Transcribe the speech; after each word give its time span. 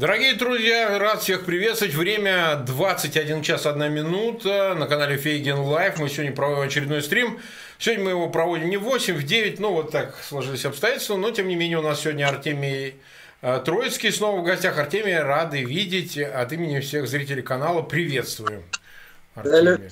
Дорогие 0.00 0.32
друзья, 0.32 0.98
рад 0.98 1.20
всех 1.20 1.44
приветствовать. 1.44 1.94
Время 1.94 2.56
21 2.66 3.42
час 3.42 3.66
1 3.66 3.92
минута 3.92 4.74
на 4.74 4.86
канале 4.86 5.18
Фейгин 5.18 5.58
Live. 5.58 5.98
Мы 5.98 6.08
сегодня 6.08 6.32
проводим 6.32 6.68
очередной 6.68 7.02
стрим. 7.02 7.38
Сегодня 7.78 8.04
мы 8.04 8.10
его 8.12 8.30
проводим 8.30 8.70
не 8.70 8.78
в 8.78 8.84
8, 8.84 9.14
в 9.14 9.24
9, 9.24 9.60
ну 9.60 9.72
вот 9.74 9.90
так 9.90 10.16
сложились 10.26 10.64
обстоятельства, 10.64 11.16
но 11.16 11.30
тем 11.32 11.48
не 11.48 11.54
менее 11.54 11.80
у 11.80 11.82
нас 11.82 12.00
сегодня 12.00 12.26
Артемий 12.26 12.94
э, 13.42 13.62
Троицкий 13.62 14.10
снова 14.10 14.40
в 14.40 14.42
гостях. 14.42 14.78
Артемий, 14.78 15.18
рады 15.18 15.64
видеть. 15.64 16.16
От 16.16 16.50
имени 16.54 16.80
всех 16.80 17.06
зрителей 17.06 17.42
канала 17.42 17.82
приветствую. 17.82 18.62
Артемий. 19.34 19.90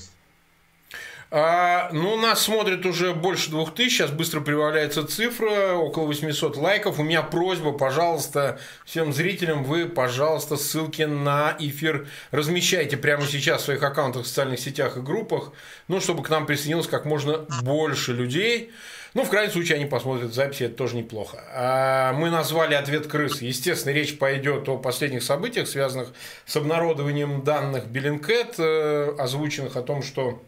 А, 1.31 1.91
ну, 1.93 2.17
нас 2.17 2.43
смотрит 2.43 2.87
уже 2.87 3.13
больше 3.13 3.51
двух 3.51 3.75
тысяч, 3.75 3.99
сейчас 3.99 4.11
быстро 4.11 4.41
прибавляется 4.41 5.07
цифра, 5.07 5.75
около 5.75 6.07
800 6.07 6.57
лайков. 6.57 6.99
У 6.99 7.03
меня 7.03 7.23
просьба, 7.23 7.73
пожалуйста, 7.73 8.59
всем 8.87 9.13
зрителям, 9.13 9.63
вы, 9.63 9.87
пожалуйста, 9.87 10.57
ссылки 10.57 11.03
на 11.03 11.55
эфир 11.59 12.09
размещайте 12.31 12.97
прямо 12.97 13.27
сейчас 13.27 13.61
в 13.61 13.65
своих 13.67 13.83
аккаунтах 13.83 14.25
в 14.25 14.27
социальных 14.27 14.59
сетях 14.59 14.97
и 14.97 15.01
группах, 15.01 15.53
ну, 15.87 16.01
чтобы 16.01 16.23
к 16.23 16.31
нам 16.31 16.47
присоединилось 16.47 16.87
как 16.87 17.05
можно 17.05 17.45
больше 17.63 18.15
людей. 18.15 18.73
Ну, 19.13 19.25
в 19.25 19.29
крайнем 19.29 19.53
случае, 19.53 19.77
они 19.77 19.85
посмотрят 19.87 20.33
записи, 20.33 20.65
это 20.65 20.77
тоже 20.77 20.97
неплохо. 20.97 21.43
А, 21.53 22.15
мы 22.15 22.31
назвали 22.31 22.73
«Ответ 22.73 23.07
крыс». 23.07 23.43
Естественно, 23.43 23.93
речь 23.93 24.17
пойдет 24.17 24.67
о 24.69 24.79
последних 24.79 25.23
событиях, 25.23 25.69
связанных 25.69 26.09
с 26.47 26.57
обнародованием 26.57 27.43
данных 27.43 27.87
Беллинкет, 27.87 28.55
э, 28.59 29.15
озвученных 29.19 29.77
о 29.77 29.83
том, 29.83 30.03
что 30.03 30.43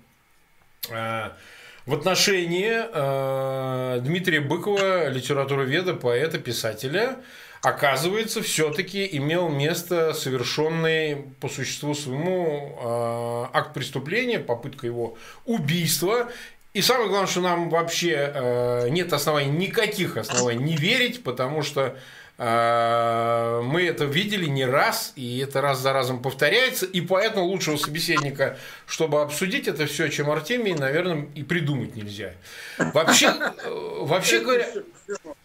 в 0.91 1.95
отношении 1.95 2.71
э, 2.73 4.01
Дмитрия 4.01 4.41
Быкова, 4.41 5.09
литературоведа, 5.09 5.95
поэта, 5.95 6.39
писателя, 6.39 7.17
оказывается, 7.63 8.43
все-таки 8.43 9.09
имел 9.13 9.49
место 9.49 10.13
совершенный 10.13 11.17
по 11.41 11.49
существу 11.49 11.95
своему 11.95 12.79
э, 12.81 13.57
акт 13.57 13.75
преступления, 13.75 14.39
попытка 14.39 14.87
его 14.87 15.17
убийства. 15.45 16.31
И 16.73 16.83
самое 16.83 17.09
главное, 17.09 17.29
что 17.29 17.41
нам 17.41 17.69
вообще 17.69 18.87
нет 18.91 19.13
оснований, 19.13 19.51
никаких 19.51 20.17
оснований 20.17 20.63
не 20.63 20.77
верить, 20.77 21.25
потому 21.25 21.63
что 21.63 21.97
мы 22.41 23.85
это 23.87 24.07
видели 24.07 24.47
не 24.47 24.65
раз, 24.65 25.13
и 25.15 25.41
это 25.41 25.61
раз 25.61 25.79
за 25.81 25.93
разом 25.93 26.23
повторяется, 26.23 26.87
и 26.87 27.03
поэтому 27.03 27.45
лучшего 27.45 27.77
собеседника, 27.77 28.57
чтобы 28.87 29.21
обсудить 29.21 29.69
это 29.69 29.85
все, 29.85 30.09
чем 30.09 30.31
Артемий, 30.31 30.73
наверное, 30.73 31.29
и 31.35 31.43
придумать 31.43 31.97
нельзя. 31.97 32.33
Вообще, 32.79 33.27
э, 33.27 33.99
вообще 34.01 34.41
говоря... 34.41 34.67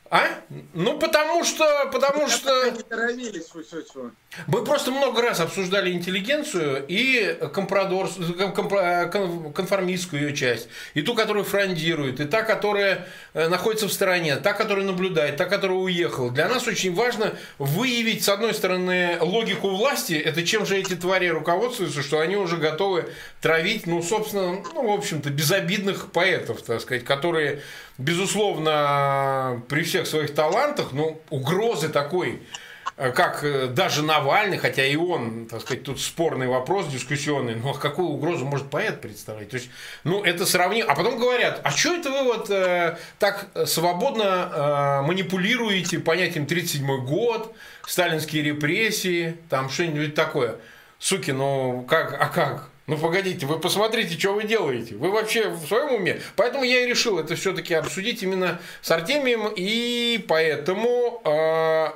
А? 0.10 0.28
Ну, 0.74 1.00
потому 1.00 1.44
что... 1.44 1.90
Потому 1.92 2.28
что... 2.28 2.52
Мы 4.48 4.64
просто 4.64 4.92
много 4.92 5.22
раз 5.22 5.40
обсуждали 5.40 5.92
интеллигенцию 5.92 6.86
и 6.88 7.38
компрадор, 7.54 8.08
конформистскую 9.54 10.22
ее 10.22 10.36
часть, 10.36 10.68
и 10.94 11.02
ту, 11.02 11.16
которая 11.16 11.44
фрондирует, 11.44 12.20
и 12.20 12.26
та, 12.26 12.44
которая 12.44 13.08
э, 13.34 13.48
находится 13.48 13.88
в 13.88 13.94
стороне, 13.94 14.36
та, 14.36 14.54
которая 14.54 14.86
наблюдает, 14.86 15.38
та, 15.38 15.46
которая 15.46 15.78
уехала. 15.78 16.32
Для 16.32 16.50
нас 16.50 16.68
очень 16.68 16.94
важно 16.94 17.34
выявить, 17.58 18.24
с 18.24 18.30
одной 18.30 18.54
стороны, 18.54 19.18
логику 19.22 19.70
власти, 19.70 20.14
это 20.14 20.44
чем 20.44 20.66
же 20.66 20.78
эти 20.78 20.96
твари 20.96 21.28
руководствуются, 21.28 22.04
что 22.04 22.20
они 22.20 22.36
уже 22.36 22.58
готовы 22.58 23.10
травить, 23.42 23.88
ну, 23.88 24.04
собственно, 24.04 24.62
ну, 24.74 24.88
в 24.88 24.94
общем-то, 24.94 25.30
безобидных 25.30 26.12
поэтов, 26.12 26.62
так 26.62 26.82
сказать, 26.82 27.06
которые 27.06 27.62
безусловно, 27.98 29.62
при 29.68 29.84
всех 29.84 30.08
своих 30.08 30.34
талантах, 30.34 30.92
ну, 30.92 31.22
угрозы 31.30 31.90
такой, 31.90 32.42
э, 32.98 33.12
как 33.12 33.44
э, 33.44 33.68
даже 33.68 34.04
Навальный, 34.04 34.58
хотя 34.58 34.86
и 34.86 34.96
он, 34.96 35.48
так 35.48 35.62
сказать, 35.62 35.84
тут 35.84 36.02
спорный 36.02 36.48
вопрос, 36.48 36.88
дискуссионный, 36.88 37.56
но 37.56 37.74
какую 37.74 38.10
угрозу 38.10 38.46
может 38.46 38.70
поэт 38.70 39.02
представлять? 39.02 39.50
То 39.50 39.58
есть, 39.58 39.70
ну, 40.04 40.24
это 40.24 40.46
сравнимо. 40.46 40.92
А 40.92 40.96
потом 40.96 41.18
говорят, 41.18 41.62
а 41.64 41.72
что 41.72 41.96
это 41.96 42.12
вы 42.12 42.24
вот 42.24 42.50
э, 42.50 42.98
так 43.20 43.48
свободно 43.66 44.24
э, 44.24 45.02
манипулируете 45.08 46.00
понятием 46.00 46.46
37 46.46 47.06
год, 47.06 47.56
сталинские 47.88 48.44
репрессии, 48.44 49.38
там 49.50 49.70
что-нибудь 49.70 50.16
такое? 50.16 50.56
Суки, 51.00 51.32
ну 51.32 51.86
как, 51.88 52.14
а 52.20 52.28
как? 52.28 52.70
Ну 52.88 52.98
погодите, 52.98 53.48
вы 53.48 53.60
посмотрите, 53.60 54.18
что 54.18 54.34
вы 54.34 54.44
делаете. 54.44 54.96
Вы 54.96 55.10
вообще 55.10 55.50
в 55.50 55.66
своем 55.66 55.96
уме? 55.96 56.22
Поэтому 56.36 56.64
я 56.64 56.82
и 56.82 56.86
решил 56.86 57.18
это 57.18 57.36
все-таки 57.36 57.74
обсудить 57.74 58.22
именно 58.22 58.62
с 58.82 58.92
Артемием. 58.92 59.52
И 59.56 60.24
поэтому 60.28 61.20
э, 61.26 61.88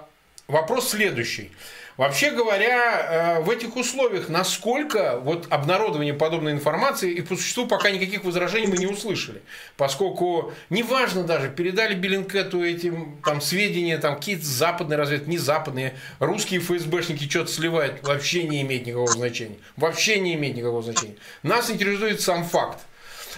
вопрос 0.48 0.90
следующий. 0.90 1.52
Вообще 2.00 2.32
говоря, 2.32 3.40
э, 3.40 3.42
в 3.42 3.50
этих 3.50 3.76
условиях, 3.76 4.30
насколько 4.30 5.20
вот 5.20 5.48
обнародование 5.50 6.14
подобной 6.14 6.54
информации, 6.54 7.12
и 7.12 7.20
по 7.20 7.36
существу 7.36 7.68
пока 7.68 7.92
никаких 7.92 8.24
возражений 8.24 8.68
мы 8.68 8.78
не 8.78 8.88
услышали. 8.88 9.42
Поскольку 9.76 10.54
неважно 10.70 11.26
даже, 11.26 11.50
передали 11.50 11.96
Беллинкету 11.96 12.64
эти 12.64 12.94
там, 13.26 13.42
сведения, 13.42 13.98
там 13.98 14.16
какие-то 14.16 14.46
западные 14.46 14.96
разведки, 14.96 15.28
не 15.28 15.38
западные, 15.38 15.94
русские 16.20 16.62
ФСБшники 16.62 17.30
что-то 17.30 17.52
сливают, 17.52 18.02
вообще 18.04 18.44
не 18.44 18.62
имеет 18.62 18.86
никакого 18.86 19.12
значения. 19.12 19.58
Вообще 19.76 20.22
не 20.22 20.36
имеет 20.36 20.56
никакого 20.56 20.82
значения. 20.82 21.18
Нас 21.44 21.70
интересует 21.70 22.22
сам 22.22 22.46
факт. 22.46 22.80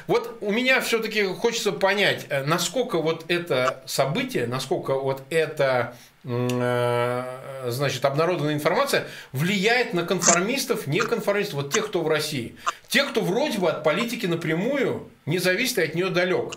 Вот 0.06 0.38
у 0.42 0.52
меня 0.52 0.82
все-таки 0.82 1.24
хочется 1.24 1.72
понять, 1.72 2.28
э, 2.30 2.44
насколько 2.44 3.00
вот 3.00 3.26
это 3.28 3.82
событие, 3.88 4.46
насколько 4.46 4.94
вот 4.94 5.24
это 5.32 5.96
значит, 6.24 8.06
обнародованная 8.06 8.54
информация 8.54 9.08
влияет 9.32 9.94
на 9.94 10.04
конформистов, 10.04 10.88
не 10.88 11.00
конформистов, 11.00 11.56
вот 11.56 11.74
тех, 11.74 11.88
кто 11.88 12.02
в 12.02 12.08
России. 12.08 12.56
Тех, 12.88 13.10
кто 13.12 13.22
вроде 13.22 13.58
бы 13.58 13.70
от 13.70 13.84
политики 13.84 14.26
напрямую 14.26 15.10
не 15.26 15.40
зависит 15.40 15.80
от 15.80 15.96
нее 15.96 16.10
далек. 16.10 16.54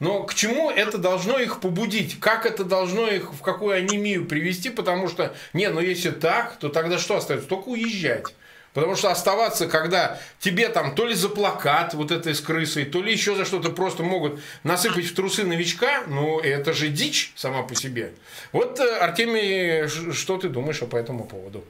Но 0.00 0.24
к 0.24 0.34
чему 0.34 0.70
это 0.70 0.98
должно 0.98 1.38
их 1.38 1.60
побудить? 1.60 2.18
Как 2.18 2.46
это 2.46 2.64
должно 2.64 3.06
их 3.06 3.32
в 3.32 3.42
какую 3.42 3.76
анемию 3.76 4.26
привести? 4.26 4.70
Потому 4.70 5.08
что, 5.08 5.34
не, 5.52 5.68
ну 5.68 5.80
если 5.80 6.10
так, 6.10 6.56
то 6.58 6.68
тогда 6.68 6.98
что 6.98 7.16
остается? 7.16 7.48
Только 7.48 7.68
уезжать. 7.68 8.34
Потому 8.74 8.96
что 8.96 9.10
оставаться, 9.10 9.68
когда 9.68 10.20
тебе 10.40 10.68
там 10.68 10.96
то 10.96 11.06
ли 11.06 11.14
за 11.14 11.28
плакат 11.28 11.94
вот 11.94 12.10
этой 12.10 12.34
с 12.34 12.40
крысой, 12.40 12.84
то 12.84 13.00
ли 13.00 13.12
еще 13.12 13.36
за 13.36 13.44
что-то 13.44 13.70
просто 13.70 14.02
могут 14.02 14.40
насыпать 14.64 15.06
в 15.06 15.14
трусы 15.14 15.44
новичка, 15.44 16.02
ну 16.08 16.40
это 16.40 16.72
же 16.72 16.88
дичь 16.88 17.32
сама 17.36 17.62
по 17.62 17.76
себе. 17.76 18.12
Вот, 18.50 18.80
э, 18.80 18.98
Артемий, 18.98 19.86
что 20.12 20.38
ты 20.38 20.48
думаешь 20.48 20.80
по 20.80 20.96
этому 20.96 21.24
поводу? 21.24 21.64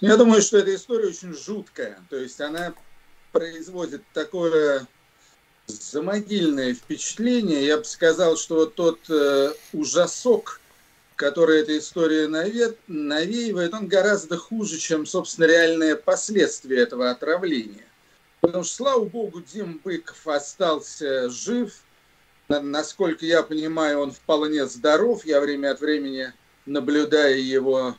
Я 0.00 0.16
думаю, 0.16 0.42
что 0.42 0.58
эта 0.58 0.74
история 0.74 1.06
очень 1.06 1.32
жуткая. 1.32 2.00
То 2.10 2.16
есть 2.16 2.40
она 2.40 2.74
производит 3.30 4.02
такое 4.12 4.88
замогильное 5.68 6.74
впечатление. 6.74 7.64
Я 7.64 7.78
бы 7.78 7.84
сказал, 7.84 8.36
что 8.36 8.56
вот 8.56 8.74
тот 8.74 8.98
э, 9.08 9.52
ужасок, 9.72 10.60
который 11.22 11.60
эта 11.60 11.78
история 11.78 12.26
навеивает, 12.26 13.72
он 13.74 13.86
гораздо 13.86 14.36
хуже, 14.36 14.76
чем, 14.78 15.06
собственно, 15.06 15.44
реальные 15.44 15.94
последствия 15.94 16.80
этого 16.80 17.10
отравления. 17.12 17.84
Потому 18.40 18.64
что, 18.64 18.74
слава 18.74 19.04
богу, 19.04 19.40
Дим 19.40 19.80
Быков 19.84 20.26
остался 20.26 21.30
жив. 21.30 21.74
Насколько 22.48 23.24
я 23.24 23.44
понимаю, 23.44 24.00
он 24.00 24.10
вполне 24.10 24.66
здоров. 24.66 25.24
Я 25.24 25.40
время 25.40 25.70
от 25.70 25.80
времени 25.80 26.32
наблюдаю 26.66 27.40
его 27.46 27.96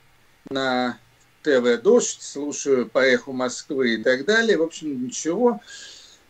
на 0.49 0.99
ТВ 1.43 1.81
«Дождь», 1.81 2.21
слушаю 2.21 2.89
по 2.89 2.99
эху 2.99 3.31
Москвы 3.31 3.93
и 3.93 4.03
так 4.03 4.25
далее. 4.25 4.57
В 4.57 4.63
общем, 4.63 5.01
ничего. 5.05 5.61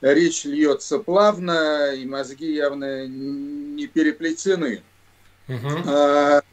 Речь 0.02 0.46
льется 0.46 1.00
плавно, 1.00 1.92
и 1.96 2.06
мозги 2.06 2.54
явно 2.54 3.08
не 3.08 3.88
переплетены. 3.88 4.84
Угу. 5.48 6.44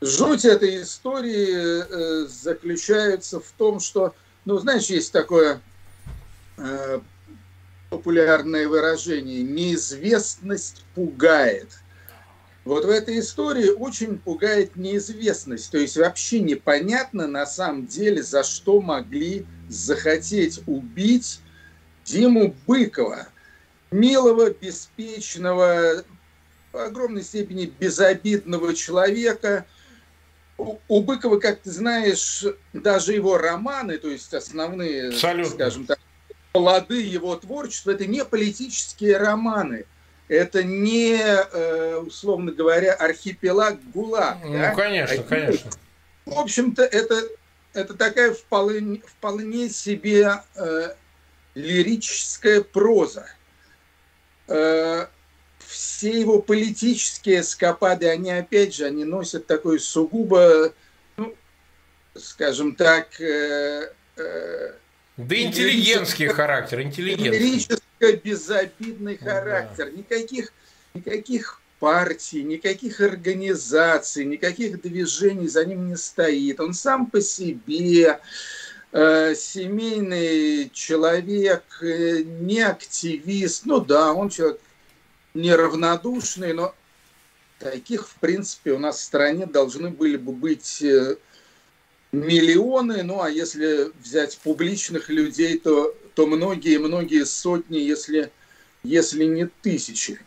Жуть 0.00 0.44
этой 0.44 0.82
истории 0.82 1.82
э, 1.82 2.26
заключается 2.28 3.40
в 3.40 3.50
том, 3.56 3.80
что, 3.80 4.14
ну, 4.44 4.56
знаешь, 4.58 4.86
есть 4.86 5.12
такое 5.12 5.60
э, 6.56 7.00
популярное 7.90 8.68
выражение 8.68 9.42
«неизвестность 9.42 10.84
пугает». 10.94 11.68
Вот 12.64 12.84
в 12.84 12.90
этой 12.90 13.18
истории 13.18 13.70
очень 13.70 14.18
пугает 14.18 14.76
неизвестность. 14.76 15.70
То 15.72 15.78
есть 15.78 15.96
вообще 15.96 16.40
непонятно 16.40 17.26
на 17.26 17.46
самом 17.46 17.86
деле, 17.86 18.22
за 18.22 18.44
что 18.44 18.80
могли 18.80 19.46
захотеть 19.68 20.60
убить 20.66 21.40
Диму 22.04 22.54
Быкова. 22.68 23.26
Милого, 23.90 24.50
беспечного, 24.50 26.04
в 26.72 26.76
огромной 26.76 27.24
степени 27.24 27.72
безобидного 27.80 28.76
человека– 28.76 29.66
у 30.58 31.00
Быкова, 31.00 31.38
как 31.38 31.60
ты 31.60 31.70
знаешь, 31.70 32.44
даже 32.72 33.12
его 33.12 33.38
романы, 33.38 33.98
то 33.98 34.08
есть 34.08 34.34
основные, 34.34 35.08
Абсолютно. 35.08 35.54
скажем 35.54 35.86
так, 35.86 35.98
плоды 36.52 37.00
его 37.00 37.36
творчества, 37.36 37.92
это 37.92 38.06
не 38.06 38.24
политические 38.24 39.16
романы. 39.16 39.86
Это 40.26 40.62
не, 40.62 41.16
э, 41.16 41.96
условно 41.96 42.52
говоря, 42.52 42.92
архипелаг 42.92 43.78
ГУЛАГ. 43.92 44.38
Ну, 44.44 44.52
да? 44.52 44.74
конечно, 44.74 45.22
а, 45.22 45.22
конечно. 45.22 45.70
в 46.26 46.38
общем-то, 46.38 46.82
это, 46.82 47.22
это 47.72 47.94
такая 47.94 48.34
вполне, 48.34 49.00
вполне 49.06 49.70
себе 49.70 50.42
э, 50.54 50.94
лирическая 51.54 52.60
проза. 52.60 53.26
Э, 54.48 55.06
все 55.68 56.18
его 56.20 56.40
политические 56.40 57.42
скопады, 57.42 58.08
они 58.08 58.30
опять 58.30 58.74
же, 58.74 58.86
они 58.86 59.04
носят 59.04 59.46
такой 59.46 59.78
сугубо, 59.78 60.72
ну, 61.18 61.34
скажем 62.14 62.74
так, 62.74 63.20
э, 63.20 63.92
э, 64.16 64.72
да 65.18 65.36
интеллигентский 65.36 66.28
характер, 66.28 66.80
интеллигентский. 66.80 67.76
Безобидный 68.24 69.18
характер. 69.18 69.90
Да. 69.90 69.98
Никаких, 69.98 70.52
никаких 70.94 71.60
партий, 71.80 72.44
никаких 72.44 73.00
организаций, 73.00 74.24
никаких 74.24 74.80
движений 74.80 75.48
за 75.48 75.64
ним 75.64 75.88
не 75.88 75.96
стоит. 75.96 76.60
Он 76.60 76.72
сам 76.72 77.06
по 77.06 77.20
себе 77.20 78.20
э, 78.92 79.34
семейный 79.34 80.70
человек, 80.72 81.64
э, 81.82 82.22
не 82.22 82.60
активист. 82.60 83.66
Ну 83.66 83.80
да, 83.80 84.12
он 84.12 84.30
человек 84.30 84.60
неравнодушный, 85.34 86.52
но 86.52 86.74
таких, 87.58 88.08
в 88.08 88.14
принципе, 88.16 88.72
у 88.72 88.78
нас 88.78 88.98
в 88.98 89.02
стране 89.02 89.46
должны 89.46 89.90
были 89.90 90.16
бы 90.16 90.32
быть 90.32 90.82
э, 90.82 91.16
миллионы, 92.12 93.02
ну 93.02 93.20
а 93.20 93.30
если 93.30 93.90
взять 94.02 94.38
публичных 94.38 95.08
людей, 95.08 95.58
то, 95.58 95.94
то 96.14 96.26
многие-многие 96.26 97.24
сотни, 97.24 97.78
если, 97.78 98.30
если 98.82 99.24
не 99.24 99.46
тысячи. 99.46 100.20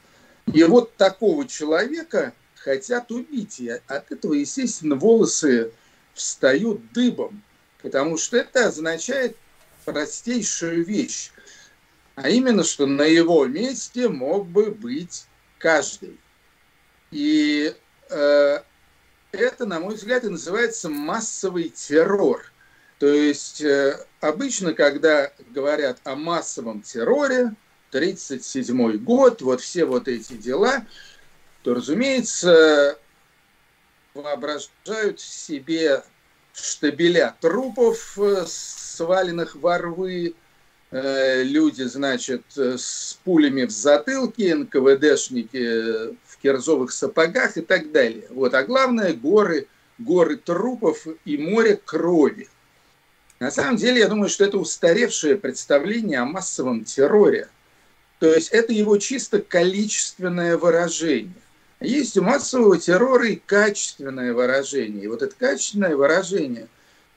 И 0.54 0.64
вот 0.64 0.96
такого 0.96 1.48
человека 1.48 2.34
хотят 2.56 3.12
убить. 3.12 3.60
И 3.60 3.70
от 3.70 4.12
этого, 4.12 4.34
естественно, 4.34 4.96
волосы 4.96 5.72
встают 6.14 6.92
дыбом, 6.94 7.42
потому 7.82 8.18
что 8.18 8.38
это 8.38 8.68
означает 8.68 9.36
простейшую 9.86 10.86
вещь, 10.86 11.32
а 12.24 12.30
именно, 12.30 12.64
что 12.64 12.86
на 12.86 13.04
его 13.04 13.46
месте 13.46 14.08
мог 14.08 14.48
бы 14.48 14.72
быть 14.72 15.26
каждый. 15.58 16.20
И 17.10 17.74
э, 18.10 18.60
это, 19.32 19.66
на 19.66 19.80
мой 19.80 19.96
взгляд, 19.96 20.24
и 20.24 20.30
называется 20.30 20.90
массовый 20.90 21.70
террор. 21.70 22.52
То 23.00 23.08
есть 23.08 23.62
э, 23.62 24.06
обычно, 24.20 24.74
когда 24.74 25.32
говорят 25.50 26.00
о 26.04 26.16
массовом 26.16 26.82
терроре, 26.82 27.56
1937 27.90 28.98
год, 29.00 29.42
вот 29.42 29.60
все 29.60 29.86
вот 29.86 30.08
эти 30.08 30.34
дела, 30.34 30.86
то, 31.64 31.74
разумеется, 31.74 32.98
воображают 34.14 35.20
себе 35.20 36.04
штабеля 36.54 37.36
трупов, 37.42 38.18
э, 38.20 38.46
сваленных 38.48 39.56
во 39.56 39.80
рвы, 39.80 40.36
люди, 40.92 41.84
значит, 41.84 42.44
с 42.56 43.18
пулями 43.24 43.64
в 43.64 43.72
затылке, 43.72 44.56
НКВДшники 44.56 46.14
в 46.26 46.38
кирзовых 46.42 46.92
сапогах 46.92 47.58
и 47.58 47.62
так 47.62 47.92
далее. 47.92 48.26
Вот. 48.30 48.54
А 48.54 48.64
главное, 48.64 49.14
горы, 49.14 49.68
горы 49.98 50.36
трупов 50.36 51.08
и 51.24 51.38
море 51.38 51.80
крови. 51.84 52.50
На 53.40 53.52
самом 53.52 53.78
деле, 53.78 54.02
я 54.02 54.08
думаю, 54.08 54.30
что 54.30 54.44
это 54.44 54.58
устаревшее 54.58 55.38
представление 55.38 56.20
о 56.20 56.26
массовом 56.26 56.84
терроре– 56.84 57.48
то 58.22 58.32
есть 58.32 58.50
это 58.50 58.72
его 58.72 59.00
чисто 59.00 59.42
количественное 59.42 60.56
выражение. 60.56 61.34
Есть 61.80 62.16
у 62.18 62.22
массового 62.22 62.78
террора 62.78 63.28
и 63.28 63.36
качественное 63.36 64.32
выражение. 64.32 65.06
И 65.06 65.08
вот 65.08 65.24
это 65.24 65.36
качественное 65.36 65.96
выражение, 65.96 66.68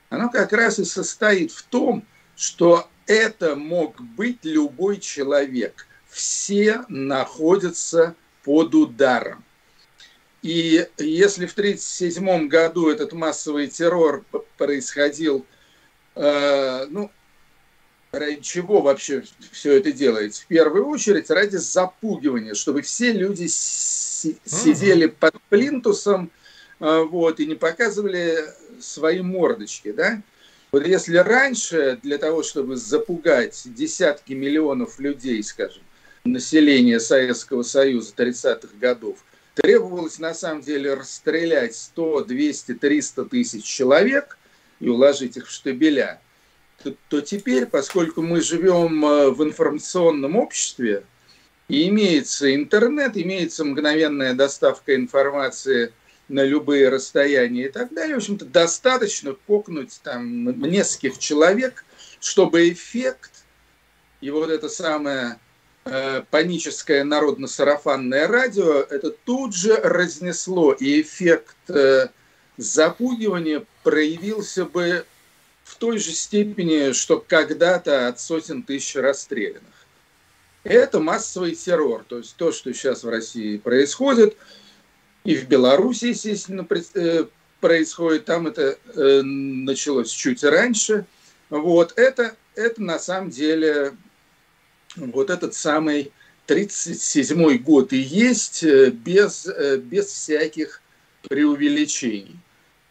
оно 0.09 0.29
как 0.29 0.51
раз 0.51 0.79
и 0.79 0.83
состоит 0.83 1.51
в 1.51 1.61
том, 1.61 2.03
что 2.35 2.89
это 3.07 3.55
мог 3.55 3.99
быть 4.01 4.39
любой 4.43 4.97
человек. 4.99 5.87
Все 6.09 6.85
находятся 6.87 8.15
под 8.43 8.73
ударом. 8.75 9.43
И 10.41 10.87
если 10.97 11.47
в 11.47 11.53
1937 11.53 12.47
году 12.47 12.89
этот 12.89 13.13
массовый 13.13 13.67
террор 13.67 14.23
происходил, 14.57 15.45
э, 16.15 16.85
ну, 16.89 17.11
ради 18.11 18.41
чего 18.41 18.81
вообще 18.81 19.23
все 19.51 19.73
это 19.73 19.91
делается? 19.91 20.43
В 20.43 20.45
первую 20.45 20.87
очередь 20.87 21.29
ради 21.29 21.57
запугивания, 21.57 22.53
чтобы 22.53 22.81
все 22.81 23.11
люди 23.11 23.47
сидели 23.47 25.07
под 25.07 25.35
плинтусом 25.49 26.31
а, 26.79 27.03
вот, 27.03 27.39
и 27.39 27.45
не 27.45 27.55
показывали 27.55 28.37
свои 28.79 29.21
мордочки. 29.21 29.91
Да? 29.91 30.21
Вот 30.75 30.85
если 30.85 31.15
раньше 31.15 31.97
для 32.03 32.17
того, 32.17 32.43
чтобы 32.43 32.75
запугать 32.75 33.61
десятки 33.63 34.33
миллионов 34.33 34.99
людей, 34.99 35.41
скажем, 35.41 35.81
населения 36.25 36.99
Советского 36.99 37.63
Союза 37.63 38.11
30-х 38.17 38.75
годов, 38.77 39.23
требовалось 39.53 40.19
на 40.19 40.33
самом 40.33 40.61
деле 40.61 40.95
расстрелять 40.95 41.77
100, 41.77 42.25
200, 42.25 42.73
300 42.73 43.23
тысяч 43.23 43.63
человек 43.63 44.37
и 44.81 44.89
уложить 44.89 45.37
их 45.37 45.47
в 45.47 45.49
штабеля– 45.49 46.19
то, 46.83 46.93
то 47.07 47.21
теперь, 47.21 47.67
поскольку 47.67 48.21
мы 48.21 48.41
живем 48.41 49.05
э, 49.05 49.29
в 49.29 49.41
информационном 49.45 50.35
обществе, 50.35 51.05
и 51.69 51.87
имеется 51.87 52.53
интернет, 52.53 53.15
имеется 53.15 53.63
мгновенная 53.63 54.33
доставка 54.33 54.93
информации 54.93 55.93
на 56.27 56.43
любые 56.43 56.89
расстояния 56.89 57.65
и 57.65 57.69
так 57.69 57.93
далее, 57.93 58.15
в 58.15 58.19
общем-то, 58.19 58.45
достаточно 58.45 59.35
кокнуть 59.47 59.99
там 60.03 60.45
нескольких 60.61 61.19
человек, 61.19 61.85
чтобы 62.19 62.69
эффект 62.69 63.31
и 64.21 64.31
вот 64.31 64.49
это 64.49 64.69
самое 64.69 65.39
э, 65.85 66.23
паническое 66.31 67.03
народно-сарафанное 67.03 68.27
радио, 68.27 68.79
это 68.79 69.11
тут 69.11 69.55
же 69.55 69.75
разнесло, 69.75 70.73
и 70.73 71.01
эффект 71.01 71.55
э, 71.69 72.07
запугивания 72.57 73.65
проявился 73.83 74.65
бы 74.65 75.05
в 75.63 75.75
той 75.75 75.99
же 75.99 76.11
степени, 76.11 76.91
что 76.93 77.19
когда-то 77.19 78.07
от 78.07 78.19
сотен 78.19 78.63
тысяч 78.63 78.95
расстрелянных. 78.95 79.73
Это 80.63 80.99
массовый 80.99 81.53
террор, 81.53 82.03
то 82.07 82.17
есть 82.17 82.35
то, 82.35 82.51
что 82.51 82.73
сейчас 82.73 83.03
в 83.03 83.09
России 83.09 83.57
происходит, 83.57 84.37
и 85.25 85.35
в 85.35 85.47
Беларуси, 85.47 86.05
естественно, 86.05 86.65
э, 86.93 87.25
происходит, 87.59 88.25
там 88.25 88.45
это 88.45 88.77
э, 88.93 89.21
началось 89.23 90.11
чуть 90.11 90.43
раньше. 90.43 91.05
Вот 91.49 91.93
это, 91.97 92.35
это 92.53 92.81
на 92.81 92.99
самом 92.99 93.31
деле 93.31 93.97
вот 94.95 95.31
этот 95.31 95.55
самый 95.55 96.11
37 96.45 97.57
год 97.57 97.91
и 97.91 97.97
есть 97.97 98.63
э, 98.63 98.91
без, 98.91 99.47
без 99.79 100.05
всяких 100.05 100.81
преувеличений. 101.27 102.39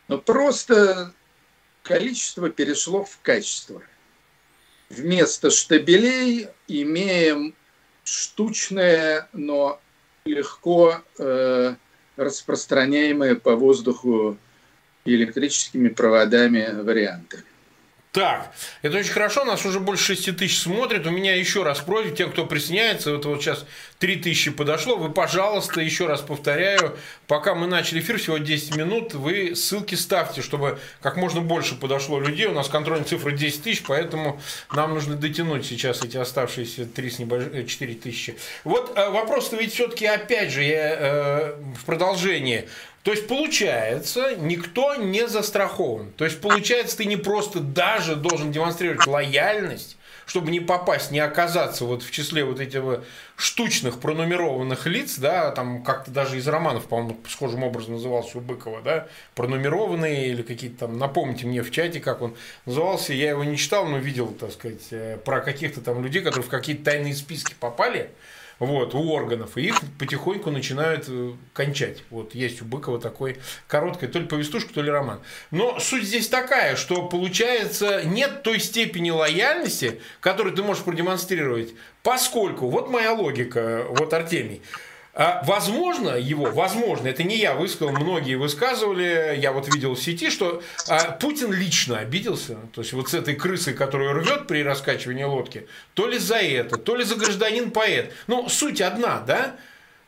Но 0.08 0.18
просто 0.18 1.14
количество 1.84 2.50
перешло 2.50 3.04
в 3.04 3.20
качество. 3.22 3.80
Вместо 4.90 5.50
штабелей 5.50 6.48
имеем 6.66 7.54
штучное, 8.02 9.28
но 9.32 9.80
легко 10.24 11.00
э, 11.18 11.76
распространяемые 12.16 13.35
по 13.35 13.56
воздуху 13.56 14.37
электрическими 15.04 15.88
проводами 15.88 16.83
варианты. 16.83 17.42
Так, 18.14 18.52
это 18.83 18.99
очень 18.99 19.11
хорошо, 19.11 19.44
нас 19.44 19.66
уже 19.66 19.80
больше 19.80 20.14
6 20.14 20.37
тысяч 20.37 20.61
смотрит. 20.61 21.04
У 21.04 21.11
меня 21.11 21.35
еще 21.35 21.64
раз 21.64 21.80
просьба, 21.80 22.14
те, 22.14 22.26
кто 22.26 22.47
присоединяется, 22.47 23.11
вот, 23.11 23.25
вот 23.25 23.42
сейчас 23.42 23.66
3 23.99 24.16
тысячи 24.18 24.52
подошло, 24.52 24.97
вы, 24.97 25.11
пожалуйста, 25.11 25.80
еще 25.80 26.06
раз 26.06 26.21
повторяю, 26.21 26.97
пока 27.26 27.56
мы 27.56 27.66
начали 27.66 27.99
эфир, 27.99 28.18
всего 28.18 28.38
10 28.38 28.76
минут, 28.76 29.14
вы 29.14 29.56
ссылки 29.56 29.97
ставьте, 29.97 30.42
чтобы 30.42 30.78
как 31.02 31.16
можно 31.16 31.40
больше 31.40 31.75
подошло 31.75 32.21
людей. 32.21 32.47
У 32.47 32.52
нас 32.52 32.68
контрольная 32.68 33.04
цифра 33.04 33.33
10 33.33 33.64
тысяч, 33.64 33.83
поэтому 33.83 34.40
нам 34.73 34.94
нужно 34.94 35.16
дотянуть 35.16 35.66
сейчас 35.66 36.04
эти 36.04 36.16
оставшиеся 36.16 36.87
3 36.87 37.11
с 37.11 37.18
небольш... 37.18 37.66
4 37.66 37.92
э, 37.92 37.97
тысячи. 37.97 38.37
Вот 38.62 38.97
э, 38.97 39.11
вопрос-то 39.11 39.56
ведь 39.56 39.75
все-таки, 39.75 40.06
опять 40.06 40.52
же, 40.52 40.62
я, 40.62 40.97
э, 40.97 41.54
в 41.80 41.85
продолжении. 41.85 42.68
То 43.04 43.11
есть 43.11 43.28
получается, 43.28 44.34
никто 44.34 44.94
не 44.94 45.28
застрахован. 45.28 46.11
То 46.12 46.25
есть 46.25 46.40
получается, 46.40 46.96
ты 46.96 47.04
не 47.04 47.18
просто 47.18 47.61
даже 47.61 48.16
должен 48.16 48.50
демонстрировать 48.50 49.06
лояльность, 49.06 49.99
чтобы 50.25 50.50
не 50.50 50.61
попасть, 50.61 51.11
не 51.11 51.20
оказаться 51.20 51.84
вот 51.84 52.02
в 52.02 52.11
числе 52.11 52.44
вот 52.44 52.61
этих 52.61 52.82
штучных 53.37 54.00
пронумерованных 54.00 54.87
лиц, 54.87 55.18
да, 55.18 55.50
там 55.50 55.82
как-то 55.84 56.11
даже 56.11 56.38
из 56.38 56.49
романов, 56.49 56.87
по-моему, 56.87 57.18
схожим 57.28 57.62
образом 57.62 57.92
назывался 57.92 58.38
у 58.38 58.40
Быкова, 58.40 58.80
да, 58.80 59.06
пронумерованные 59.34 60.28
или 60.28 60.40
какие-то 60.40 60.87
там, 60.87 60.99
напомните 60.99 61.46
мне 61.46 61.62
в 61.62 61.70
чате, 61.70 62.00
как 62.00 62.23
он 62.23 62.34
назывался, 62.64 63.12
я 63.12 63.28
его 63.30 63.44
не 63.44 63.58
читал, 63.58 63.84
но 63.84 63.99
видел, 63.99 64.28
так 64.28 64.50
сказать, 64.52 64.87
э, 64.92 65.18
про 65.23 65.42
каких-то 65.42 65.82
там 65.82 66.02
людей, 66.02 66.23
которые 66.23 66.46
в 66.46 66.50
какие-то 66.50 66.84
тайные 66.84 67.14
списки 67.14 67.54
попали, 67.61 68.08
вот, 68.58 68.94
у 68.94 69.11
органов, 69.11 69.56
и 69.56 69.62
их 69.62 69.76
потихоньку 69.99 70.50
начинают 70.50 71.06
э, 71.08 71.32
кончать. 71.52 72.02
Вот 72.11 72.34
есть 72.34 72.62
у 72.62 72.64
Быкова 72.64 73.00
такой 73.00 73.38
короткой, 73.66 74.08
то 74.08 74.18
ли 74.18 74.26
повестушка, 74.26 74.73
то 74.73 74.82
ли 74.82 74.90
роман. 74.90 75.20
Но 75.50 75.78
суть 75.80 76.04
здесь 76.04 76.28
такая, 76.28 76.76
что 76.76 77.06
получается 77.08 78.04
нет 78.04 78.42
той 78.42 78.61
степени 78.61 79.11
лояльности, 79.11 80.00
которую 80.20 80.54
ты 80.54 80.62
можешь 80.62 80.84
продемонстрировать, 80.84 81.75
поскольку, 82.02 82.68
вот 82.68 82.90
моя 82.90 83.12
логика, 83.12 83.87
вот 83.88 84.12
Артемий, 84.12 84.62
возможно, 85.14 86.11
его, 86.11 86.47
возможно, 86.47 87.09
это 87.09 87.23
не 87.23 87.37
я 87.37 87.54
высказал, 87.54 87.92
многие 87.92 88.35
высказывали, 88.35 89.37
я 89.38 89.52
вот 89.52 89.73
видел 89.73 89.94
в 89.94 90.02
сети, 90.02 90.28
что 90.28 90.62
а, 90.88 91.12
Путин 91.12 91.52
лично 91.52 91.99
обиделся, 91.99 92.56
то 92.73 92.80
есть 92.80 92.92
вот 92.92 93.09
с 93.11 93.14
этой 93.14 93.37
крысой, 93.37 93.75
которую 93.75 94.14
рвет 94.14 94.49
при 94.49 94.64
раскачивании 94.64 95.25
лодки, 95.25 95.68
то 95.94 96.09
ли 96.09 96.18
за 96.18 96.37
это, 96.37 96.76
то 96.76 96.97
ли 96.97 97.04
за 97.04 97.14
гражданин-поэт. 97.14 98.12
Ну, 98.26 98.49
суть 98.49 98.80
одна, 98.80 99.21
да? 99.21 99.56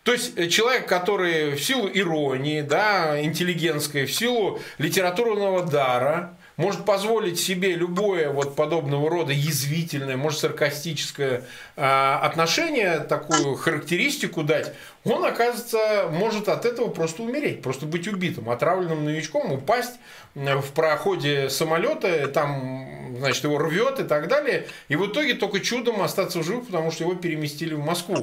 То 0.03 0.13
есть 0.13 0.37
э, 0.37 0.49
человек, 0.49 0.89
который 0.89 1.51
в 1.53 1.63
силу 1.63 1.89
иронии, 1.93 2.61
да, 2.63 3.21
интеллигентской, 3.23 4.07
в 4.07 4.13
силу 4.13 4.61
литературного 4.79 5.65
дара, 5.65 6.37
может 6.57 6.85
позволить 6.85 7.39
себе 7.39 7.75
любое 7.75 8.31
вот 8.31 8.57
подобного 8.57 9.11
рода 9.11 9.33
язвительное, 9.33 10.17
может 10.17 10.41
саркастическое 10.41 11.43
э, 11.77 11.83
отношение, 12.23 13.01
такую 13.01 13.57
характеристику 13.57 14.43
дать, 14.43 14.75
он, 15.05 15.25
оказывается, 15.25 16.09
может 16.11 16.49
от 16.49 16.65
этого 16.65 16.89
просто 16.89 17.23
умереть, 17.23 17.63
просто 17.63 17.87
быть 17.87 18.09
убитым, 18.09 18.51
отравленным 18.51 19.05
новичком, 19.05 19.53
упасть 19.53 19.95
в 20.35 20.73
проходе 20.75 21.49
самолета, 21.49 22.27
там, 22.29 23.06
значит, 23.19 23.45
его 23.45 23.59
рвет 23.59 24.01
и 24.01 24.05
так 24.05 24.29
далее, 24.29 24.67
и 24.89 24.97
в 24.97 25.07
итоге 25.07 25.35
только 25.35 25.61
чудом 25.61 26.03
остаться 26.03 26.41
в 26.41 26.45
живых, 26.45 26.67
потому 26.67 26.91
что 26.91 27.05
его 27.05 27.15
переместили 27.15 27.75
в 27.75 27.85
Москву 27.85 28.17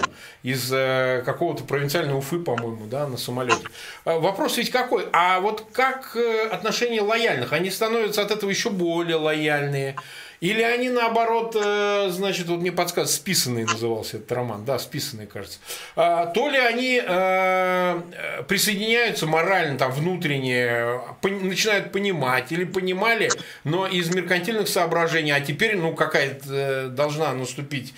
из 0.43 0.71
э, 0.71 1.23
какого-то 1.25 1.63
провинциального 1.63 2.17
Уфы, 2.17 2.39
по-моему, 2.39 2.85
да, 2.87 3.07
на 3.07 3.17
самолете. 3.17 3.65
А 4.05 4.19
вопрос 4.19 4.57
ведь 4.57 4.71
какой? 4.71 5.07
А 5.13 5.39
вот 5.39 5.65
как 5.71 6.15
э, 6.15 6.47
отношения 6.47 7.01
лояльных? 7.01 7.53
Они 7.53 7.69
становятся 7.69 8.21
от 8.21 8.31
этого 8.31 8.49
еще 8.49 8.69
более 8.69 9.17
лояльные. 9.17 9.95
Или 10.43 10.61
они 10.61 10.89
наоборот, 10.89 11.55
э, 11.55 12.09
значит, 12.09 12.47
вот 12.47 12.59
мне 12.59 12.73
подсказывают, 12.73 13.11
списанный 13.11 13.63
назывался 13.63 14.17
этот 14.17 14.29
роман, 14.33 14.65
да, 14.65 14.77
списанный, 14.77 15.25
кажется. 15.25 15.57
А, 15.95 16.25
то 16.25 16.49
ли 16.49 16.57
они 16.57 17.01
э, 17.01 18.01
присоединяются 18.49 19.25
морально, 19.25 19.77
там, 19.77 19.93
внутренне, 19.93 20.99
начинают 21.21 21.93
понимать, 21.93 22.51
или 22.51 22.65
понимали, 22.65 23.31
но 23.63 23.87
из 23.87 24.13
меркантильных 24.13 24.67
соображений, 24.67 25.31
а 25.31 25.39
теперь, 25.39 25.77
ну, 25.77 25.95
какая-то 25.95 26.45
э, 26.49 26.87
должна 26.89 27.31
наступить 27.31 27.93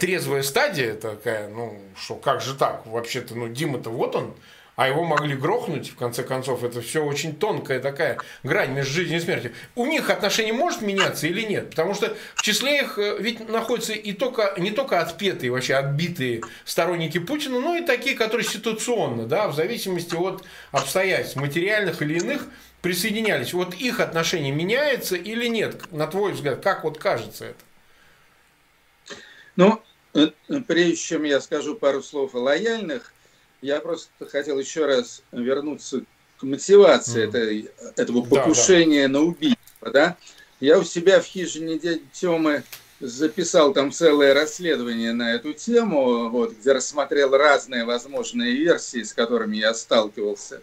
трезвая 0.00 0.42
стадия 0.42 0.94
такая, 0.94 1.48
ну, 1.48 1.78
что, 2.02 2.14
как 2.14 2.40
же 2.40 2.54
так, 2.54 2.86
вообще-то, 2.86 3.34
ну, 3.34 3.48
Дима-то 3.48 3.90
вот 3.90 4.16
он, 4.16 4.34
а 4.80 4.88
его 4.88 5.04
могли 5.04 5.36
грохнуть, 5.36 5.90
в 5.90 5.96
конце 5.96 6.22
концов, 6.22 6.64
это 6.64 6.80
все 6.80 7.04
очень 7.04 7.36
тонкая 7.36 7.80
такая 7.80 8.16
грань 8.42 8.72
между 8.72 8.94
жизнью 8.94 9.18
и 9.18 9.20
смертью. 9.20 9.52
У 9.74 9.84
них 9.84 10.08
отношение 10.08 10.54
может 10.54 10.80
меняться 10.80 11.26
или 11.26 11.42
нет? 11.42 11.68
Потому 11.68 11.92
что 11.92 12.16
в 12.34 12.40
числе 12.40 12.80
их 12.80 12.96
э, 12.96 13.18
ведь 13.20 13.46
находятся 13.46 13.92
и 13.92 14.14
только, 14.14 14.54
не 14.56 14.70
только 14.70 15.02
отпетые, 15.02 15.50
вообще 15.50 15.74
отбитые 15.74 16.40
сторонники 16.64 17.18
Путина, 17.18 17.60
но 17.60 17.76
и 17.76 17.84
такие, 17.84 18.16
которые 18.16 18.46
ситуационно, 18.46 19.26
да, 19.26 19.48
в 19.48 19.54
зависимости 19.54 20.14
от 20.14 20.44
обстоятельств, 20.72 21.36
материальных 21.36 22.00
или 22.00 22.18
иных, 22.18 22.46
присоединялись. 22.80 23.52
Вот 23.52 23.74
их 23.74 24.00
отношение 24.00 24.50
меняется 24.50 25.14
или 25.14 25.46
нет, 25.46 25.92
на 25.92 26.06
твой 26.06 26.32
взгляд? 26.32 26.62
Как 26.62 26.84
вот 26.84 26.96
кажется 26.96 27.44
это? 27.44 29.18
Ну, 29.56 29.82
э, 30.14 30.28
прежде 30.66 30.96
чем 30.96 31.24
я 31.24 31.38
скажу 31.42 31.74
пару 31.74 32.02
слов 32.02 32.34
о 32.34 32.38
лояльных, 32.38 33.12
я 33.62 33.80
просто 33.80 34.10
хотел 34.28 34.58
еще 34.58 34.86
раз 34.86 35.22
вернуться 35.32 36.02
к 36.38 36.42
мотивации 36.42 37.24
mm. 37.24 37.28
этой, 37.28 37.70
этого 37.96 38.22
покушения 38.22 39.08
да, 39.08 39.14
да. 39.14 39.20
на 39.20 39.26
убийство. 39.26 39.90
Да? 39.92 40.16
Я 40.60 40.78
у 40.78 40.84
себя 40.84 41.20
в 41.20 41.24
хижине 41.24 41.78
дяди 41.78 42.02
Темы 42.12 42.64
записал 43.00 43.72
там 43.72 43.92
целое 43.92 44.34
расследование 44.34 45.12
на 45.12 45.34
эту 45.34 45.52
тему, 45.54 46.28
вот, 46.28 46.52
где 46.52 46.72
рассмотрел 46.72 47.30
разные 47.36 47.84
возможные 47.84 48.52
версии, 48.52 49.02
с 49.02 49.14
которыми 49.14 49.56
я 49.56 49.72
сталкивался 49.72 50.62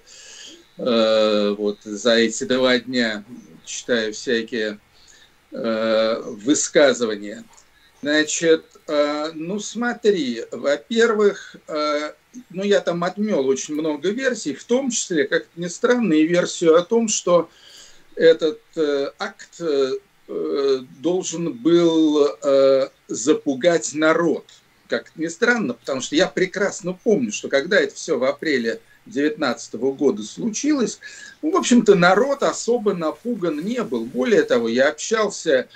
э, 0.78 1.56
вот, 1.58 1.80
за 1.84 2.14
эти 2.16 2.44
два 2.44 2.78
дня, 2.78 3.24
читая 3.66 4.12
всякие 4.12 4.80
э, 5.52 6.22
высказывания. 6.22 7.44
Значит, 8.04 8.66
э, 8.88 9.32
ну 9.34 9.60
смотри, 9.60 10.46
во-первых, 10.52 11.56
э, 11.68 12.14
ну, 12.50 12.64
я 12.64 12.82
там 12.82 13.04
отмел 13.04 13.48
очень 13.48 13.76
много 13.76 14.10
версий, 14.10 14.54
в 14.54 14.64
том 14.64 14.90
числе, 14.90 15.26
как 15.26 15.48
ни 15.56 15.68
странно, 15.68 16.14
и 16.14 16.28
версию 16.28 16.76
о 16.76 16.84
том, 16.84 17.08
что 17.08 17.50
этот 18.16 18.60
э, 18.76 19.12
акт 19.20 19.60
э, 19.60 19.94
э 20.28 20.80
должен 21.00 21.54
был 21.54 22.28
э, 22.44 22.90
запугать 23.08 23.94
народ. 23.94 24.46
Как 24.88 25.12
ни 25.16 25.28
странно, 25.28 25.74
потому 25.74 26.02
что 26.02 26.16
я 26.16 26.28
прекрасно 26.28 26.94
помню, 26.94 27.32
что 27.32 27.50
когда 27.50 27.80
это 27.80 27.94
все 27.94 28.18
в 28.18 28.24
апреле 28.24 28.80
2019 29.06 29.74
года 29.76 30.24
случилось, 30.24 31.00
ну, 31.42 31.52
в 31.52 31.56
общем-то, 31.56 31.96
народ 31.96 32.44
особо 32.44 32.94
напуган 32.94 33.60
не 33.60 33.84
был. 33.84 34.06
Более 34.06 34.44
того, 34.44 34.68
я 34.68 34.90
общался 34.90 35.68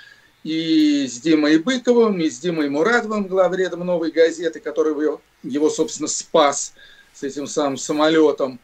и 0.44 1.06
с 1.06 1.20
Димой 1.20 1.58
Быковым, 1.58 2.20
и 2.20 2.28
с 2.28 2.38
Димой 2.38 2.68
Мурадовым, 2.68 3.26
главредом 3.26 3.80
«Новой 3.80 4.10
газеты», 4.10 4.60
который 4.60 4.90
его, 4.90 5.20
его, 5.42 5.70
собственно, 5.70 6.08
спас 6.08 6.74
с 7.12 7.22
этим 7.22 7.46
самым 7.46 7.76
самолетом. 7.76 8.58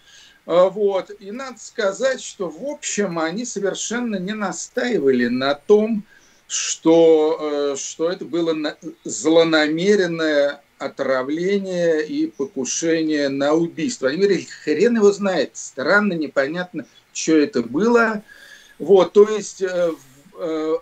А, 0.46 0.68
вот. 0.68 1.10
И 1.20 1.30
надо 1.30 1.58
сказать, 1.60 2.20
что, 2.20 2.48
в 2.48 2.64
общем, 2.64 3.18
они 3.18 3.44
совершенно 3.44 4.16
не 4.16 4.32
настаивали 4.32 5.28
на 5.28 5.54
том, 5.54 6.04
что, 6.48 7.38
э, 7.40 7.76
что 7.76 8.10
это 8.10 8.24
было 8.24 8.56
злонамеренное 9.04 10.62
отравление 10.78 12.06
и 12.06 12.28
покушение 12.28 13.28
на 13.28 13.52
убийство. 13.52 14.08
Они 14.08 14.18
говорили, 14.18 14.46
хрен 14.64 14.96
его 14.96 15.12
знает, 15.12 15.50
странно, 15.54 16.14
непонятно, 16.14 16.86
что 17.12 17.36
это 17.36 17.62
было. 17.62 18.22
Вот, 18.78 19.12
то 19.12 19.28
есть 19.28 19.60
э, 19.60 19.92
э, 20.38 20.74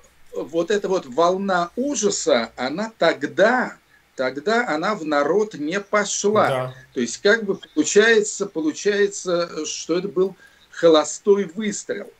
вот 0.44 0.70
эта 0.70 0.88
вот 0.88 1.06
волна 1.06 1.70
ужаса, 1.76 2.52
она 2.56 2.92
тогда, 2.98 3.76
тогда 4.14 4.68
она 4.68 4.94
в 4.94 5.04
народ 5.04 5.54
не 5.54 5.80
пошла. 5.80 6.48
Да. 6.48 6.74
То 6.94 7.00
есть 7.00 7.18
как 7.18 7.44
бы 7.44 7.58
получается, 7.74 8.46
получается, 8.46 9.66
что 9.66 9.98
это 9.98 10.08
был 10.08 10.36
холостой 10.70 11.50
выстрел. 11.54 12.10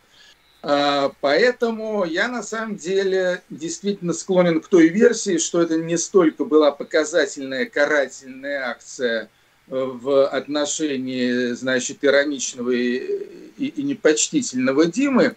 А, 0.63 1.13
поэтому 1.21 2.05
я 2.05 2.27
на 2.29 2.43
самом 2.43 2.77
деле 2.77 3.43
действительно 3.51 4.13
склонен 4.13 4.61
к 4.61 4.67
той 4.67 4.89
версии, 4.89 5.39
что 5.39 5.63
это 5.63 5.77
не 5.77 5.97
столько 5.97 6.45
была 6.45 6.73
показательная 6.73 7.67
карательная 7.67 8.71
акция 8.71 9.23
э, 9.23 9.29
в 9.69 10.27
отношении, 10.27 11.53
значит, 11.53 11.99
ироничного 12.03 12.71
и, 12.71 12.97
и, 13.59 13.67
и 13.67 13.83
непочтительного 13.85 14.87
Димы, 14.87 15.37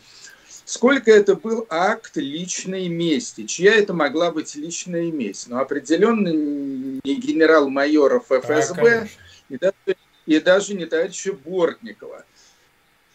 сколько 0.69 1.09
это 1.09 1.33
был 1.33 1.65
акт 1.67 2.15
личной 2.17 2.89
мести, 2.89 3.47
чья 3.47 3.73
это 3.73 3.91
могла 3.93 4.31
быть 4.31 4.53
личная 4.53 5.11
месть. 5.11 5.47
Но 5.47 5.59
определенно 5.59 6.27
не 6.29 7.15
генерал-майора 7.15 8.19
ФСБ 8.19 9.09
и, 9.49 9.57
даже, 9.57 9.97
и 10.27 10.39
даже 10.39 10.75
не 10.75 10.85
товарища 10.85 11.33
Бортникова. 11.33 12.23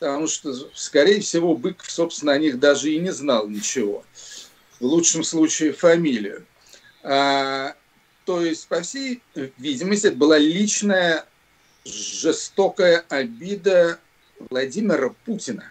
Потому 0.01 0.27
что, 0.27 0.53
скорее 0.75 1.21
всего, 1.21 1.57
Быков, 1.57 1.89
собственно, 1.89 2.33
о 2.33 2.39
них 2.39 2.59
даже 2.59 2.91
и 2.91 2.99
не 2.99 3.13
знал 3.13 3.49
ничего. 3.49 4.05
В 4.81 4.85
лучшем 4.85 5.23
случае 5.23 5.73
фамилию. 5.73 6.45
А, 7.05 7.77
то 8.25 8.45
есть, 8.45 8.67
по 8.67 8.81
всей 8.81 9.23
видимости, 9.59 10.09
это 10.09 10.17
была 10.17 10.39
личная 10.39 11.25
жестокая 11.85 13.05
обида 13.09 14.01
Владимира 14.51 15.11
Путина 15.25 15.71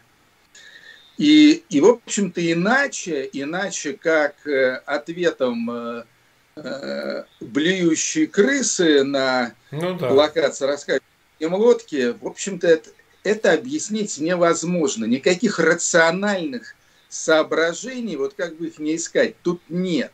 и, 1.17 1.63
и 1.70 1.79
в 1.79 1.86
общем-то, 1.86 2.51
иначе, 2.51 3.29
иначе 3.34 3.93
как 3.93 4.48
э, 4.48 4.82
ответом 4.86 5.70
э, 5.70 6.03
э, 6.55 7.24
блюющей 7.39 8.25
крысы 8.25 9.03
на 9.03 9.53
ну, 9.72 9.96
да. 9.96 10.12
локации 10.12 10.65
рассказываем 10.65 11.03
лодки, 11.39 12.15
в 12.20 12.25
общем-то, 12.25 12.67
это, 12.67 12.89
это 13.24 13.53
объяснить 13.53 14.17
невозможно. 14.17 15.05
Никаких 15.05 15.60
рациональных 15.60 16.75
соображений, 17.10 18.15
вот 18.15 18.34
как 18.34 18.55
бы 18.55 18.67
их 18.67 18.79
не 18.79 18.96
искать, 18.96 19.36
тут 19.43 19.62
нет. 19.70 20.12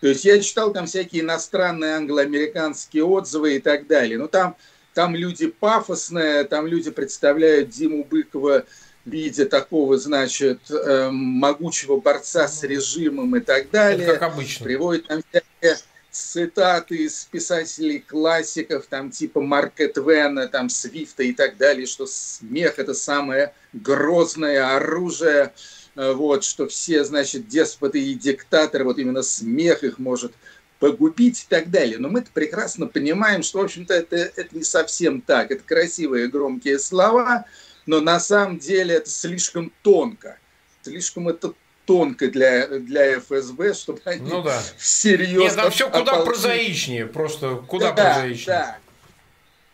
То 0.00 0.08
есть 0.08 0.24
я 0.24 0.40
читал 0.40 0.72
там 0.72 0.86
всякие 0.86 1.22
иностранные 1.22 1.94
англо-американские 1.94 3.04
отзывы 3.04 3.56
и 3.56 3.60
так 3.60 3.86
далее. 3.86 4.18
Но 4.18 4.26
там, 4.26 4.56
там 4.94 5.14
люди 5.14 5.46
пафосные, 5.46 6.44
там 6.44 6.66
люди 6.66 6.90
представляют 6.90 7.68
Диму 7.68 8.04
Быкова 8.04 8.64
виде 9.10 9.44
такого, 9.44 9.98
значит, 9.98 10.70
эм, 10.70 11.14
могучего 11.14 12.00
борца 12.00 12.48
с 12.48 12.62
режимом 12.62 13.36
и 13.36 13.40
так 13.40 13.70
далее. 13.70 14.06
Это 14.06 14.18
как 14.18 14.32
обычно. 14.32 14.64
Приводит 14.64 15.08
там 15.08 15.22
всякие 15.30 15.76
цитаты 16.10 16.96
из 16.96 17.24
писателей 17.30 18.00
классиков, 18.00 18.86
там 18.86 19.10
типа 19.10 19.40
Марка 19.40 19.88
Твена, 19.88 20.48
там 20.48 20.68
Свифта 20.68 21.22
и 21.22 21.32
так 21.32 21.56
далее, 21.56 21.86
что 21.86 22.06
смех– 22.06 22.74
это 22.78 22.94
самое 22.94 23.54
грозное 23.72 24.76
оружие, 24.76 25.52
э, 25.96 26.12
вот, 26.12 26.44
что 26.44 26.66
все, 26.66 27.04
значит, 27.04 27.48
деспоты 27.48 28.00
и 28.00 28.14
диктаторы, 28.14 28.84
вот 28.84 28.98
именно 28.98 29.22
смех 29.22 29.84
их 29.84 29.98
может 29.98 30.32
погубить 30.80 31.42
и 31.42 31.46
так 31.48 31.70
далее. 31.70 31.98
Но 31.98 32.08
мы 32.08 32.22
прекрасно 32.22 32.86
понимаем, 32.86 33.42
что, 33.42 33.60
в 33.60 33.64
общем-то, 33.64 33.94
это, 33.94 34.16
это 34.16 34.48
не 34.56 34.64
совсем 34.64 35.20
так. 35.20 35.50
Это 35.50 35.62
красивые 35.62 36.28
громкие 36.28 36.78
слова, 36.78 37.44
но 37.90 38.00
на 38.00 38.20
самом 38.20 38.58
деле 38.58 38.94
это 38.94 39.10
слишком 39.10 39.72
тонко. 39.82 40.38
Слишком 40.82 41.28
это 41.28 41.54
тонко 41.86 42.28
для, 42.28 42.68
для 42.68 43.18
ФСБ, 43.18 43.74
чтобы 43.74 44.00
они 44.04 44.30
ну, 44.30 44.42
да. 44.42 44.62
всерьез... 44.78 45.42
Нет, 45.42 45.56
там 45.56 45.72
все 45.72 45.90
куда 45.90 46.12
ополчили. 46.12 46.24
прозаичнее, 46.24 47.06
просто 47.06 47.56
куда 47.56 47.90
да, 47.90 48.14
прозаичнее. 48.14 48.46
Да, 48.46 48.78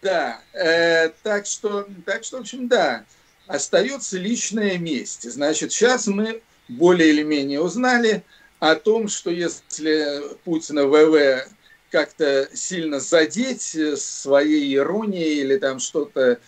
да. 0.01 0.41
Э, 0.59 1.11
так, 1.23 1.45
что, 1.45 1.87
так 2.07 2.25
что, 2.25 2.39
в 2.39 2.41
общем, 2.41 2.69
да, 2.69 3.05
остается 3.47 4.17
личное 4.17 4.79
месть. 4.79 5.31
Значит, 5.31 5.73
сейчас 5.73 6.07
мы 6.07 6.41
более 6.69 7.11
или 7.11 7.23
менее 7.23 7.61
узнали 7.61 8.25
о 8.61 8.77
том, 8.77 9.09
что 9.09 9.31
если 9.31 10.23
Путина 10.43 10.87
ВВ 10.87 11.47
как-то 11.91 12.49
сильно 12.55 12.99
задеть 12.99 13.77
своей 14.01 14.75
иронией 14.75 15.41
или 15.41 15.59
там 15.59 15.81
что-то 15.81 16.41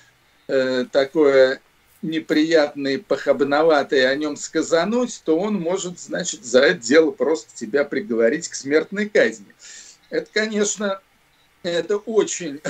э, 0.48 0.86
такое 0.90 1.60
неприятные, 2.02 2.98
похабноватые 2.98 4.08
о 4.08 4.14
нем 4.14 4.36
сказануть, 4.36 5.20
то 5.24 5.38
он 5.38 5.54
может, 5.54 5.98
значит, 5.98 6.44
за 6.44 6.60
это 6.60 6.80
дело 6.80 7.10
просто 7.10 7.54
тебя 7.54 7.84
приговорить 7.84 8.48
к 8.48 8.54
смертной 8.54 9.08
казни. 9.08 9.46
Это, 10.10 10.28
конечно, 10.32 11.00
это 11.62 11.96
очень 11.96 12.60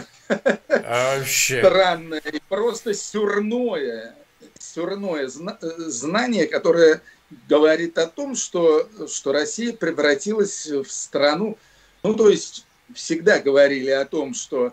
Вообще. 0.68 1.60
странное 1.60 2.20
и 2.20 2.40
просто 2.48 2.94
сюрное, 2.94 4.14
сюрное 4.58 5.28
знание, 5.28 6.46
которое 6.46 7.02
говорит 7.48 7.98
о 7.98 8.06
том, 8.06 8.34
что, 8.34 8.88
что 9.08 9.32
Россия 9.32 9.74
превратилась 9.74 10.66
в 10.66 10.90
страну, 10.90 11.58
ну, 12.02 12.14
то 12.14 12.30
есть 12.30 12.64
всегда 12.94 13.40
говорили 13.40 13.90
о 13.90 14.06
том, 14.06 14.32
что 14.32 14.72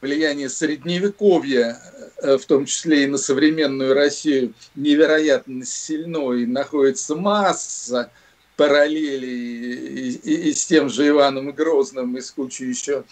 влияние 0.00 0.48
средневековья, 0.48 1.80
э, 2.22 2.36
в 2.36 2.44
том 2.46 2.66
числе 2.66 3.04
и 3.04 3.06
на 3.06 3.18
современную 3.18 3.94
Россию, 3.94 4.54
невероятно 4.74 5.64
сильно, 5.64 6.32
и 6.32 6.46
находится 6.46 7.14
масса 7.14 8.10
параллелей 8.56 9.28
и, 9.28 10.10
и, 10.10 10.50
и 10.50 10.52
с 10.52 10.66
тем 10.66 10.88
же 10.88 11.08
Иваном 11.08 11.52
Грозным, 11.52 12.16
и 12.16 12.20
с 12.20 12.30
кучей 12.32 12.66
еще 12.66 13.04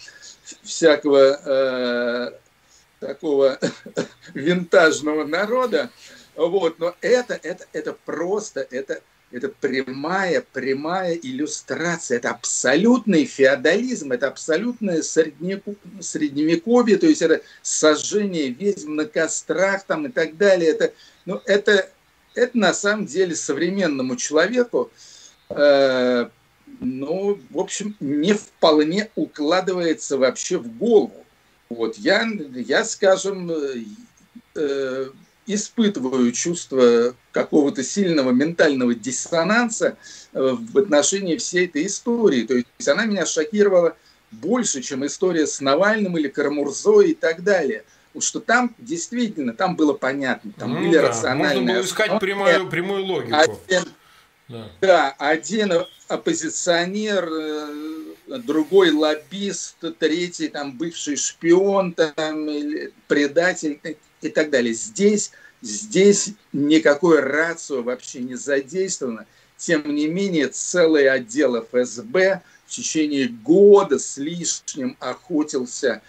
всякого 0.63 1.39
э, 1.45 2.31
такого 2.99 3.57
винтажного 4.33 5.25
народа. 5.25 5.89
Вот, 6.35 6.79
но 6.79 6.95
это, 7.01 7.39
это, 7.41 7.65
это 7.73 7.93
просто, 7.93 8.67
это, 8.69 9.01
это 9.31 9.49
прямая, 9.49 10.43
прямая 10.53 11.15
иллюстрация, 11.15 12.17
это 12.17 12.29
абсолютный 12.29 13.25
феодализм, 13.25 14.11
это 14.13 14.27
абсолютное 14.27 15.01
средневековье, 15.01 16.97
то 16.97 17.07
есть 17.07 17.21
это 17.21 17.41
сожжение 17.61 18.49
ведьм 18.49 18.95
на 18.95 19.05
кострах 19.05 19.83
там 19.83 20.07
и 20.07 20.09
так 20.09 20.37
далее. 20.37 20.71
Это, 20.71 20.93
ну, 21.25 21.41
это, 21.45 21.89
это 22.35 22.57
на 22.57 22.73
самом 22.73 23.05
деле 23.05 23.35
современному 23.35 24.15
человеку, 24.15 24.91
э, 25.49 26.29
ну, 26.79 27.39
в 27.49 27.59
общем, 27.59 27.95
не 27.99 28.33
вполне 28.33 29.09
укладывается 29.15 30.17
вообще 30.17 30.57
в 30.57 30.77
голову. 30.77 31.25
Вот 31.69 31.97
я, 31.97 32.25
я 32.53 32.85
скажем, 32.85 33.51
э, 34.55 35.09
испытываю 35.47 36.31
чувство 36.33 37.15
какого-то 37.31 37.83
сильного 37.83 38.31
ментального 38.31 38.93
диссонанса 38.93 39.97
э, 40.33 40.55
в 40.59 40.77
отношении 40.77 41.37
всей 41.37 41.65
этой 41.65 41.87
истории. 41.87 42.43
То 42.43 42.55
есть 42.55 42.87
она 42.87 43.05
меня 43.05 43.25
шокировала 43.25 43.95
больше, 44.31 44.81
чем 44.81 45.05
история 45.05 45.47
с 45.47 45.61
Навальным 45.61 46.17
или 46.17 46.27
Карамурзо 46.27 47.01
и 47.01 47.13
так 47.13 47.43
далее. 47.43 47.83
Потому 48.07 48.21
что 48.21 48.39
там 48.41 48.75
действительно, 48.77 49.53
там 49.53 49.75
было 49.75 49.93
понятно, 49.93 50.51
там 50.57 50.73
ну, 50.73 50.79
были 50.79 50.95
да. 50.95 51.07
рациональные... 51.07 51.61
Можно 51.61 51.73
было 51.73 51.85
искать 51.85 52.19
прямую, 52.19 52.69
прямую 52.69 53.05
логику. 53.05 53.35
Один, 53.35 53.83
да. 54.49 54.69
да, 54.81 55.15
один 55.17 55.71
оппозиционер, 56.09 57.29
э, 57.31 58.39
другой 58.39 58.91
лоббист, 58.91 59.77
третий 59.99 60.49
там 60.49 60.77
бывший 60.77 61.15
шпион, 61.15 61.93
там, 61.93 62.49
предатель 63.07 63.79
и 64.27 64.29
так 64.29 64.49
далее. 64.49 64.73
Здесь, 64.73 65.31
здесь 65.61 66.29
никакой 66.53 67.19
рацио 67.19 67.81
вообще 67.81 68.19
не 68.19 68.35
задействовано. 68.35 69.25
Тем 69.57 69.93
не 69.93 70.07
менее, 70.07 70.47
целый 70.49 71.09
отдел 71.09 71.61
ФСБ 71.61 72.41
в 72.65 72.71
течение 72.71 73.27
года 73.27 73.97
с 73.97 74.17
лишним 74.17 74.95
охотился 74.99 76.01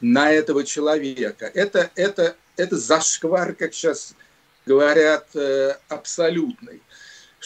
на 0.00 0.32
этого 0.32 0.64
человека. 0.64 1.50
Это, 1.54 1.90
это, 1.94 2.36
это 2.56 2.76
зашквар, 2.76 3.54
как 3.54 3.74
сейчас 3.74 4.14
говорят, 4.66 5.28
э, 5.34 5.76
абсолютный 5.88 6.82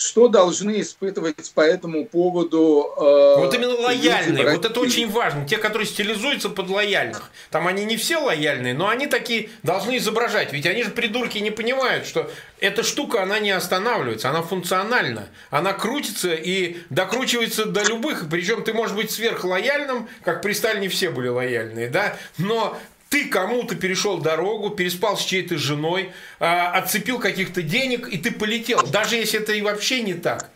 что 0.00 0.28
должны 0.28 0.80
испытывать 0.80 1.52
по 1.54 1.60
этому 1.60 2.06
поводу... 2.06 2.90
Э, 2.96 3.34
вот 3.36 3.52
именно 3.54 3.74
лояльные, 3.74 4.52
вот 4.52 4.64
это 4.64 4.80
очень 4.80 5.10
важно. 5.10 5.46
Те, 5.46 5.58
которые 5.58 5.86
стилизуются 5.86 6.48
под 6.48 6.70
лояльных. 6.70 7.30
Там 7.50 7.66
они 7.66 7.84
не 7.84 7.98
все 7.98 8.16
лояльные, 8.16 8.72
но 8.72 8.88
они 8.88 9.06
такие 9.06 9.50
должны 9.62 9.98
изображать. 9.98 10.54
Ведь 10.54 10.64
они 10.64 10.84
же 10.84 10.90
придурки 10.90 11.36
не 11.36 11.50
понимают, 11.50 12.06
что 12.06 12.30
эта 12.60 12.82
штука, 12.82 13.22
она 13.22 13.40
не 13.40 13.50
останавливается, 13.50 14.30
она 14.30 14.40
функциональна. 14.40 15.28
Она 15.50 15.74
крутится 15.74 16.32
и 16.32 16.78
докручивается 16.88 17.66
до 17.66 17.82
любых. 17.82 18.24
Причем 18.30 18.64
ты 18.64 18.72
можешь 18.72 18.96
быть 18.96 19.10
сверхлояльным, 19.10 20.08
как 20.24 20.40
при 20.40 20.54
Сталине 20.54 20.88
все 20.88 21.10
были 21.10 21.28
лояльные, 21.28 21.90
да, 21.90 22.16
но 22.38 22.78
ты 23.10 23.24
кому-то 23.26 23.74
перешел 23.74 24.18
дорогу, 24.18 24.70
переспал 24.70 25.18
с 25.18 25.24
чьей-то 25.24 25.58
женой, 25.58 26.12
а, 26.38 26.70
отцепил 26.70 27.18
каких-то 27.18 27.60
денег, 27.60 28.08
и 28.08 28.16
ты 28.16 28.30
полетел. 28.30 28.86
Даже 28.86 29.16
если 29.16 29.40
это 29.40 29.52
и 29.52 29.60
вообще 29.62 30.00
не 30.00 30.14
так. 30.14 30.48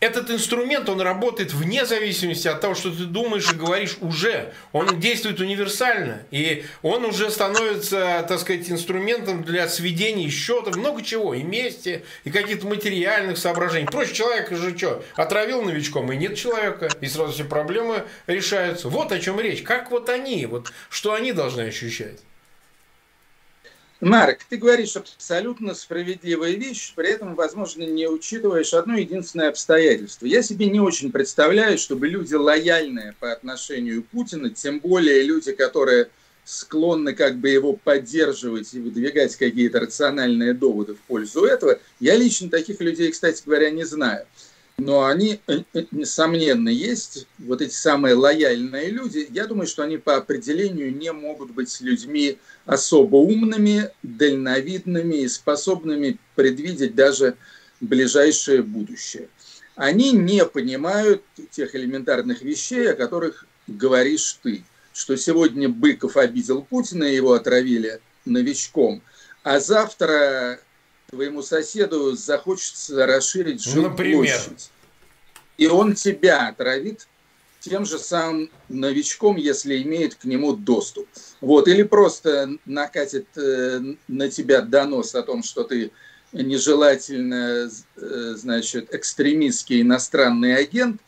Этот 0.00 0.30
инструмент, 0.30 0.88
он 0.88 1.00
работает 1.00 1.52
вне 1.52 1.84
зависимости 1.84 2.46
от 2.46 2.60
того, 2.60 2.76
что 2.76 2.90
ты 2.90 3.04
думаешь 3.04 3.52
и 3.52 3.56
говоришь 3.56 3.96
уже. 4.00 4.52
Он 4.72 5.00
действует 5.00 5.40
универсально. 5.40 6.22
И 6.30 6.64
он 6.82 7.04
уже 7.04 7.30
становится, 7.30 8.24
так 8.28 8.38
сказать, 8.38 8.70
инструментом 8.70 9.42
для 9.42 9.66
сведения 9.68 10.28
счетов, 10.28 10.76
много 10.76 11.02
чего. 11.02 11.34
И 11.34 11.42
мести, 11.42 12.04
и 12.22 12.30
каких-то 12.30 12.68
материальных 12.68 13.38
соображений. 13.38 13.86
Проще 13.86 14.14
человека 14.14 14.54
же 14.54 14.76
что, 14.76 15.04
отравил 15.16 15.62
новичком, 15.62 16.12
и 16.12 16.16
нет 16.16 16.36
человека. 16.36 16.88
И 17.00 17.08
сразу 17.08 17.32
все 17.32 17.44
проблемы 17.44 18.04
решаются. 18.28 18.88
Вот 18.88 19.10
о 19.10 19.18
чем 19.18 19.40
речь. 19.40 19.62
Как 19.62 19.90
вот 19.90 20.08
они, 20.10 20.46
вот 20.46 20.72
что 20.90 21.12
они 21.12 21.32
должны 21.32 21.62
ощущать. 21.62 22.20
Марк, 24.00 24.44
ты 24.48 24.58
говоришь 24.58 24.94
абсолютно 24.94 25.74
справедливая 25.74 26.52
вещь, 26.52 26.92
при 26.94 27.08
этом, 27.08 27.34
возможно, 27.34 27.82
не 27.82 28.06
учитываешь 28.06 28.72
одно 28.72 28.96
единственное 28.96 29.48
обстоятельство. 29.48 30.26
Я 30.26 30.42
себе 30.42 30.66
не 30.66 30.78
очень 30.78 31.10
представляю, 31.10 31.78
чтобы 31.78 32.06
люди 32.06 32.34
лояльные 32.34 33.16
по 33.18 33.32
отношению 33.32 34.04
к 34.04 34.06
Путину, 34.06 34.50
тем 34.50 34.78
более 34.78 35.24
люди, 35.24 35.50
которые 35.50 36.10
склонны 36.44 37.12
как 37.12 37.38
бы 37.38 37.48
его 37.48 37.72
поддерживать 37.72 38.72
и 38.72 38.78
выдвигать 38.78 39.34
какие-то 39.34 39.80
рациональные 39.80 40.54
доводы 40.54 40.94
в 40.94 41.00
пользу 41.00 41.44
этого. 41.44 41.80
Я 41.98 42.14
лично 42.14 42.48
таких 42.48 42.80
людей, 42.80 43.10
кстати 43.10 43.42
говоря, 43.44 43.70
не 43.70 43.84
знаю 43.84 44.26
но 44.78 45.04
они, 45.04 45.40
э, 45.48 45.62
э, 45.74 45.84
несомненно, 45.90 46.68
есть. 46.68 47.26
Вот 47.38 47.60
эти 47.60 47.74
самые 47.74 48.14
лояльные 48.14 48.90
люди, 48.90 49.26
я 49.30 49.46
думаю, 49.46 49.66
что 49.66 49.82
они 49.82 49.98
по 49.98 50.16
определению 50.16 50.96
не 50.96 51.12
могут 51.12 51.50
быть 51.50 51.80
людьми 51.80 52.38
особо 52.64 53.16
умными, 53.16 53.90
дальновидными 54.04 55.16
и 55.16 55.28
способными 55.28 56.18
предвидеть 56.36 56.94
даже 56.94 57.36
ближайшее 57.80 58.62
будущее. 58.62 59.28
Они 59.74 60.12
не 60.12 60.44
понимают 60.46 61.22
тех 61.50 61.74
элементарных 61.74 62.42
вещей, 62.42 62.92
о 62.92 62.96
которых 62.96 63.46
говоришь 63.66 64.38
ты, 64.42 64.64
что 64.92 65.16
сегодня 65.16 65.68
Быков 65.68 66.16
обидел 66.16 66.62
Путина, 66.62 67.04
его 67.04 67.32
отравили 67.32 68.00
новичком, 68.24 69.02
а 69.42 69.58
завтра 69.58 70.60
твоему 71.10 71.42
соседу 71.42 72.14
захочется 72.14 73.06
расширить 73.06 73.64
жилплощадь. 73.64 74.70
И 75.56 75.66
он 75.66 75.94
тебя 75.94 76.48
отравит 76.48 77.08
тем 77.60 77.86
же 77.86 77.98
самым 77.98 78.50
новичком, 78.68 79.36
если 79.36 79.82
имеет 79.82 80.14
к 80.14 80.24
нему 80.24 80.52
доступ. 80.54 81.08
Вот. 81.40 81.66
Или 81.66 81.82
просто 81.82 82.56
накатит 82.66 83.26
э, 83.36 83.80
на 84.06 84.28
тебя 84.28 84.60
донос 84.60 85.14
о 85.14 85.22
том, 85.22 85.42
что 85.42 85.64
ты 85.64 85.90
нежелательно, 86.32 87.70
э, 87.96 88.34
значит, 88.36 88.94
экстремистский 88.94 89.80
иностранный 89.80 90.56
агент, 90.56 91.00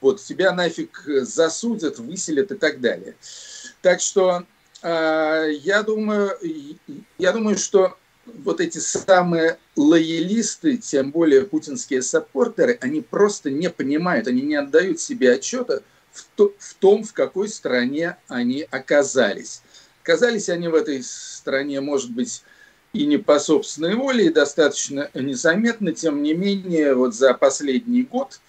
Вот, 0.00 0.20
тебя 0.20 0.52
нафиг 0.52 1.04
засудят, 1.06 2.00
выселят 2.00 2.50
и 2.50 2.56
так 2.56 2.80
далее. 2.80 3.14
Так 3.80 4.00
что 4.00 4.44
э, 4.82 5.52
я 5.62 5.84
думаю, 5.84 6.36
я 7.18 7.32
думаю, 7.32 7.56
что 7.56 7.96
вот 8.26 8.60
эти 8.60 8.78
самые 8.78 9.58
лоялисты, 9.76 10.76
тем 10.76 11.10
более 11.10 11.42
путинские 11.42 12.02
саппортеры, 12.02 12.78
они 12.80 13.00
просто 13.00 13.50
не 13.50 13.70
понимают, 13.70 14.28
они 14.28 14.42
не 14.42 14.56
отдают 14.56 15.00
себе 15.00 15.32
отчета 15.32 15.80
в, 16.12 16.26
то, 16.34 16.52
в 16.58 16.74
том, 16.74 17.04
в 17.04 17.12
какой 17.12 17.48
стране 17.48 18.16
они 18.28 18.66
оказались. 18.70 19.62
Оказались 20.02 20.48
они 20.48 20.68
в 20.68 20.74
этой 20.74 21.02
стране, 21.02 21.80
может 21.80 22.10
быть, 22.10 22.42
и 22.92 23.06
не 23.06 23.18
по 23.18 23.38
собственной 23.38 23.94
воле, 23.94 24.26
и 24.26 24.32
достаточно 24.32 25.10
незаметно, 25.14 25.92
тем 25.92 26.22
не 26.22 26.34
менее, 26.34 26.94
вот 26.94 27.14
за 27.14 27.34
последний 27.34 28.02
год, 28.02 28.40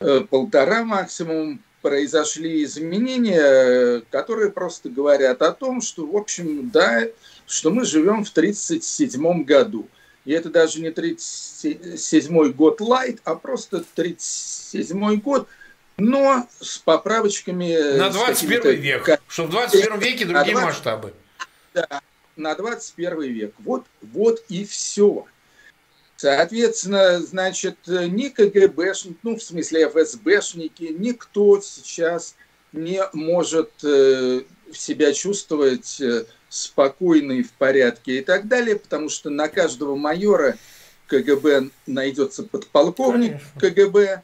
э, 0.00 0.20
полтора 0.28 0.84
максимум, 0.84 1.60
произошли 1.82 2.64
изменения, 2.64 4.02
которые 4.10 4.50
просто 4.50 4.88
говорят 4.88 5.42
о 5.42 5.52
том, 5.52 5.80
что, 5.80 6.06
в 6.06 6.16
общем, 6.16 6.70
да, 6.70 7.06
что 7.48 7.70
мы 7.70 7.84
живем 7.84 8.24
в 8.24 8.30
1937 8.30 9.44
году. 9.44 9.88
И 10.24 10.32
это 10.32 10.50
даже 10.50 10.80
не 10.80 10.90
37 10.90 12.52
год 12.52 12.80
лайт, 12.80 13.20
а 13.24 13.34
просто 13.34 13.82
37 13.94 15.20
год, 15.20 15.48
но 15.96 16.46
с 16.60 16.78
поправочками... 16.78 17.96
На 17.96 18.10
21 18.10 18.80
век, 18.80 19.20
что 19.26 19.44
в 19.44 19.50
21 19.50 19.98
веке 19.98 20.26
другие 20.26 20.52
20... 20.52 20.54
масштабы. 20.54 21.14
Да, 21.72 22.02
на 22.36 22.54
21 22.54 23.22
век. 23.22 23.54
Вот, 23.58 23.86
вот 24.02 24.44
и 24.48 24.64
все. 24.64 25.24
Соответственно, 26.16 27.20
значит, 27.20 27.78
ни 27.86 28.28
КГБшники, 28.28 29.18
ну, 29.22 29.36
в 29.36 29.42
смысле 29.42 29.88
ФСБшники, 29.88 30.94
никто 30.98 31.60
сейчас 31.60 32.34
не 32.72 33.02
может 33.12 33.70
э, 33.82 34.42
себя 34.72 35.12
чувствовать 35.12 36.02
э, 36.48 36.50
спокойно 36.50 37.32
и 37.32 37.42
в 37.42 37.52
порядке 37.52 38.18
и 38.18 38.22
так 38.22 38.48
далее, 38.48 38.76
потому 38.76 39.08
что 39.08 39.30
на 39.30 39.48
каждого 39.48 39.96
майора 39.96 40.56
КГБ 41.06 41.70
найдется 41.86 42.42
подполковник 42.42 43.40
КГБ. 43.58 44.22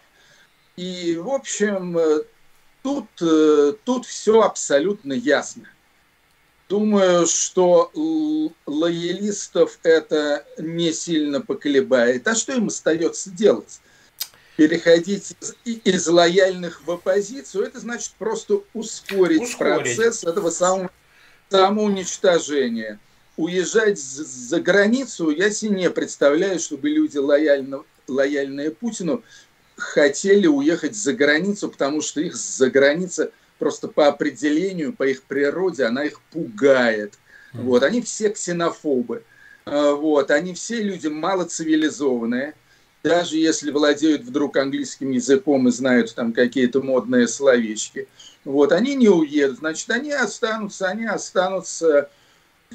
И, 0.76 1.16
в 1.16 1.28
общем, 1.28 1.96
э, 1.98 2.22
тут, 2.82 3.06
тут 3.84 4.06
все 4.06 4.42
абсолютно 4.42 5.12
ясно. 5.12 5.68
Думаю, 6.68 7.26
что 7.26 7.90
лоялистов 8.66 9.78
это 9.82 10.46
не 10.58 10.92
сильно 10.92 11.40
поколебает. 11.40 12.26
А 12.26 12.34
что 12.34 12.54
им 12.54 12.68
остается 12.68 13.30
делать? 13.30 13.80
Переходить 14.56 15.36
из, 15.64 15.80
из 15.84 16.06
лояльных 16.06 16.86
в 16.86 16.90
оппозицию, 16.90 17.66
это 17.66 17.80
значит 17.80 18.12
просто 18.18 18.62
ускорить, 18.72 19.42
ускорить. 19.42 19.96
процесс 19.96 20.24
этого 20.24 20.50
самого 20.50 20.90
самоуничтожения. 21.58 22.98
Уезжать 23.36 23.98
за 23.98 24.60
границу 24.60 25.30
я 25.30 25.50
себе 25.50 25.76
не 25.76 25.90
представляю, 25.90 26.60
чтобы 26.60 26.88
люди 26.88 27.18
лояльно, 27.18 27.82
лояльные 28.06 28.70
Путину 28.70 29.22
хотели 29.76 30.46
уехать 30.46 30.94
за 30.94 31.12
границу, 31.14 31.68
потому 31.68 32.00
что 32.00 32.20
их 32.20 32.36
за 32.36 32.70
граница– 32.70 33.30
просто 33.58 33.88
по 33.88 34.08
определению, 34.08 34.92
по 34.92 35.04
их 35.04 35.22
природе, 35.22 35.84
она 35.84 36.04
их 36.04 36.20
пугает. 36.32 37.14
Вот, 37.52 37.82
они 37.82 38.02
все 38.02 38.30
ксенофобы. 38.30 39.22
А, 39.64 39.94
вот, 39.94 40.30
они 40.30 40.54
все 40.54 40.82
люди 40.82 41.06
малоцивилизованные. 41.06 42.54
Даже 43.04 43.36
если 43.36 43.70
владеют 43.70 44.22
вдруг 44.22 44.56
английским 44.56 45.10
языком 45.10 45.68
и 45.68 45.70
знают 45.70 46.14
там 46.14 46.32
какие-то 46.32 46.80
модные 46.80 47.28
словечки. 47.28 48.08
Вот, 48.46 48.72
они 48.72 48.94
не 48.94 49.10
уедут. 49.10 49.58
Значит, 49.58 49.90
они 49.90 50.10
останутся, 50.10 50.88
они 50.88 51.04
останутся 51.04 52.08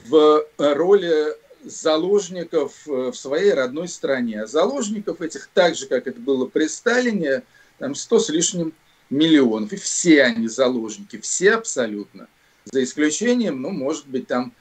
в 0.06 0.46
роли 0.60 1.36
заложников 1.64 2.88
э, 2.88 3.10
в 3.12 3.16
своей 3.16 3.54
родной 3.54 3.88
стране. 3.88 4.44
А 4.44 4.48
заложников 4.48 5.20
этих, 5.22 5.50
так 5.52 5.76
же, 5.76 5.88
как 5.88 6.06
это 6.06 6.20
было 6.20 6.46
при 6.46 6.68
Сталине, 6.68 7.42
там 7.80 7.96
сто 7.96 8.20
с 8.20 8.30
лишним 8.30 8.74
миллионов. 9.10 9.74
И 9.74 9.78
все 9.78 10.24
они 10.24 10.48
заложники, 10.48 11.20
все 11.20 11.56
абсолютно. 11.56 12.28
За 12.66 12.84
исключением, 12.84 13.64
ну, 13.64 13.72
может 13.72 14.08
быть, 14.08 14.28
там 14.28 14.54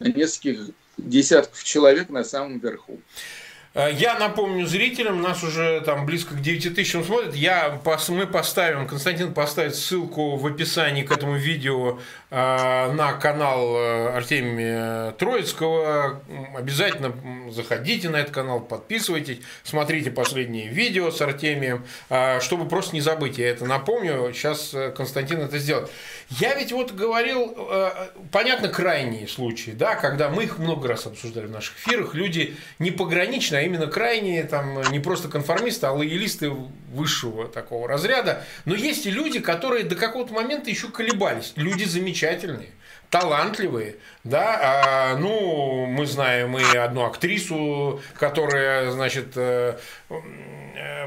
нескольких 0.00 0.70
десятков 0.98 1.62
человек 1.62 2.08
на 2.08 2.24
самом 2.24 2.58
верху. 2.58 3.00
Э, 3.76 3.90
я 3.92 4.18
напомню 4.18 4.66
зрителям, 4.66 5.20
нас 5.20 5.42
уже 5.44 5.82
там 5.82 6.06
близко 6.06 6.34
к 6.34 6.40
9 6.40 6.74
тысячам 6.74 7.04
смотрят. 7.04 7.34
Я, 7.34 7.78
мы 8.08 8.26
поставим, 8.26 8.88
Константин 8.88 9.34
поставит 9.34 9.76
ссылку 9.76 10.36
в 10.36 10.46
описании 10.46 11.02
к 11.02 11.12
этому 11.12 11.36
видео 11.36 11.98
э, 12.30 12.92
на 12.92 13.12
канал 13.12 13.76
э, 13.76 14.16
Артемия 14.16 15.10
Троицкого. 15.12 16.22
Обязательно 16.56 17.12
заходите 17.50 18.08
на 18.08 18.16
этот 18.16 18.32
канал, 18.32 18.60
подписывайтесь, 18.60 19.40
смотрите 19.62 20.10
последние 20.10 20.68
видео 20.68 21.10
с 21.10 21.20
Артемием, 21.20 21.84
чтобы 22.40 22.66
просто 22.66 22.94
не 22.94 23.02
забыть. 23.02 23.36
Я 23.36 23.50
это 23.50 23.66
напомню, 23.66 24.32
сейчас 24.32 24.74
Константин 24.96 25.40
это 25.40 25.58
сделает. 25.58 25.90
Я 26.28 26.54
ведь 26.54 26.72
вот 26.72 26.92
говорил, 26.92 27.56
понятно, 28.32 28.68
крайние 28.68 29.28
случаи, 29.28 29.70
да, 29.70 29.94
когда 29.94 30.28
мы 30.28 30.44
их 30.44 30.58
много 30.58 30.88
раз 30.88 31.06
обсуждали 31.06 31.46
в 31.46 31.50
наших 31.50 31.78
эфирах, 31.78 32.14
люди 32.14 32.56
не 32.80 32.90
пограничные, 32.90 33.60
а 33.60 33.62
именно 33.62 33.86
крайние, 33.86 34.42
там, 34.42 34.82
не 34.90 34.98
просто 34.98 35.28
конформисты, 35.28 35.86
а 35.86 35.92
лоялисты 35.92 36.50
высшего 36.92 37.46
такого 37.46 37.86
разряда. 37.86 38.44
Но 38.64 38.74
есть 38.74 39.06
и 39.06 39.10
люди, 39.10 39.38
которые 39.38 39.84
до 39.84 39.94
какого-то 39.94 40.32
момента 40.32 40.68
еще 40.68 40.88
колебались. 40.88 41.52
Люди 41.54 41.84
замечательные 41.84 42.70
талантливые, 43.10 43.96
да, 44.24 44.58
а, 44.60 45.16
ну, 45.16 45.86
мы 45.86 46.06
знаем 46.06 46.58
и 46.58 46.76
одну 46.76 47.04
актрису, 47.04 48.00
которая, 48.18 48.90
значит, 48.90 49.36
э, 49.36 49.78
э, 50.08 51.06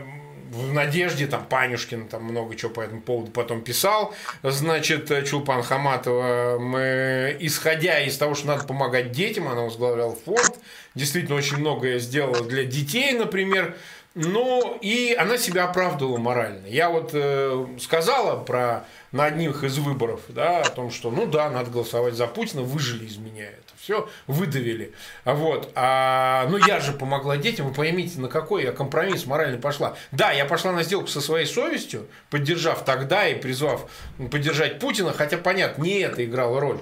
в 0.52 0.74
надежде, 0.74 1.28
там, 1.28 1.46
Панюшкин 1.46 2.08
там 2.08 2.24
много 2.24 2.56
чего 2.56 2.72
по 2.72 2.82
этому 2.82 3.02
поводу 3.02 3.32
потом 3.32 3.62
писал, 3.62 4.14
значит, 4.44 5.12
Чулпан 5.28 5.64
Хаматова, 5.64 6.58
мы, 6.60 7.38
исходя 7.40 8.00
из 8.00 8.18
того, 8.18 8.36
что 8.36 8.48
надо 8.48 8.66
помогать 8.66 9.12
детям, 9.12 9.48
она 9.48 9.62
возглавляла 9.62 10.16
фонд, 10.16 10.60
действительно 10.96 11.38
очень 11.38 11.58
многое 11.58 12.00
сделала 12.00 12.44
для 12.44 12.64
детей, 12.64 13.14
например, 13.14 13.76
ну, 14.16 14.78
и 14.82 15.14
она 15.14 15.38
себя 15.38 15.66
оправдывала 15.66 16.18
морально. 16.18 16.68
Я 16.68 16.90
вот 16.90 17.12
э, 17.14 17.66
сказала 17.80 18.44
про 18.44 18.86
на 19.12 19.26
одних 19.26 19.64
из 19.64 19.78
выборов, 19.78 20.22
да, 20.30 20.62
о 20.62 20.70
том, 20.70 20.92
что, 20.92 21.10
ну 21.10 21.26
да, 21.26 21.50
надо 21.50 21.72
голосовать 21.72 22.14
за 22.14 22.28
Путина, 22.28 22.62
выжили 22.62 23.06
из 23.06 23.18
меня 23.18 23.46
это 23.46 23.74
все, 23.80 24.08
выдавили. 24.28 24.94
Вот. 25.26 25.72
А, 25.74 26.48
ну, 26.50 26.58
я 26.58 26.80
же 26.80 26.92
помогла 26.92 27.38
детям, 27.38 27.68
вы 27.68 27.74
поймите, 27.74 28.20
на 28.20 28.28
какой 28.28 28.64
я 28.64 28.72
компромисс 28.72 29.26
морально 29.26 29.58
пошла. 29.58 29.96
Да, 30.12 30.32
я 30.32 30.46
пошла 30.46 30.72
на 30.72 30.84
сделку 30.84 31.08
со 31.08 31.22
своей 31.22 31.46
совестью, 31.46 32.08
поддержав 32.30 32.86
тогда 32.86 33.28
и 33.28 33.36
призвав 33.36 33.90
поддержать 34.32 34.80
Путина, 34.80 35.14
хотя, 35.14 35.38
понятно, 35.38 35.84
не 35.84 36.00
это 36.00 36.24
играло 36.24 36.60
роль. 36.60 36.80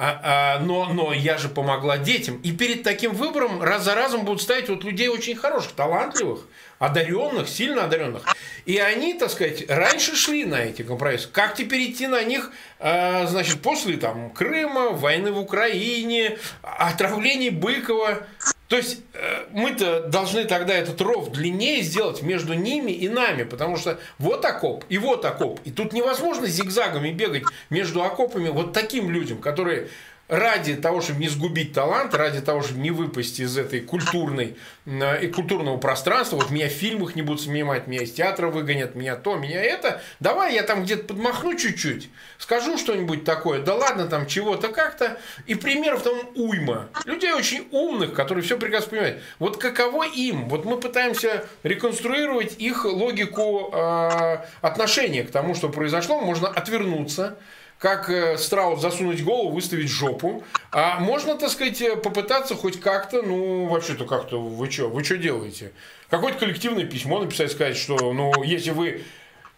А, 0.00 0.20
а, 0.22 0.58
но, 0.60 0.92
но 0.92 1.12
я 1.12 1.38
же 1.38 1.48
помогла 1.48 1.98
детям. 1.98 2.40
И 2.44 2.52
перед 2.52 2.84
таким 2.84 3.12
выбором 3.14 3.60
раз 3.60 3.82
за 3.82 3.96
разом 3.96 4.24
будут 4.24 4.40
ставить 4.40 4.68
вот 4.68 4.84
людей 4.84 5.08
очень 5.08 5.34
хороших, 5.34 5.72
талантливых, 5.72 6.46
одаренных, 6.78 7.48
сильно 7.48 7.84
одаренных. 7.84 8.22
И 8.64 8.78
они, 8.78 9.14
так 9.14 9.30
сказать, 9.30 9.64
раньше 9.68 10.14
шли 10.14 10.44
на 10.44 10.56
эти 10.56 10.82
компромиссы. 10.82 11.28
Как 11.30 11.54
теперь 11.54 11.90
идти 11.90 12.06
на 12.06 12.22
них, 12.22 12.52
э, 12.78 13.26
значит, 13.26 13.60
после 13.62 13.96
там 13.96 14.30
Крыма, 14.30 14.90
войны 14.90 15.32
в 15.32 15.38
Украине, 15.38 16.38
отравлений 16.62 17.50
Быкова. 17.50 18.26
То 18.68 18.76
есть 18.76 19.00
э, 19.14 19.46
мы-то 19.50 20.02
должны 20.02 20.44
тогда 20.44 20.74
этот 20.74 21.00
ров 21.00 21.32
длиннее 21.32 21.80
сделать 21.82 22.22
между 22.22 22.52
ними 22.52 22.92
и 22.92 23.08
нами, 23.08 23.44
потому 23.44 23.76
что 23.76 23.98
вот 24.18 24.44
окоп 24.44 24.84
и 24.88 24.98
вот 24.98 25.24
окоп. 25.24 25.60
И 25.64 25.70
тут 25.70 25.92
невозможно 25.92 26.46
зигзагами 26.46 27.10
бегать 27.10 27.44
между 27.70 28.02
окопами 28.02 28.50
вот 28.50 28.74
таким 28.74 29.10
людям, 29.10 29.38
которые 29.38 29.88
ради 30.28 30.76
того, 30.76 31.00
чтобы 31.00 31.20
не 31.20 31.28
сгубить 31.28 31.72
талант, 31.72 32.14
ради 32.14 32.40
того, 32.40 32.62
чтобы 32.62 32.80
не 32.80 32.90
выпасть 32.90 33.40
из 33.40 33.56
этой 33.56 33.80
культурной 33.80 34.56
э, 34.84 35.24
и 35.24 35.28
культурного 35.28 35.78
пространства, 35.78 36.36
вот 36.36 36.50
меня 36.50 36.68
в 36.68 36.72
фильмах 36.72 37.16
не 37.16 37.22
будут 37.22 37.42
снимать, 37.42 37.86
меня 37.86 38.02
из 38.02 38.12
театра 38.12 38.48
выгонят, 38.48 38.94
меня 38.94 39.16
то, 39.16 39.36
меня 39.36 39.62
это, 39.62 40.02
давай 40.20 40.54
я 40.54 40.62
там 40.62 40.84
где-то 40.84 41.04
подмахну 41.04 41.56
чуть-чуть, 41.56 42.10
скажу 42.36 42.76
что-нибудь 42.76 43.24
такое, 43.24 43.62
да 43.62 43.74
ладно 43.74 44.06
там 44.06 44.26
чего-то 44.26 44.68
как-то, 44.68 45.18
и 45.46 45.54
примеров 45.54 46.02
там 46.02 46.14
уйма. 46.34 46.88
Людей 47.06 47.32
очень 47.32 47.66
умных, 47.70 48.12
которые 48.12 48.44
все 48.44 48.58
прекрасно 48.58 48.90
понимают. 48.90 49.22
Вот 49.38 49.56
каково 49.56 50.04
им? 50.04 50.48
Вот 50.48 50.66
мы 50.66 50.78
пытаемся 50.78 51.46
реконструировать 51.62 52.56
их 52.58 52.84
логику 52.84 53.70
э, 53.72 54.38
отношения 54.60 55.22
к 55.22 55.30
тому, 55.30 55.54
что 55.54 55.70
произошло, 55.70 56.20
можно 56.20 56.48
отвернуться, 56.48 57.38
как 57.78 58.10
э, 58.10 58.36
страус 58.38 58.80
засунуть 58.80 59.22
голову, 59.22 59.54
выставить 59.54 59.88
жопу. 59.88 60.42
А 60.70 60.98
можно, 60.98 61.36
так 61.36 61.50
сказать, 61.50 61.80
э, 61.80 61.96
попытаться 61.96 62.54
хоть 62.54 62.80
как-то, 62.80 63.22
ну, 63.22 63.66
вообще-то 63.66 64.04
как-то, 64.04 64.40
вы 64.40 64.70
что, 64.70 64.88
вы 64.88 65.04
что 65.04 65.16
делаете? 65.16 65.72
Какое-то 66.10 66.38
коллективное 66.38 66.84
письмо 66.84 67.20
написать, 67.20 67.52
сказать, 67.52 67.76
что, 67.76 68.12
ну, 68.12 68.42
если 68.42 68.70
вы 68.70 69.02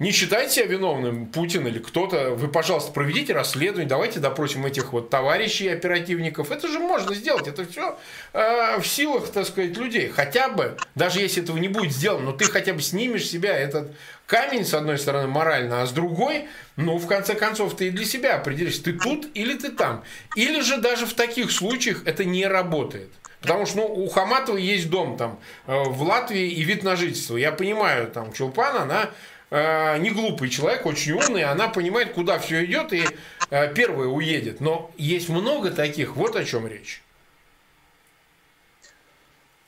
не 0.00 0.12
считайте 0.12 0.54
себя 0.54 0.66
виновным 0.66 1.26
Путин 1.26 1.66
или 1.66 1.78
кто-то, 1.78 2.30
вы, 2.30 2.48
пожалуйста, 2.48 2.90
проведите 2.90 3.34
расследование, 3.34 3.86
давайте 3.86 4.18
допросим 4.18 4.64
этих 4.64 4.92
вот 4.92 5.10
товарищей 5.10 5.68
оперативников. 5.68 6.50
Это 6.50 6.68
же 6.68 6.78
можно 6.78 7.14
сделать, 7.14 7.46
это 7.46 7.66
все 7.66 7.98
э, 8.32 8.80
в 8.80 8.86
силах, 8.86 9.28
так 9.28 9.46
сказать, 9.46 9.76
людей. 9.76 10.08
Хотя 10.08 10.48
бы, 10.48 10.78
даже 10.94 11.20
если 11.20 11.42
этого 11.42 11.58
не 11.58 11.68
будет 11.68 11.92
сделано, 11.92 12.30
но 12.30 12.32
ты 12.32 12.46
хотя 12.46 12.72
бы 12.72 12.80
снимешь 12.80 13.28
себя 13.28 13.54
этот 13.54 13.92
камень, 14.30 14.64
с 14.64 14.74
одной 14.74 14.96
стороны, 14.96 15.26
морально, 15.26 15.82
а 15.82 15.86
с 15.86 15.90
другой, 15.90 16.48
ну, 16.76 16.98
в 16.98 17.08
конце 17.08 17.34
концов, 17.34 17.76
ты 17.76 17.88
и 17.88 17.90
для 17.90 18.04
себя 18.04 18.36
определишь, 18.36 18.78
ты 18.78 18.92
тут 18.92 19.26
или 19.34 19.54
ты 19.54 19.70
там. 19.70 20.04
Или 20.36 20.60
же 20.60 20.76
даже 20.76 21.04
в 21.04 21.14
таких 21.14 21.50
случаях 21.50 22.06
это 22.06 22.24
не 22.24 22.46
работает. 22.46 23.10
Потому 23.40 23.66
что 23.66 23.78
ну, 23.78 23.86
у 23.86 24.08
Хаматова 24.08 24.56
есть 24.56 24.88
дом 24.88 25.16
там 25.16 25.40
э, 25.66 25.76
в 25.76 26.02
Латвии 26.02 26.48
и 26.48 26.62
вид 26.62 26.84
на 26.84 26.94
жительство. 26.94 27.36
Я 27.36 27.50
понимаю, 27.50 28.08
там 28.08 28.32
Чулпан, 28.32 28.76
она 28.76 29.10
э, 29.50 29.98
не 29.98 30.10
глупый 30.10 30.48
человек, 30.48 30.86
очень 30.86 31.12
умный, 31.12 31.42
она 31.42 31.66
понимает, 31.66 32.12
куда 32.12 32.38
все 32.38 32.64
идет 32.64 32.92
и 32.92 33.02
э, 33.50 33.74
первая 33.74 34.06
уедет. 34.06 34.60
Но 34.60 34.92
есть 34.96 35.28
много 35.28 35.72
таких, 35.72 36.14
вот 36.14 36.36
о 36.36 36.44
чем 36.44 36.68
речь. 36.68 37.02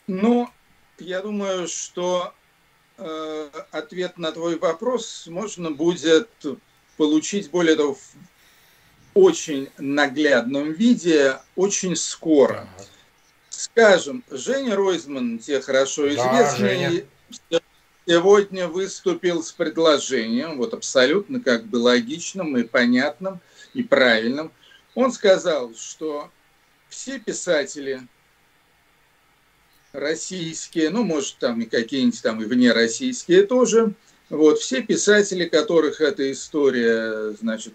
Ну, 0.06 0.48
я 1.00 1.20
думаю, 1.20 1.66
что 1.66 2.32
ответ 3.70 4.18
на 4.18 4.32
твой 4.32 4.58
вопрос 4.58 5.26
можно 5.26 5.70
будет 5.70 6.28
получить, 6.96 7.50
более 7.50 7.76
того, 7.76 7.94
в 7.94 8.00
очень 9.14 9.68
наглядном 9.78 10.72
виде 10.72 11.38
очень 11.56 11.96
скоро. 11.96 12.68
Скажем, 13.48 14.24
Женя 14.30 14.76
Ройзман, 14.76 15.38
тебе 15.38 15.60
хорошо 15.60 16.08
известный, 16.08 17.06
да, 17.50 17.60
сегодня 18.06 18.68
выступил 18.68 19.42
с 19.42 19.52
предложением, 19.52 20.58
вот 20.58 20.74
абсолютно 20.74 21.40
как 21.40 21.64
бы 21.66 21.76
логичным 21.76 22.56
и 22.56 22.64
понятным 22.64 23.40
и 23.74 23.82
правильным. 23.82 24.50
Он 24.94 25.12
сказал, 25.12 25.74
что 25.74 26.30
все 26.88 27.18
писатели 27.18 28.06
российские, 29.92 30.90
ну, 30.90 31.04
может, 31.04 31.36
там 31.38 31.60
и 31.60 31.66
какие-нибудь 31.66 32.22
там 32.22 32.42
и 32.42 32.46
вне 32.46 32.72
российские 32.72 33.44
тоже, 33.44 33.94
вот, 34.30 34.58
все 34.58 34.82
писатели, 34.82 35.46
которых 35.46 36.00
эта 36.00 36.30
история, 36.32 37.32
значит, 37.40 37.74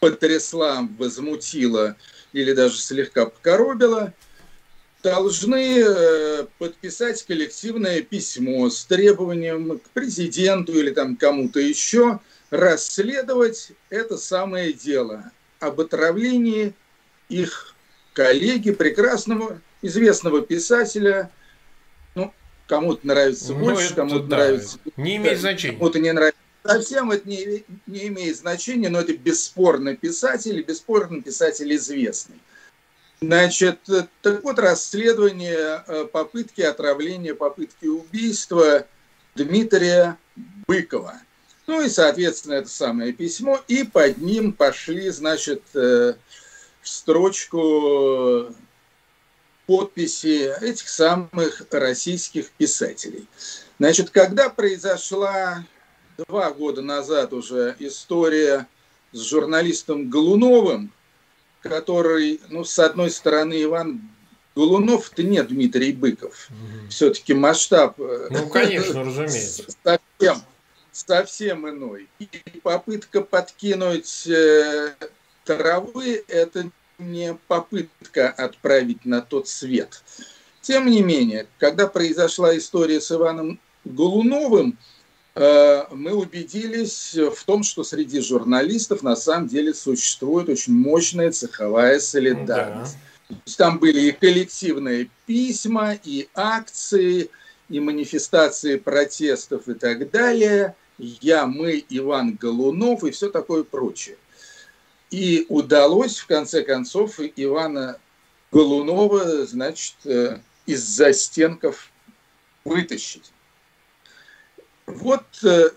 потрясла, 0.00 0.88
возмутила 0.98 1.96
или 2.32 2.52
даже 2.52 2.78
слегка 2.78 3.26
покоробила– 3.26 4.12
должны 5.02 5.80
э, 5.80 6.46
подписать 6.58 7.22
коллективное 7.24 8.02
письмо 8.02 8.68
с 8.68 8.84
требованием 8.84 9.78
к 9.78 9.90
президенту 9.90 10.72
или 10.72 10.90
там 10.90 11.16
кому-то 11.16 11.60
еще 11.60 12.20
расследовать 12.50 13.72
это 13.90 14.16
самое 14.16 14.72
дело 14.72 15.30
об 15.60 15.80
отравлении 15.80 16.72
их 17.28 17.74
коллеги, 18.12 18.72
прекрасного, 18.72 19.60
известного 19.82 20.42
писателя. 20.42 21.30
Кому-то 22.68 23.06
нравится 23.06 23.54
ну, 23.54 23.60
больше, 23.60 23.94
кому-то 23.94 24.26
да, 24.26 24.36
нравится... 24.36 24.78
Не 24.96 25.16
имеет 25.16 25.40
значения. 25.40 25.76
Кому-то 25.76 25.98
не 25.98 26.12
нравится 26.12 26.38
совсем 26.62 27.10
это 27.10 27.28
не, 27.28 27.64
не 27.86 28.08
имеет 28.08 28.36
значения, 28.36 28.88
но 28.88 29.00
это 29.00 29.16
бесспорно 29.16 29.96
писатель, 29.96 30.58
и 30.58 30.62
бесспорно 30.62 31.22
писатель 31.22 31.74
известный. 31.74 32.38
Значит, 33.20 33.80
так 34.22 34.44
вот, 34.44 34.58
расследование 34.58 35.82
э, 35.86 36.04
попытки 36.12 36.60
отравления, 36.60 37.34
попытки 37.34 37.86
убийства 37.86 38.86
Дмитрия 39.34 40.18
Быкова. 40.66 41.14
Ну 41.66 41.80
и, 41.80 41.88
соответственно, 41.88 42.54
это 42.54 42.68
самое 42.68 43.12
письмо. 43.12 43.60
И 43.66 43.84
под 43.84 44.18
ним 44.18 44.52
пошли, 44.52 45.10
значит, 45.10 45.62
э, 45.74 46.14
строчку 46.82 48.54
подписи 49.68 50.50
этих 50.64 50.88
самых 50.88 51.62
российских 51.70 52.50
писателей. 52.52 53.28
Значит, 53.78 54.08
когда 54.08 54.48
произошла 54.48 55.62
два 56.26 56.50
года 56.52 56.80
назад 56.80 57.34
уже 57.34 57.76
история 57.78 58.66
с 59.12 59.20
журналистом 59.20 60.08
Голуновым, 60.08 60.90
который, 61.60 62.40
ну, 62.48 62.64
с 62.64 62.78
одной 62.78 63.10
стороны, 63.10 63.62
Иван 63.62 64.00
Голунов, 64.56 65.12
это 65.12 65.22
не 65.22 65.42
Дмитрий 65.42 65.92
Быков. 65.92 66.48
Угу. 66.48 66.88
Все-таки 66.88 67.34
масштаб... 67.34 68.00
Э, 68.00 68.28
ну, 68.30 68.48
конечно, 68.48 69.04
разумеется. 69.04 69.64
Совсем, 69.84 70.42
совсем 70.92 71.68
иной. 71.68 72.08
И 72.20 72.28
попытка 72.62 73.20
подкинуть 73.20 74.26
э, 74.26 74.94
травы– 75.44 76.24
это 76.28 76.70
не 76.98 77.34
попытка 77.46 78.28
отправить 78.28 79.04
на 79.04 79.20
тот 79.20 79.48
свет. 79.48 80.02
Тем 80.60 80.86
не 80.86 81.02
менее, 81.02 81.46
когда 81.58 81.86
произошла 81.86 82.56
история 82.56 83.00
с 83.00 83.10
Иваном 83.12 83.60
Голуновым, 83.84 84.76
Э, 85.40 85.84
мы 85.92 86.14
убедились 86.14 87.14
в 87.14 87.44
том, 87.44 87.62
что 87.62 87.84
среди 87.84 88.20
журналистов 88.20 89.04
на 89.04 89.14
самом 89.14 89.46
деле 89.46 89.72
существует 89.72 90.48
очень 90.48 90.74
мощная 90.74 91.30
цеховая 91.30 92.00
солидарность. 92.00 92.96
Да. 93.28 93.36
Там 93.56 93.78
были 93.78 94.00
и 94.00 94.10
коллективные 94.10 95.08
письма, 95.26 95.94
и 96.02 96.28
акции, 96.34 97.30
и 97.68 97.78
манифестации 97.78 98.78
протестов 98.78 99.68
и 99.68 99.74
так 99.74 100.10
далее. 100.10 100.74
Я, 100.98 101.46
мы, 101.46 101.84
Иван 101.88 102.34
Голунов 102.34 103.04
и 103.04 103.12
все 103.12 103.30
такое 103.30 103.62
прочее. 103.62 104.16
И 105.10 105.46
удалось, 105.48 106.18
в 106.18 106.26
конце 106.26 106.62
концов, 106.62 107.18
Ивана 107.36 107.98
Голунова, 108.52 109.46
значит, 109.46 109.96
э, 110.04 110.38
из 110.66 110.82
застенков 110.84 111.90
вытащить. 112.64 113.32
Вот 114.86 115.24
э, 115.42 115.70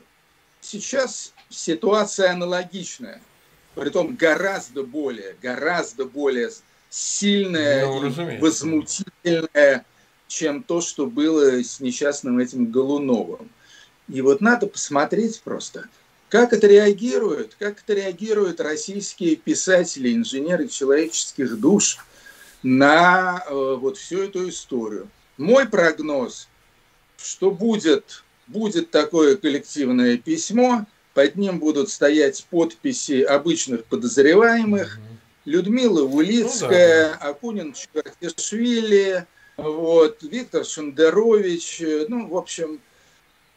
сейчас 0.60 1.34
ситуация 1.50 2.32
аналогичная, 2.32 3.22
притом 3.76 4.16
гораздо 4.16 4.84
более, 4.84 5.36
гораздо 5.42 6.06
более 6.06 6.50
сильная 6.90 7.86
ну, 7.86 8.08
и 8.08 8.38
возмутительная, 8.40 9.86
чем 10.28 10.64
то, 10.64 10.82
что 10.82 11.08
было 11.08 11.64
с 11.64 11.80
несчастным 11.80 12.40
этим 12.40 12.72
Голуновым. 12.72 13.50
И 14.08 14.22
вот 14.22 14.42
надо 14.42 14.68
посмотреть 14.68 15.42
просто, 15.42 15.88
как 16.32 16.54
это 16.54 16.66
реагирует, 16.66 17.56
как 17.60 17.84
это 17.84 17.94
реагируют 17.94 18.62
российские 18.62 19.36
писатели, 19.36 20.16
инженеры 20.16 20.70
человеческих 20.70 21.60
душ 21.60 21.98
на 22.64 23.44
э, 23.46 23.76
вот 23.78 23.98
всю 23.98 24.24
эту 24.24 24.48
историю. 24.48 25.10
Мой 25.38 25.68
прогноз, 25.68 26.48
что 27.18 27.52
будет 27.52 28.24
будет 28.48 28.92
такое 28.92 29.36
коллективное 29.36 30.18
письмо, 30.18 30.86
под 31.14 31.36
ним 31.36 31.60
будут 31.60 31.90
стоять 31.90 32.46
подписи 32.50 33.22
обычных 33.22 33.86
подозреваемых, 33.86 35.00
Людмила 35.46 36.04
Улицкая, 36.04 37.08
ну, 37.08 37.14
да, 37.14 37.18
да. 37.20 37.30
Акунин 37.30 37.74
Чикатишвили, 37.74 39.26
вот, 39.58 40.22
Виктор 40.22 40.66
Шендерович, 40.66 41.82
ну, 42.08 42.28
в 42.28 42.38
общем, 42.38 42.80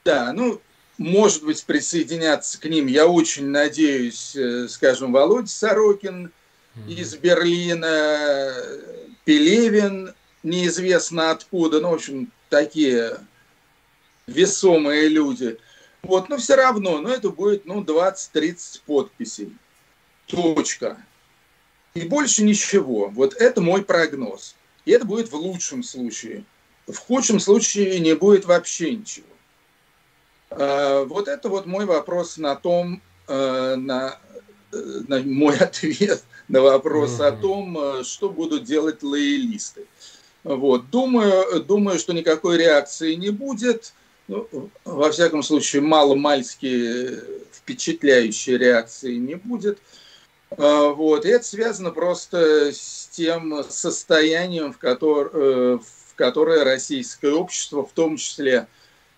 да, 0.05 0.33
ну, 0.33 0.61
может 0.99 1.45
быть, 1.45 1.65
присоединяться 1.65 2.61
к 2.61 2.65
ним, 2.67 2.87
я 2.87 3.07
очень 3.07 3.47
надеюсь, 3.47 4.37
э, 4.37 4.69
скажем, 4.69 5.13
Володя 5.13 5.49
Сорокин 5.49 6.33
из 6.89 7.15
Берлина, 7.17 8.55
Пелевин, 9.25 10.15
неизвестно 10.43 11.31
откуда, 11.31 11.81
ну, 11.81 11.91
в 11.91 11.95
общем, 11.95 12.33
такие 12.49 13.19
весомые 14.27 15.09
люди. 15.09 15.59
Вот, 16.03 16.29
но 16.29 16.37
все 16.37 16.55
равно, 16.55 16.99
но 16.99 17.11
это 17.11 17.31
будет, 17.31 17.65
ну, 17.65 17.83
20-30 17.83 18.83
подписей. 18.87 19.57
Точка. 20.27 20.99
И 21.95 22.03
больше 22.03 22.43
ничего. 22.43 23.09
Вот 23.09 23.35
это 23.35 23.61
мой 23.61 23.85
прогноз. 23.85 24.55
И 24.85 24.91
это 24.91 25.05
будет 25.05 25.31
в 25.31 25.37
лучшем 25.37 25.83
случае. 25.83 26.45
В 26.87 26.97
худшем 26.97 27.41
случае 27.41 28.01
не 28.01 28.15
будет 28.15 28.45
вообще 28.45 28.95
ничего. 28.97 29.27
А, 30.59 31.05
вот 31.05 31.29
это 31.29 31.49
вот 31.49 31.67
мой 31.67 31.85
вопрос 31.85 32.37
на 32.37 32.57
том, 32.57 33.03
э, 33.29 33.75
на, 33.77 34.19
э, 34.73 34.77
на 35.09 35.21
мой 35.21 35.57
ответ 35.59 36.23
на 36.49 36.61
вопрос 36.61 37.19
mm-hmm. 37.19 37.27
о 37.27 37.33
том, 37.33 37.79
э, 37.79 38.05
что 38.05 38.31
будут 38.31 38.65
делать 38.65 39.03
лоялисты. 39.03 39.87
Вот. 40.43 40.91
Думаю, 40.91 41.63
думаю, 41.63 41.99
что 41.99 42.13
никакой 42.13 42.59
реакции 42.59 43.15
не 43.15 43.31
будет 43.31 43.95
ну, 44.27 44.49
во 44.85 45.11
всяком 45.11 45.43
случае, 45.43 45.83
мало-мальски 45.83 47.19
впечатляющей 47.53 48.57
реакции 48.57 49.17
не 49.17 49.35
будет. 49.35 49.79
Вот. 50.57 51.27
И 51.27 51.29
это 51.29 51.45
связано 51.45 51.91
просто 51.91 52.73
с 52.73 53.09
тем 53.11 53.65
состоянием, 53.69 54.73
в, 54.73 54.79
котор, 54.79 55.31
э, 55.35 55.79
в 55.79 56.15
которое 56.15 56.65
российское 56.65 57.33
общество, 57.33 57.85
в 57.85 57.93
том 57.93 58.17
числе 58.17 58.67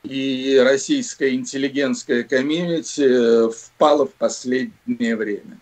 и 0.09 0.59
российская 0.59 1.35
интеллигентская 1.35 2.23
комьюнити 2.23 3.51
впала 3.51 4.07
в 4.07 4.12
последнее 4.12 5.16
время. 5.16 5.59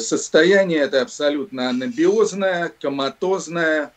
Состояние 0.00 0.80
это 0.80 1.02
абсолютно 1.02 1.68
анабиозное, 1.68 2.72
коматозное. 2.80 3.92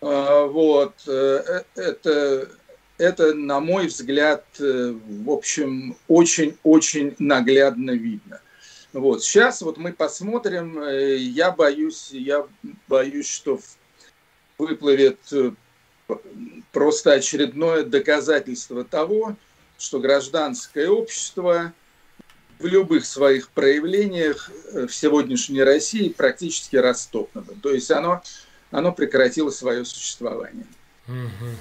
Вот. 0.00 0.94
Это 1.06 2.48
это, 3.00 3.34
на 3.34 3.60
мой 3.60 3.86
взгляд, 3.86 4.44
э, 4.58 4.94
в 5.24 5.30
общем, 5.30 5.96
очень-очень 6.06 7.16
наглядно 7.18 7.92
видно. 7.92 8.40
Вот. 8.92 9.24
Сейчас 9.24 9.62
вот 9.62 9.78
мы 9.78 9.92
посмотрим, 9.92 10.78
э, 10.78 11.16
я 11.16 11.50
боюсь, 11.50 12.10
я 12.12 12.46
боюсь, 12.88 13.28
что 13.28 13.58
выплывет 14.58 15.18
э, 15.32 15.52
просто 16.72 17.12
очередное 17.12 17.84
доказательство 17.84 18.84
того, 18.84 19.36
что 19.78 19.98
гражданское 20.00 20.88
общество 20.88 21.72
в 22.58 22.66
любых 22.66 23.06
своих 23.06 23.48
проявлениях 23.50 24.50
в 24.72 24.90
сегодняшней 24.90 25.62
России 25.62 26.10
практически 26.10 26.76
растоптано. 26.76 27.46
То 27.62 27.72
есть 27.72 27.90
оно, 27.90 28.22
оно 28.70 28.92
прекратило 28.92 29.50
свое 29.50 29.84
существование. 29.84 30.66
Угу. 31.08 31.56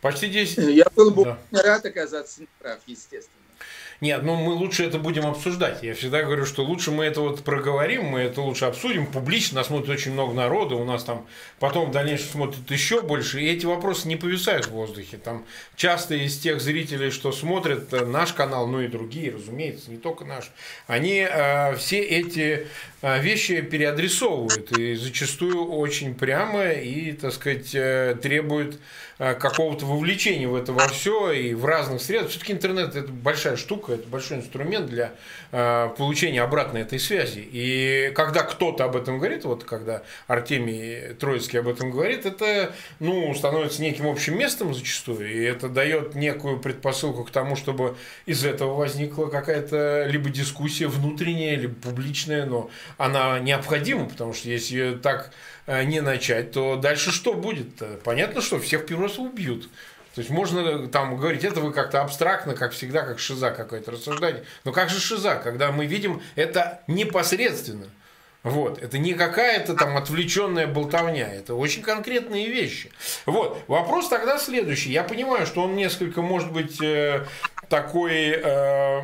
Почти 0.00 0.28
10. 0.28 0.74
Я 0.74 0.86
был 0.94 1.10
бы 1.10 1.36
да. 1.50 1.62
рад 1.62 1.84
оказаться 1.86 2.42
неправ, 2.42 2.78
естественно. 2.86 3.43
Нет, 4.04 4.22
ну 4.22 4.36
мы 4.36 4.52
лучше 4.52 4.84
это 4.84 4.98
будем 4.98 5.24
обсуждать. 5.24 5.82
Я 5.82 5.94
всегда 5.94 6.22
говорю, 6.22 6.44
что 6.44 6.62
лучше 6.62 6.90
мы 6.90 7.06
это 7.06 7.22
вот 7.22 7.42
проговорим, 7.42 8.04
мы 8.04 8.20
это 8.20 8.42
лучше 8.42 8.66
обсудим 8.66 9.06
публично. 9.06 9.56
Нас 9.56 9.68
смотрит 9.68 9.88
очень 9.88 10.12
много 10.12 10.34
народа, 10.34 10.74
у 10.74 10.84
нас 10.84 11.04
там 11.04 11.26
потом 11.58 11.88
в 11.88 11.90
дальнейшем 11.90 12.28
смотрит 12.28 12.70
еще 12.70 13.00
больше. 13.00 13.40
И 13.40 13.48
эти 13.48 13.64
вопросы 13.64 14.06
не 14.06 14.16
повисают 14.16 14.66
в 14.66 14.72
воздухе. 14.72 15.16
Там 15.16 15.46
часто 15.74 16.16
из 16.16 16.38
тех 16.38 16.60
зрителей, 16.60 17.10
что 17.10 17.32
смотрят 17.32 17.94
э, 17.94 18.04
наш 18.04 18.34
канал, 18.34 18.66
ну 18.66 18.82
и 18.82 18.88
другие, 18.88 19.32
разумеется, 19.32 19.90
не 19.90 19.96
только 19.96 20.26
наш, 20.26 20.52
они 20.86 21.26
э, 21.26 21.74
все 21.76 22.00
эти 22.00 22.66
э, 23.00 23.22
вещи 23.22 23.62
переадресовывают 23.62 24.70
и 24.76 24.96
зачастую 24.96 25.66
очень 25.66 26.14
прямо 26.14 26.72
и, 26.72 27.12
так 27.12 27.32
сказать, 27.32 27.74
э, 27.74 28.18
требуют 28.20 28.78
какого-то 29.18 29.86
вовлечения 29.86 30.48
в 30.48 30.54
это 30.54 30.72
во 30.72 30.88
все 30.88 31.30
и 31.30 31.54
в 31.54 31.64
разных 31.64 32.02
средствах. 32.02 32.30
Все-таки 32.30 32.52
интернет 32.52 32.96
это 32.96 33.12
большая 33.12 33.56
штука, 33.56 33.92
это 33.92 34.08
большой 34.08 34.38
инструмент 34.38 34.86
для 34.86 35.12
э, 35.52 35.90
получения 35.96 36.42
обратной 36.42 36.82
этой 36.82 36.98
связи. 36.98 37.46
И 37.52 38.12
когда 38.14 38.42
кто-то 38.42 38.84
об 38.84 38.96
этом 38.96 39.18
говорит, 39.18 39.44
вот 39.44 39.64
когда 39.64 40.02
Артемий 40.26 41.14
Троицкий 41.14 41.60
об 41.60 41.68
этом 41.68 41.90
говорит, 41.90 42.26
это 42.26 42.72
ну, 42.98 43.34
становится 43.34 43.82
неким 43.82 44.08
общим 44.08 44.38
местом 44.38 44.74
зачастую, 44.74 45.32
и 45.32 45.44
это 45.44 45.68
дает 45.68 46.14
некую 46.14 46.58
предпосылку 46.58 47.24
к 47.24 47.30
тому, 47.30 47.56
чтобы 47.56 47.96
из 48.26 48.44
этого 48.44 48.74
возникла 48.74 49.26
какая-то 49.26 50.06
либо 50.06 50.30
дискуссия 50.30 50.88
внутренняя, 50.88 51.56
либо 51.56 51.74
публичная, 51.74 52.46
но 52.46 52.70
она 52.98 53.38
необходима, 53.38 54.06
потому 54.08 54.32
что 54.32 54.48
если 54.48 54.94
так 54.96 55.30
э, 55.30 55.53
не 55.66 56.00
начать, 56.00 56.52
то 56.52 56.76
дальше 56.76 57.10
что 57.10 57.34
будет? 57.34 57.82
Понятно, 58.02 58.40
что 58.40 58.58
всех 58.58 58.88
раз 58.90 59.18
убьют. 59.18 59.68
То 60.14 60.20
есть 60.20 60.30
можно 60.30 60.86
там 60.86 61.16
говорить, 61.16 61.42
это 61.42 61.60
вы 61.60 61.72
как-то 61.72 62.00
абстрактно, 62.00 62.54
как 62.54 62.72
всегда, 62.72 63.02
как 63.02 63.18
шиза 63.18 63.50
какой-то 63.50 63.90
рассуждаете. 63.90 64.44
Но 64.64 64.72
как 64.72 64.88
же 64.88 65.00
шиза, 65.00 65.36
когда 65.42 65.72
мы 65.72 65.86
видим 65.86 66.22
это 66.36 66.82
непосредственно? 66.86 67.86
Вот, 68.44 68.80
это 68.80 68.98
не 68.98 69.14
какая-то 69.14 69.74
там 69.74 69.96
отвлеченная 69.96 70.66
болтовня, 70.66 71.32
это 71.32 71.54
очень 71.54 71.82
конкретные 71.82 72.48
вещи. 72.48 72.92
Вот, 73.24 73.64
вопрос 73.68 74.08
тогда 74.08 74.38
следующий. 74.38 74.92
Я 74.92 75.02
понимаю, 75.02 75.46
что 75.46 75.62
он 75.62 75.74
несколько, 75.74 76.20
может 76.20 76.52
быть, 76.52 76.80
э, 76.82 77.24
такой, 77.70 78.34
э, 78.36 79.00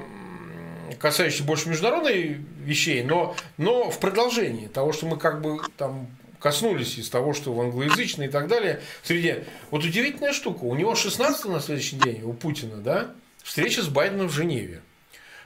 касающийся 0.99 1.44
больше 1.44 1.70
международной 1.70 2.38
вещей, 2.59 3.03
но, 3.03 3.35
но 3.57 3.90
в 3.90 3.99
продолжении 3.99 4.66
того, 4.66 4.92
что 4.92 5.07
мы 5.07 5.16
как 5.16 5.40
бы 5.40 5.59
там 5.79 6.07
коснулись 6.40 6.98
из 6.98 7.09
того, 7.09 7.35
что 7.35 7.53
в 7.53 7.61
англоязычной 7.61 8.26
и 8.26 8.31
так 8.31 8.48
далее. 8.48 8.81
Среди... 9.03 9.44
Вот 9.70 9.85
удивительная 9.85 10.33
штука. 10.33 10.64
У 10.64 10.74
него 10.74 10.94
16 10.94 11.44
на 11.44 11.61
следующий 11.61 11.96
день, 11.96 12.22
у 12.22 12.33
Путина, 12.33 12.76
да, 12.76 13.12
встреча 13.42 13.83
с 13.83 13.88
Байденом 13.88 14.29
в 14.29 14.33
Женеве. 14.33 14.81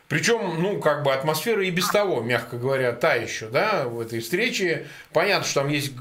Причем, 0.09 0.63
ну, 0.63 0.81
как 0.81 1.03
бы 1.03 1.13
атмосфера 1.13 1.65
и 1.65 1.71
без 1.71 1.89
того, 1.89 2.21
мягко 2.21 2.57
говоря, 2.57 2.93
та 2.93 3.15
еще, 3.15 3.49
да, 3.49 3.89
в 3.89 4.01
этой 4.01 4.21
встрече. 4.21 4.87
Понятно, 5.13 5.47
что 5.47 5.61
там 5.61 5.71
есть 5.71 5.93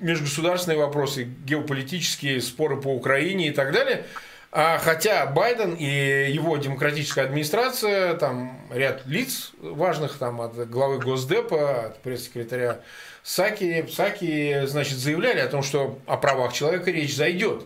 межгосударственные 0.00 0.78
вопросы, 0.78 1.24
геополитические 1.24 2.40
споры 2.40 2.80
по 2.80 2.88
Украине 2.88 3.48
и 3.48 3.50
так 3.52 3.72
далее. 3.72 4.04
А 4.50 4.78
хотя 4.78 5.26
Байден 5.26 5.74
и 5.74 5.84
его 6.32 6.56
демократическая 6.56 7.22
администрация, 7.22 8.14
там 8.14 8.66
ряд 8.70 9.06
лиц 9.06 9.52
важных, 9.60 10.16
там 10.16 10.40
от 10.40 10.68
главы 10.70 10.98
Госдепа, 10.98 11.86
от 11.86 12.02
пресс-секретаря 12.02 12.80
Саки, 13.22 13.86
Саки, 13.90 14.64
значит, 14.64 14.96
заявляли 14.96 15.40
о 15.40 15.48
том, 15.48 15.62
что 15.62 15.98
о 16.06 16.16
правах 16.16 16.54
человека 16.54 16.90
речь 16.90 17.14
зайдет. 17.14 17.64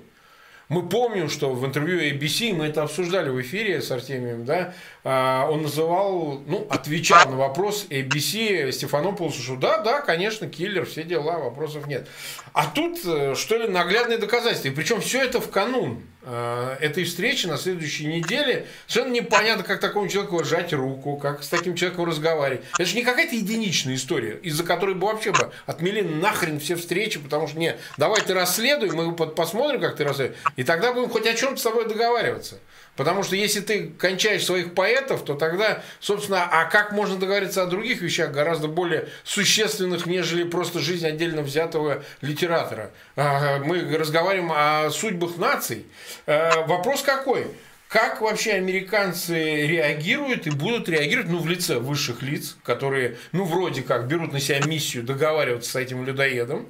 Мы 0.72 0.88
помним, 0.88 1.28
что 1.28 1.52
в 1.52 1.66
интервью 1.66 2.00
ABC, 2.00 2.54
мы 2.54 2.64
это 2.64 2.82
обсуждали 2.82 3.28
в 3.28 3.38
эфире 3.42 3.82
с 3.82 3.90
Артемием, 3.90 4.46
да, 4.46 4.72
а, 5.04 5.46
он 5.50 5.64
называл, 5.64 6.40
ну, 6.46 6.66
отвечал 6.70 7.28
на 7.28 7.36
вопрос 7.36 7.86
ABC 7.90 8.72
Стефанополосу, 8.72 9.42
что 9.42 9.56
да, 9.56 9.78
да, 9.78 10.00
конечно, 10.00 10.48
киллер, 10.48 10.86
все 10.86 11.02
дела, 11.02 11.38
вопросов 11.38 11.86
нет. 11.86 12.08
А 12.54 12.66
тут, 12.66 13.00
э, 13.04 13.34
что 13.34 13.56
ли, 13.56 13.66
наглядные 13.66 14.18
доказательства. 14.18 14.68
И 14.68 14.70
причем 14.70 15.00
все 15.00 15.22
это 15.22 15.40
в 15.40 15.50
канун 15.50 16.02
э, 16.22 16.76
этой 16.80 17.04
встречи 17.04 17.46
на 17.46 17.56
следующей 17.56 18.06
неделе. 18.06 18.66
Совершенно 18.86 19.14
непонятно, 19.14 19.64
как 19.64 19.80
такому 19.80 20.06
человеку 20.08 20.44
сжать 20.44 20.72
руку, 20.72 21.16
как 21.16 21.42
с 21.42 21.48
таким 21.48 21.74
человеком 21.74 22.04
разговаривать. 22.04 22.62
Это 22.74 22.84
же 22.84 22.94
не 22.94 23.02
какая-то 23.02 23.34
единичная 23.34 23.94
история, 23.94 24.38
из-за 24.42 24.64
которой 24.64 24.94
бы 24.94 25.06
вообще 25.06 25.32
бы 25.32 25.50
отмели 25.66 26.02
нахрен 26.02 26.60
все 26.60 26.76
встречи, 26.76 27.18
потому 27.18 27.48
что 27.48 27.58
не, 27.58 27.74
давай 27.96 28.20
ты 28.20 28.34
расследуй, 28.34 28.90
мы 28.90 29.14
посмотрим, 29.14 29.80
как 29.80 29.96
ты 29.96 30.04
расследуешь, 30.04 30.36
тогда 30.64 30.92
будем 30.92 31.10
хоть 31.10 31.26
о 31.26 31.34
чем-то 31.34 31.60
с 31.60 31.62
тобой 31.62 31.88
договариваться. 31.88 32.58
Потому 32.96 33.22
что 33.22 33.36
если 33.36 33.60
ты 33.60 33.86
кончаешь 33.98 34.44
своих 34.44 34.74
поэтов, 34.74 35.24
то 35.24 35.34
тогда, 35.34 35.82
собственно, 35.98 36.44
а 36.44 36.66
как 36.66 36.92
можно 36.92 37.16
договориться 37.16 37.62
о 37.62 37.66
других 37.66 38.02
вещах, 38.02 38.32
гораздо 38.32 38.68
более 38.68 39.08
существенных, 39.24 40.04
нежели 40.04 40.44
просто 40.44 40.78
жизнь 40.78 41.06
отдельно 41.06 41.42
взятого 41.42 42.04
литератора. 42.20 42.90
А, 43.16 43.60
мы 43.60 43.96
разговариваем 43.96 44.52
о 44.54 44.90
судьбах 44.90 45.38
наций. 45.38 45.86
А, 46.26 46.66
вопрос 46.66 47.02
какой? 47.02 47.46
Как 47.88 48.20
вообще 48.20 48.52
американцы 48.52 49.66
реагируют 49.66 50.46
и 50.46 50.50
будут 50.50 50.88
реагировать, 50.88 51.30
ну, 51.30 51.38
в 51.38 51.46
лице 51.46 51.78
высших 51.78 52.22
лиц, 52.22 52.56
которые, 52.62 53.16
ну, 53.32 53.44
вроде 53.44 53.82
как 53.82 54.06
берут 54.06 54.32
на 54.32 54.40
себя 54.40 54.60
миссию 54.60 55.02
договариваться 55.02 55.72
с 55.72 55.76
этим 55.76 56.04
людоедом, 56.04 56.68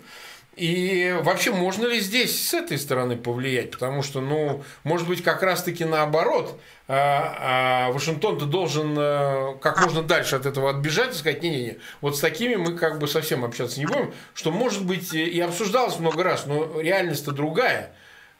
и 0.62 1.12
вообще, 1.22 1.51
можно 1.51 1.87
ли 1.87 1.98
здесь 1.98 2.48
с 2.48 2.55
этой 2.55 2.79
стороны 2.79 3.16
повлиять? 3.16 3.72
Потому 3.72 4.05
что, 4.05 4.20
ну, 4.20 4.62
может 4.85 5.09
быть, 5.09 5.20
как 5.20 5.42
раз-таки 5.42 5.85
наоборот, 5.85 6.57
а, 6.87 7.88
а 7.88 7.92
Вашингтон-то 7.92 8.46
должен 8.46 8.94
э, 8.96 9.57
как 9.61 9.81
можно 9.81 10.05
дальше 10.05 10.37
от 10.37 10.46
этого 10.46 10.70
отбежать 10.70 11.16
и 11.16 11.18
сказать, 11.18 11.42
не-не-не, 11.42 11.79
вот 12.01 12.16
с 12.16 12.20
такими 12.20 12.55
мы 12.55 12.79
как 12.79 13.01
бы 13.01 13.09
совсем 13.09 13.44
общаться 13.44 13.81
не 13.81 13.87
будем, 13.87 14.14
что, 14.35 14.53
может 14.53 14.87
быть, 14.87 15.12
и 15.12 15.40
обсуждалось 15.40 15.98
много 15.98 16.22
раз, 16.22 16.46
но 16.46 16.81
реальность-то 16.81 17.33
другая. 17.33 17.92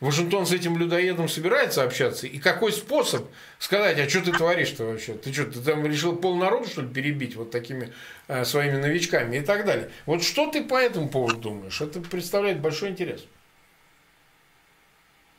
Вашингтон 0.03 0.47
с 0.47 0.53
этим 0.53 0.77
людоедом 0.79 1.29
собирается 1.29 1.85
общаться? 1.85 2.27
И 2.27 2.41
какой 2.41 2.73
способ 2.73 3.29
сказать, 3.61 4.01
а 4.01 4.09
что 4.09 4.21
ты 4.21 4.33
творишь-то 4.33 4.85
вообще? 4.85 5.15
Ты 5.15 5.33
что, 5.33 5.45
ты 5.45 5.61
там 5.61 5.87
решил 5.87 6.17
полнарод, 6.17 6.67
что 6.67 6.83
ли, 6.83 6.89
перебить 6.89 7.37
вот 7.37 7.53
такими 7.53 7.93
э, 8.27 8.45
своими 8.45 8.79
новичками 8.79 9.37
и 9.37 9.43
так 9.43 9.65
далее? 9.65 9.93
Вот 10.07 10.25
что 10.25 10.51
ты 10.51 10.65
по 10.65 10.75
этому 10.75 11.09
поводу 11.09 11.37
думаешь? 11.37 11.81
Это 11.81 12.01
представляет 12.01 12.61
большой 12.61 12.89
интерес. 12.89 13.25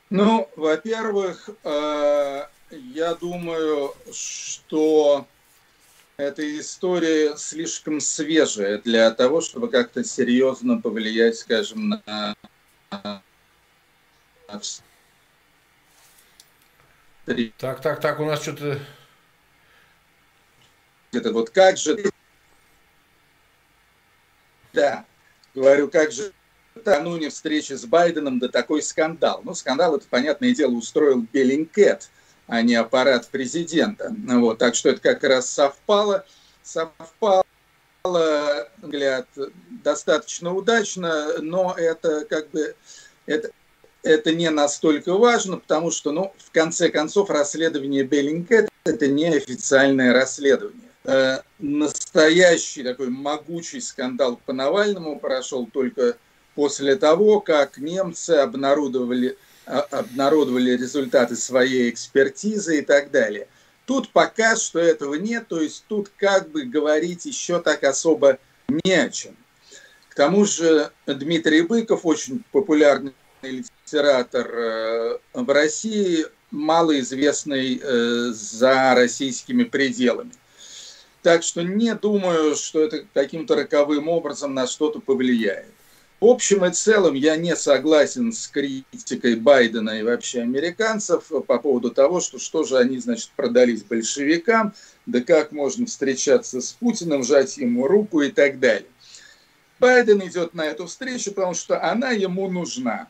Ну, 0.09 0.49
во-первых, 0.55 1.49
э, 1.65 2.45
я 2.71 3.15
думаю, 3.15 3.93
что 4.13 5.27
эта 6.15 6.57
история 6.57 7.35
слишком 7.35 7.99
свежая 7.99 8.77
для 8.77 9.11
того, 9.11 9.41
чтобы 9.41 9.67
как-то 9.67 10.05
серьезно 10.05 10.79
повлиять, 10.79 11.35
скажем, 11.35 11.89
на 12.05 12.32
так, 17.57 17.81
так, 17.81 17.99
так, 18.01 18.19
у 18.19 18.25
нас 18.25 18.41
что-то... 18.41 18.79
Это 21.11 21.31
вот 21.31 21.49
как 21.49 21.77
же... 21.77 22.11
Да, 24.73 25.05
говорю, 25.53 25.89
как 25.89 26.11
же 26.11 26.33
накануне 26.75 27.29
встречи 27.29 27.73
с 27.73 27.85
Байденом, 27.85 28.39
да 28.39 28.47
такой 28.47 28.81
скандал. 28.81 29.41
Ну, 29.43 29.53
скандал, 29.53 29.95
это, 29.95 30.07
понятное 30.07 30.53
дело, 30.53 30.73
устроил 30.73 31.21
Беллингкет, 31.31 32.09
а 32.47 32.61
не 32.61 32.75
аппарат 32.75 33.27
президента. 33.29 34.13
Вот, 34.27 34.57
так 34.57 34.75
что 34.75 34.89
это 34.89 35.01
как 35.01 35.23
раз 35.23 35.49
совпало. 35.49 36.25
Совпало 36.63 37.43
взгляд, 38.81 39.27
достаточно 39.83 40.53
удачно, 40.53 41.39
но 41.39 41.73
это 41.77 42.25
как 42.25 42.49
бы 42.49 42.75
это, 43.25 43.51
это 44.03 44.33
не 44.33 44.49
настолько 44.49 45.13
важно, 45.17 45.57
потому 45.57 45.89
что, 45.89 46.11
ну, 46.11 46.33
в 46.37 46.51
конце 46.51 46.89
концов, 46.89 47.29
расследование 47.29 48.03
Беллингкэт– 48.03 48.69
это 48.83 49.07
не 49.07 49.27
официальное 49.29 50.13
расследование. 50.13 50.89
Э, 51.05 51.39
настоящий 51.59 52.83
такой 52.83 53.09
могучий 53.09 53.81
скандал 53.81 54.39
по 54.45 54.53
Навальному 54.53 55.19
прошел 55.19 55.65
только 55.65 56.17
после 56.55 56.95
того, 56.95 57.39
как 57.39 57.77
немцы 57.77 58.31
обнародовали, 58.31 59.37
а, 59.65 59.79
обнародовали 59.91 60.71
результаты 60.71 61.35
своей 61.35 61.89
экспертизы 61.89 62.79
и 62.79 62.81
так 62.81 63.11
далее. 63.11 63.47
Тут 63.85 64.09
пока 64.09 64.55
что 64.55 64.79
этого 64.79 65.15
нет, 65.15 65.47
то 65.47 65.59
есть 65.59 65.85
тут 65.87 66.09
как 66.15 66.49
бы 66.49 66.63
говорить 66.63 67.25
еще 67.25 67.59
так 67.59 67.83
особо 67.83 68.37
не 68.67 68.93
о 68.93 69.09
чем. 69.09 69.35
К 70.09 70.15
тому 70.15 70.45
же 70.45 70.91
Дмитрий 71.05 71.63
Быков, 71.63 72.05
очень 72.05 72.43
популярный 72.51 73.13
литератор 73.93 74.47
э, 74.51 75.17
в 75.33 75.49
России, 75.49 76.25
малоизвестный 76.51 77.79
э, 77.81 78.31
за 78.33 78.95
российскими 78.95 79.63
пределами. 79.63 80.31
Так 81.21 81.43
что 81.43 81.61
не 81.61 81.93
думаю, 81.95 82.55
что 82.55 82.81
это 82.81 83.05
каким-то 83.13 83.55
роковым 83.55 84.09
образом 84.09 84.53
на 84.53 84.67
что-то 84.67 84.99
повлияет. 84.99 85.67
В 86.19 86.25
общем 86.25 86.65
и 86.65 86.71
целом 86.71 87.15
я 87.15 87.35
не 87.35 87.55
согласен 87.55 88.31
с 88.31 88.47
критикой 88.47 89.35
Байдена 89.35 89.99
и 89.99 90.03
вообще 90.03 90.41
американцев 90.41 91.25
по 91.47 91.59
поводу 91.59 91.91
того, 91.91 92.21
что 92.21 92.39
что 92.39 92.63
же 92.63 92.77
они, 92.77 92.97
значит, 92.97 93.31
продались 93.35 93.83
большевикам, 93.83 94.73
да 95.05 95.21
как 95.21 95.51
можно 95.51 95.85
встречаться 95.85 96.61
с 96.61 96.71
Путиным, 96.71 97.23
жать 97.23 97.57
ему 97.57 97.87
руку 97.87 98.21
и 98.21 98.31
так 98.31 98.59
далее. 98.59 98.87
Байден 99.79 100.25
идет 100.25 100.53
на 100.53 100.65
эту 100.65 100.87
встречу, 100.87 101.31
потому 101.33 101.53
что 101.53 101.83
она 101.83 102.11
ему 102.11 102.49
нужна. 102.49 103.07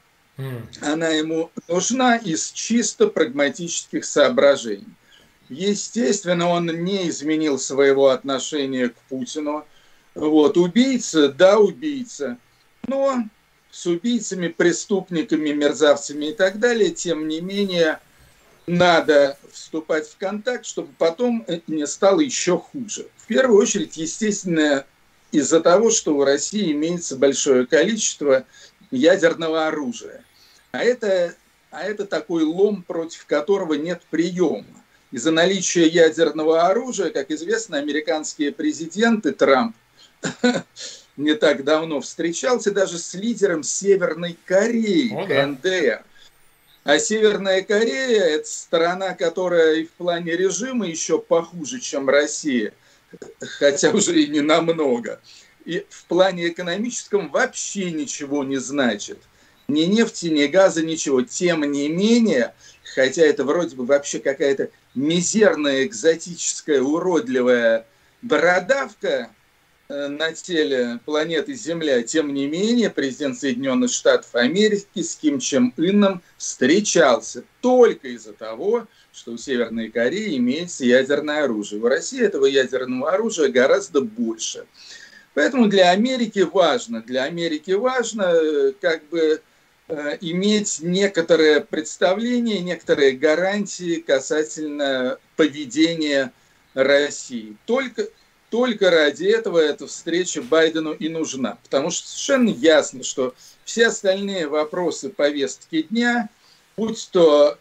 Она 0.81 1.09
ему 1.09 1.51
нужна 1.67 2.17
из 2.17 2.51
чисто 2.51 3.07
прагматических 3.07 4.03
соображений. 4.03 4.87
Естественно, 5.49 6.49
он 6.49 6.65
не 6.65 7.07
изменил 7.09 7.59
своего 7.59 8.09
отношения 8.09 8.89
к 8.89 8.95
Путину. 9.09 9.65
Вот, 10.15 10.57
убийца, 10.57 11.29
да, 11.29 11.59
убийца. 11.59 12.37
Но 12.87 13.23
с 13.69 13.85
убийцами, 13.85 14.47
преступниками, 14.47 15.49
мерзавцами 15.49 16.27
и 16.27 16.33
так 16.33 16.59
далее, 16.59 16.91
тем 16.91 17.27
не 17.27 17.41
менее, 17.41 17.99
надо 18.65 19.37
вступать 19.51 20.07
в 20.07 20.17
контакт, 20.17 20.65
чтобы 20.65 20.89
потом 20.97 21.45
не 21.67 21.85
стало 21.85 22.21
еще 22.21 22.57
хуже. 22.57 23.07
В 23.17 23.27
первую 23.27 23.61
очередь, 23.61 23.97
естественно, 23.97 24.85
из-за 25.31 25.59
того, 25.59 25.89
что 25.89 26.15
у 26.15 26.23
России 26.23 26.71
имеется 26.71 27.17
большое 27.17 27.65
количество 27.65 28.45
ядерного 28.93 29.67
оружия. 29.67 30.23
А 30.71 30.83
это, 30.83 31.35
а 31.71 31.83
это 31.83 32.05
такой 32.05 32.43
лом, 32.43 32.83
против 32.83 33.25
которого 33.25 33.73
нет 33.73 34.01
приема. 34.09 34.65
Из-за 35.11 35.31
наличия 35.31 35.87
ядерного 35.87 36.67
оружия, 36.67 37.11
как 37.11 37.29
известно, 37.31 37.77
американские 37.77 38.51
президенты 38.51 39.31
Трамп 39.31 39.75
не 41.17 41.35
так 41.35 41.63
давно 41.63 42.01
встречался 42.01 42.71
даже 42.71 42.97
с 42.97 43.13
лидером 43.13 43.63
Северной 43.63 44.37
Кореи, 44.45 45.13
О, 45.13 45.27
КНДР. 45.27 46.03
А 46.83 46.99
Северная 46.99 47.61
Корея– 47.61 48.23
это 48.23 48.47
страна, 48.47 49.13
которая 49.13 49.75
и 49.75 49.85
в 49.85 49.91
плане 49.91 50.35
режима 50.35 50.87
еще 50.87 51.19
похуже, 51.19 51.79
чем 51.79 52.09
Россия, 52.09 52.73
хотя 53.39 53.91
уже 53.91 54.21
и 54.21 54.27
не 54.27 54.41
намного. 54.41 55.21
И 55.65 55.85
в 55.89 56.05
плане 56.05 56.49
экономическом 56.49 57.29
вообще 57.29 57.91
ничего 57.91 58.43
не 58.43 58.57
значит. 58.57 59.19
Ни 59.67 59.83
нефти, 59.83 60.27
ни 60.27 60.45
газа, 60.47 60.83
ничего. 60.83 61.21
Тем 61.21 61.63
не 61.71 61.87
менее, 61.87 62.53
хотя 62.95 63.23
это 63.23 63.43
вроде 63.43 63.75
бы 63.75 63.85
вообще 63.85 64.19
какая-то 64.19 64.69
мизерная, 64.93 65.85
экзотическая, 65.85 66.81
уродливая 66.81 67.85
бородавка– 68.21 69.29
Э, 69.89 70.07
на 70.07 70.31
теле 70.31 70.99
планеты 71.05 71.53
Земля. 71.53 72.01
Тем 72.03 72.33
не 72.33 72.47
менее, 72.47 72.89
президент 72.89 73.37
Соединенных 73.37 73.91
Штатов 73.91 74.33
Америки 74.33 75.01
с 75.01 75.15
Ким 75.15 75.39
Чен 75.39 75.73
Ыном 75.77 76.21
встречался 76.37 77.43
только 77.61 78.07
из-за 78.07 78.33
того, 78.33 78.87
что 79.11 79.33
у 79.33 79.37
Северной 79.37 79.89
Кореи 79.89 80.37
имеется 80.37 80.85
ядерное 80.85 81.43
оружие. 81.43 81.81
В 81.81 81.85
России 81.85 82.21
этого 82.21 82.45
ядерного 82.45 83.11
оружия 83.11 83.49
гораздо 83.49 84.01
больше. 84.01 84.65
Поэтому 85.33 85.67
для 85.67 85.91
Америки 85.91 86.39
важно, 86.39 87.01
для 87.01 87.23
Америки 87.23 87.71
важно 87.71 88.23
э, 88.23 88.73
как 88.79 89.03
бы 89.09 89.41
э, 89.87 90.17
иметь 90.21 90.79
некоторое 90.81 91.59
представление, 91.61 92.59
некоторые 92.59 93.13
гарантии 93.13 93.95
касательно 93.99 95.17
поведения 95.35 96.31
России. 96.73 97.57
Только 97.65 98.07
только 98.53 98.91
ради 98.91 99.25
этого 99.25 99.57
эта 99.57 99.87
встреча 99.87 100.43
Байдену 100.43 100.91
и 100.91 101.09
нужна. 101.09 101.57
Потому 101.63 101.89
что 101.89 102.07
совершенно 102.07 102.49
ясно, 102.49 103.03
что 103.03 103.33
все 103.65 103.87
остальные 103.87 104.47
вопросы 104.47 105.09
повестки 105.09 105.81
дня, 105.81 106.29
будь 106.77 107.09
то 107.11 107.57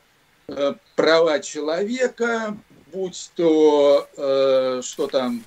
э, 0.49 0.75
права 0.95 1.41
человека, 1.41 2.59
будь 2.93 3.31
то 3.37 4.07
э, 4.19 4.83
что 4.85 5.07
там 5.07 5.43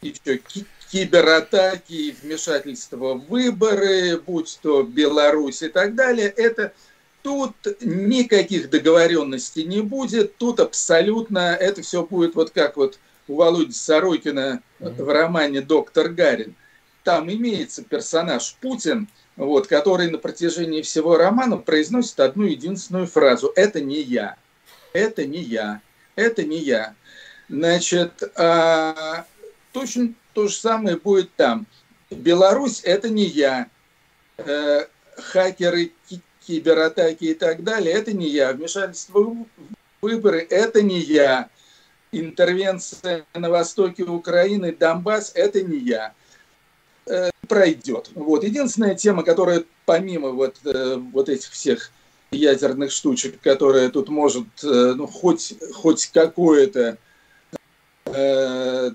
еще 0.00 0.64
кибератаки, 0.94 2.14
вмешательство 2.22 3.14
в 3.14 3.26
выборы, 3.26 4.16
будь 4.16 4.60
то 4.62 4.84
Беларусь 4.84 5.62
и 5.62 5.68
так 5.68 5.96
далее, 5.96 6.28
это 6.28 6.72
тут 7.22 7.52
никаких 7.80 8.70
договоренностей 8.70 9.64
не 9.64 9.80
будет, 9.80 10.36
тут 10.36 10.60
абсолютно 10.60 11.56
это 11.58 11.82
все 11.82 12.04
будет 12.04 12.36
вот 12.36 12.50
как 12.50 12.76
вот 12.76 13.00
у 13.26 13.34
Володи 13.34 13.72
Сорокина 13.72 14.62
в 14.78 15.12
романе 15.12 15.62
«Доктор 15.62 16.10
Гарин». 16.10 16.54
Там 17.02 17.28
имеется 17.28 17.82
персонаж 17.82 18.54
Путин, 18.60 19.08
вот, 19.34 19.66
который 19.66 20.08
на 20.12 20.18
протяжении 20.18 20.82
всего 20.82 21.16
романа 21.16 21.56
произносит 21.56 22.20
одну 22.20 22.44
единственную 22.44 23.08
фразу 23.08 23.52
«Это 23.56 23.80
не 23.80 24.00
я, 24.00 24.36
это 24.92 25.26
не 25.26 25.42
я, 25.42 25.80
это 26.14 26.44
не 26.44 26.58
я». 26.58 26.94
Значит, 27.48 28.22
а, 28.36 29.26
точно 29.72 30.14
то 30.34 30.48
же 30.48 30.54
самое 30.54 30.96
будет 30.96 31.34
там. 31.36 31.66
Беларусь– 32.10 32.82
это 32.84 33.08
не 33.08 33.24
я. 33.24 33.68
Э, 34.36 34.86
хакеры, 35.16 35.92
кибератаки 36.46 37.24
и 37.24 37.34
так 37.34 37.64
далее– 37.64 37.94
это 37.94 38.12
не 38.12 38.28
я. 38.28 38.52
Вмешательство 38.52 39.20
в 39.20 39.46
выборы– 40.02 40.46
это 40.50 40.82
не 40.82 41.00
я 41.00 41.48
интервенция 42.12 43.26
на 43.34 43.50
востоке 43.50 44.04
Украины, 44.04 44.72
Донбасс, 44.72 45.32
это 45.34 45.62
не 45.62 45.78
я. 45.78 46.14
Э, 47.06 47.30
пройдет. 47.48 48.10
Вот. 48.14 48.44
Единственная 48.44 48.94
тема, 48.94 49.22
которая 49.22 49.64
помимо 49.84 50.30
вот, 50.30 50.56
э, 50.64 50.96
вот 50.96 51.28
этих 51.28 51.50
всех 51.50 51.90
ядерных 52.30 52.90
штучек, 52.90 53.40
которая 53.40 53.90
тут 53.90 54.08
может 54.08 54.46
ну, 54.62 55.06
хоть, 55.06 55.54
хоть 55.74 56.06
какое-то 56.06 56.98
э, 58.06 58.90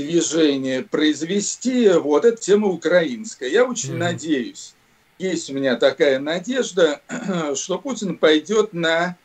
движение 0.00 0.82
произвести, 0.82 1.88
вот, 1.90 2.24
это 2.24 2.40
тема 2.40 2.68
украинская. 2.68 3.48
Я 3.48 3.64
очень 3.64 3.94
mm-hmm. 3.94 3.98
надеюсь, 3.98 4.74
есть 5.18 5.50
у 5.50 5.54
меня 5.54 5.76
такая 5.76 6.18
надежда, 6.18 7.02
что 7.54 7.78
Путин 7.78 8.16
пойдет 8.16 8.72
на 8.72 9.16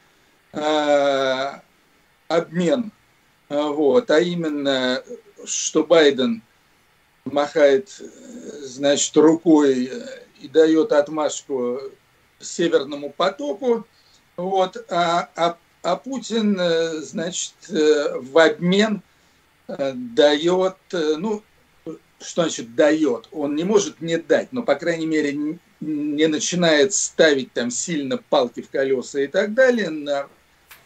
э, 0.52 1.52
обмен 2.28 2.92
а, 3.48 3.70
вот, 3.70 4.12
а 4.12 4.20
именно, 4.20 5.02
что 5.46 5.84
Байден 5.84 6.42
махает, 7.24 8.02
значит, 8.62 9.16
рукой 9.16 9.90
и 10.42 10.48
дает 10.48 10.92
отмашку 10.92 11.80
Северному 12.40 13.12
потоку, 13.12 13.88
вот, 14.36 14.86
а, 14.90 15.30
а, 15.36 15.58
а 15.84 15.96
Путин, 15.96 16.60
значит, 17.02 17.54
в 17.70 18.38
обмен 18.38 19.02
дает, 19.68 20.76
ну, 20.92 21.44
что 22.20 22.44
значит 22.44 22.76
дает? 22.76 23.28
Он 23.32 23.56
не 23.56 23.64
может 23.64 24.02
не 24.02 24.18
дать, 24.18 24.52
но, 24.52 24.64
по 24.64 24.76
крайней 24.76 25.06
мере, 25.06 25.60
не 25.82 26.28
начинает 26.28 26.94
ставить 26.94 27.54
там 27.54 27.70
сильно 27.72 28.18
палки 28.18 28.62
в 28.62 28.70
колеса 28.70 29.22
и 29.22 29.28
так 29.28 29.54
далее 29.54 29.90
на 29.90 30.28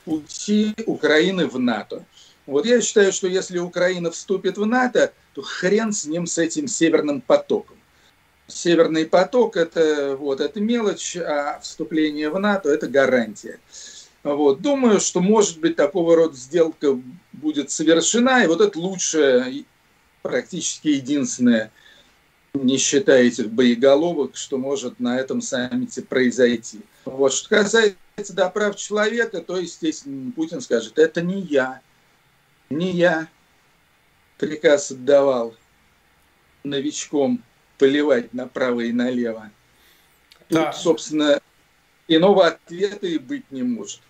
пути 0.05 0.73
Украины 0.85 1.47
в 1.47 1.59
НАТО. 1.59 2.05
Вот 2.45 2.65
я 2.65 2.81
считаю, 2.81 3.13
что 3.13 3.27
если 3.27 3.59
Украина 3.59 4.09
вступит 4.09 4.57
в 4.57 4.65
НАТО, 4.65 5.13
то 5.33 5.41
хрен 5.43 5.91
с 5.91 6.05
ним, 6.05 6.25
с 6.25 6.37
этим 6.37 6.67
северным 6.67 7.21
потоком. 7.21 7.77
Северный 8.47 9.05
поток 9.05 9.55
это, 9.55 10.17
вот, 10.17 10.41
это 10.41 10.59
мелочь, 10.59 11.15
а 11.15 11.59
вступление 11.59 12.31
в 12.31 12.39
НАТО 12.39 12.69
это 12.69 12.87
гарантия. 12.87 13.59
Вот. 14.23 14.61
Думаю, 14.61 14.99
что, 14.99 15.21
может 15.21 15.59
быть, 15.59 15.75
такого 15.75 16.15
рода 16.15 16.35
сделка 16.35 16.99
будет 17.39 17.71
совершена, 17.71 18.43
и 18.43 18.47
вот 18.47 18.61
это 18.61 18.77
лучшее, 18.79 19.65
практически 20.21 20.89
единственное 20.89 21.71
не 22.53 22.77
считая 22.77 23.23
этих 23.23 23.51
боеголовок, 23.51 24.35
что 24.35 24.57
может 24.57 24.99
на 24.99 25.19
этом 25.19 25.41
саммите 25.41 26.01
произойти. 26.01 26.81
Вот. 27.05 27.33
Что 27.33 27.49
касается 27.49 28.33
до 28.33 28.49
прав 28.49 28.75
человека, 28.75 29.41
то, 29.41 29.57
естественно, 29.57 30.31
Путин 30.31 30.61
скажет, 30.61 30.97
это 30.97 31.21
не 31.21 31.41
я, 31.41 31.81
не 32.69 32.91
я 32.91 33.27
приказ 34.37 34.91
отдавал 34.91 35.55
новичком 36.63 37.43
поливать 37.77 38.33
направо 38.33 38.81
и 38.81 38.91
налево. 38.91 39.51
Тут, 40.47 40.57
да. 40.57 40.73
собственно, 40.73 41.39
иного 42.07 42.47
ответа 42.47 43.07
и 43.07 43.19
быть 43.19 43.49
не 43.51 43.63
может. 43.63 44.01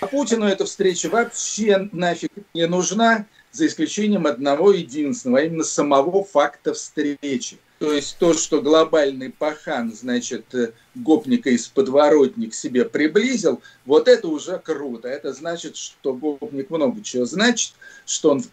А 0.00 0.06
Путину 0.06 0.46
эта 0.46 0.64
встреча 0.64 1.08
вообще 1.08 1.88
нафиг 1.92 2.32
не 2.54 2.66
нужна, 2.66 3.26
за 3.54 3.68
исключением 3.68 4.26
одного 4.26 4.72
единственного, 4.72 5.40
а 5.40 5.42
именно 5.44 5.62
самого 5.62 6.24
факта 6.24 6.74
встречи. 6.74 7.58
То 7.78 7.92
есть 7.92 8.16
то, 8.18 8.34
что 8.34 8.60
глобальный 8.60 9.30
пахан, 9.30 9.94
значит, 9.94 10.52
э, 10.54 10.72
гопника 10.96 11.50
из 11.50 11.68
подворотник 11.68 12.52
себе 12.52 12.84
приблизил, 12.84 13.62
вот 13.86 14.08
это 14.08 14.26
уже 14.26 14.58
круто. 14.58 15.06
Это 15.06 15.32
значит, 15.32 15.76
что 15.76 16.14
гопник 16.14 16.70
много 16.70 17.02
чего 17.02 17.26
значит, 17.26 17.74
что 18.06 18.30
он 18.30 18.44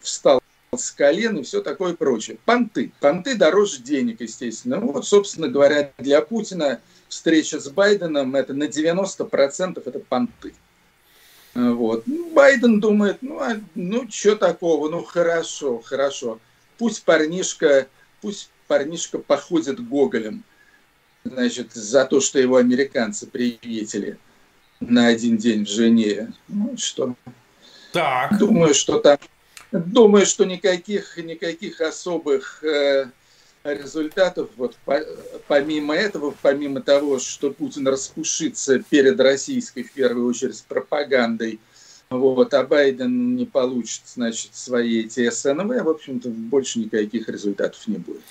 встал 0.00 0.42
с 0.76 0.90
колен 0.90 1.38
и 1.38 1.42
все 1.42 1.62
такое 1.62 1.94
прочее. 1.94 2.36
Понты. 2.44 2.92
Понты 3.00 3.36
дороже 3.36 3.80
денег, 3.80 4.20
естественно. 4.20 4.78
Ну, 4.80 4.92
вот, 4.92 5.06
собственно 5.06 5.48
говоря, 5.48 5.92
для 5.98 6.20
Путина 6.20 6.80
встреча 7.08 7.60
с 7.60 7.68
Байденом 7.68 8.34
это 8.34 8.52
на 8.52 8.64
90% 8.64 9.82
это 9.84 9.98
понты. 10.00 10.52
Вот. 11.54 12.02
Ну, 12.06 12.30
Байден 12.30 12.80
думает, 12.80 13.18
ну, 13.20 13.38
а, 13.38 13.60
ну, 13.74 14.08
что 14.10 14.34
такого, 14.34 14.88
ну, 14.88 15.04
хорошо, 15.04 15.80
хорошо. 15.84 16.40
Пусть 16.78 17.04
парнишка, 17.04 17.86
пусть 18.20 18.50
парнишка 18.66 19.18
походит 19.18 19.86
Гоголем, 19.86 20.42
значит, 21.22 21.72
за 21.72 22.04
то, 22.04 22.20
что 22.20 22.40
его 22.40 22.56
американцы 22.56 23.26
приветили 23.26 24.18
на 24.80 25.06
один 25.06 25.36
день 25.36 25.64
в 25.64 25.68
Женеве. 25.68 26.32
Ну, 26.48 26.76
что? 26.76 27.14
Так. 27.92 28.36
Думаю, 28.38 28.74
что 28.74 28.98
там, 28.98 29.18
думаю, 29.70 30.26
что 30.26 30.44
никаких, 30.44 31.16
никаких 31.18 31.80
особых 31.80 32.64
э, 32.64 33.06
результатов, 33.64 34.50
вот 34.56 34.76
по, 34.84 35.00
помимо 35.48 35.94
этого, 35.94 36.34
помимо 36.42 36.82
того, 36.82 37.18
что 37.18 37.50
Путин 37.50 37.88
распушится 37.88 38.78
перед 38.78 39.18
российской, 39.18 39.82
в 39.82 39.92
первую 39.92 40.28
очередь, 40.28 40.62
пропагандой, 40.68 41.58
вот, 42.10 42.52
а 42.52 42.62
Байден 42.64 43.34
не 43.34 43.46
получит, 43.46 44.02
значит, 44.06 44.54
свои 44.54 45.04
эти 45.04 45.28
СНВ, 45.28 45.82
в 45.82 45.88
общем-то, 45.88 46.28
больше 46.28 46.78
никаких 46.78 47.28
результатов 47.28 47.86
не 47.86 47.96
будет. 47.96 48.22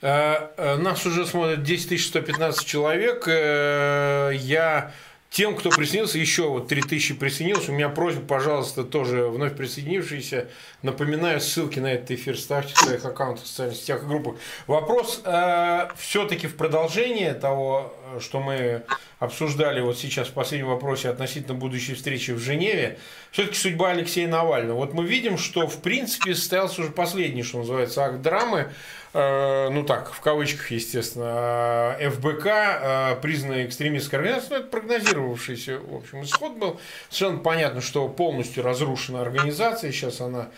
Э, 0.00 0.48
э, 0.56 0.76
нас 0.76 1.04
уже 1.04 1.26
смотрят 1.26 1.62
10 1.62 2.00
115 2.00 2.66
человек. 2.66 3.24
Э, 3.26 4.32
я 4.34 4.92
тем, 5.30 5.54
кто 5.54 5.70
присоединился, 5.70 6.18
еще 6.18 6.48
вот 6.48 6.68
3000 6.68 7.14
присоединилось. 7.14 7.68
У 7.68 7.72
меня 7.72 7.90
просьба, 7.90 8.22
пожалуйста, 8.22 8.82
тоже 8.82 9.28
вновь 9.28 9.54
присоединившиеся. 9.56 10.48
Напоминаю, 10.82 11.40
ссылки 11.40 11.80
на 11.80 11.94
этот 11.94 12.12
эфир 12.12 12.38
ставьте 12.38 12.72
в 12.72 12.78
своих 12.78 13.04
аккаунтах, 13.04 13.44
в 13.44 13.48
социальных 13.48 13.76
сетях 13.76 14.04
и 14.04 14.06
группах. 14.06 14.36
Вопрос 14.68 15.20
э, 15.24 15.88
все-таки 15.96 16.46
в 16.46 16.56
продолжение 16.56 17.34
того, 17.34 17.92
что 18.20 18.38
мы 18.38 18.84
обсуждали 19.18 19.80
вот 19.80 19.98
сейчас 19.98 20.28
в 20.28 20.32
последнем 20.32 20.68
вопросе 20.68 21.08
относительно 21.08 21.54
будущей 21.54 21.94
встречи 21.94 22.30
в 22.30 22.38
Женеве. 22.38 22.98
Все-таки 23.32 23.56
судьба 23.56 23.90
Алексея 23.90 24.28
Навального. 24.28 24.76
Вот 24.76 24.94
мы 24.94 25.04
видим, 25.04 25.36
что 25.36 25.66
в 25.66 25.82
принципе 25.82 26.34
состоялся 26.34 26.80
уже 26.82 26.90
последний, 26.90 27.42
что 27.42 27.58
называется, 27.58 28.04
акт 28.04 28.22
драмы. 28.22 28.68
Э, 29.14 29.70
ну 29.70 29.84
так, 29.84 30.12
в 30.12 30.20
кавычках, 30.20 30.70
естественно, 30.70 31.96
э, 31.98 32.10
ФБК, 32.10 32.46
э, 32.46 33.16
признанная 33.20 33.66
экстремистской 33.66 34.18
организацией, 34.18 34.58
ну, 34.58 34.60
это 34.60 34.70
прогнозировавшийся, 34.70 35.78
в 35.80 35.96
общем, 35.96 36.22
исход 36.22 36.52
был. 36.56 36.80
Совершенно 37.08 37.42
понятно, 37.42 37.80
что 37.80 38.08
полностью 38.08 38.62
разрушена 38.62 39.20
организация, 39.20 39.90
сейчас 39.92 40.20
она 40.20 40.48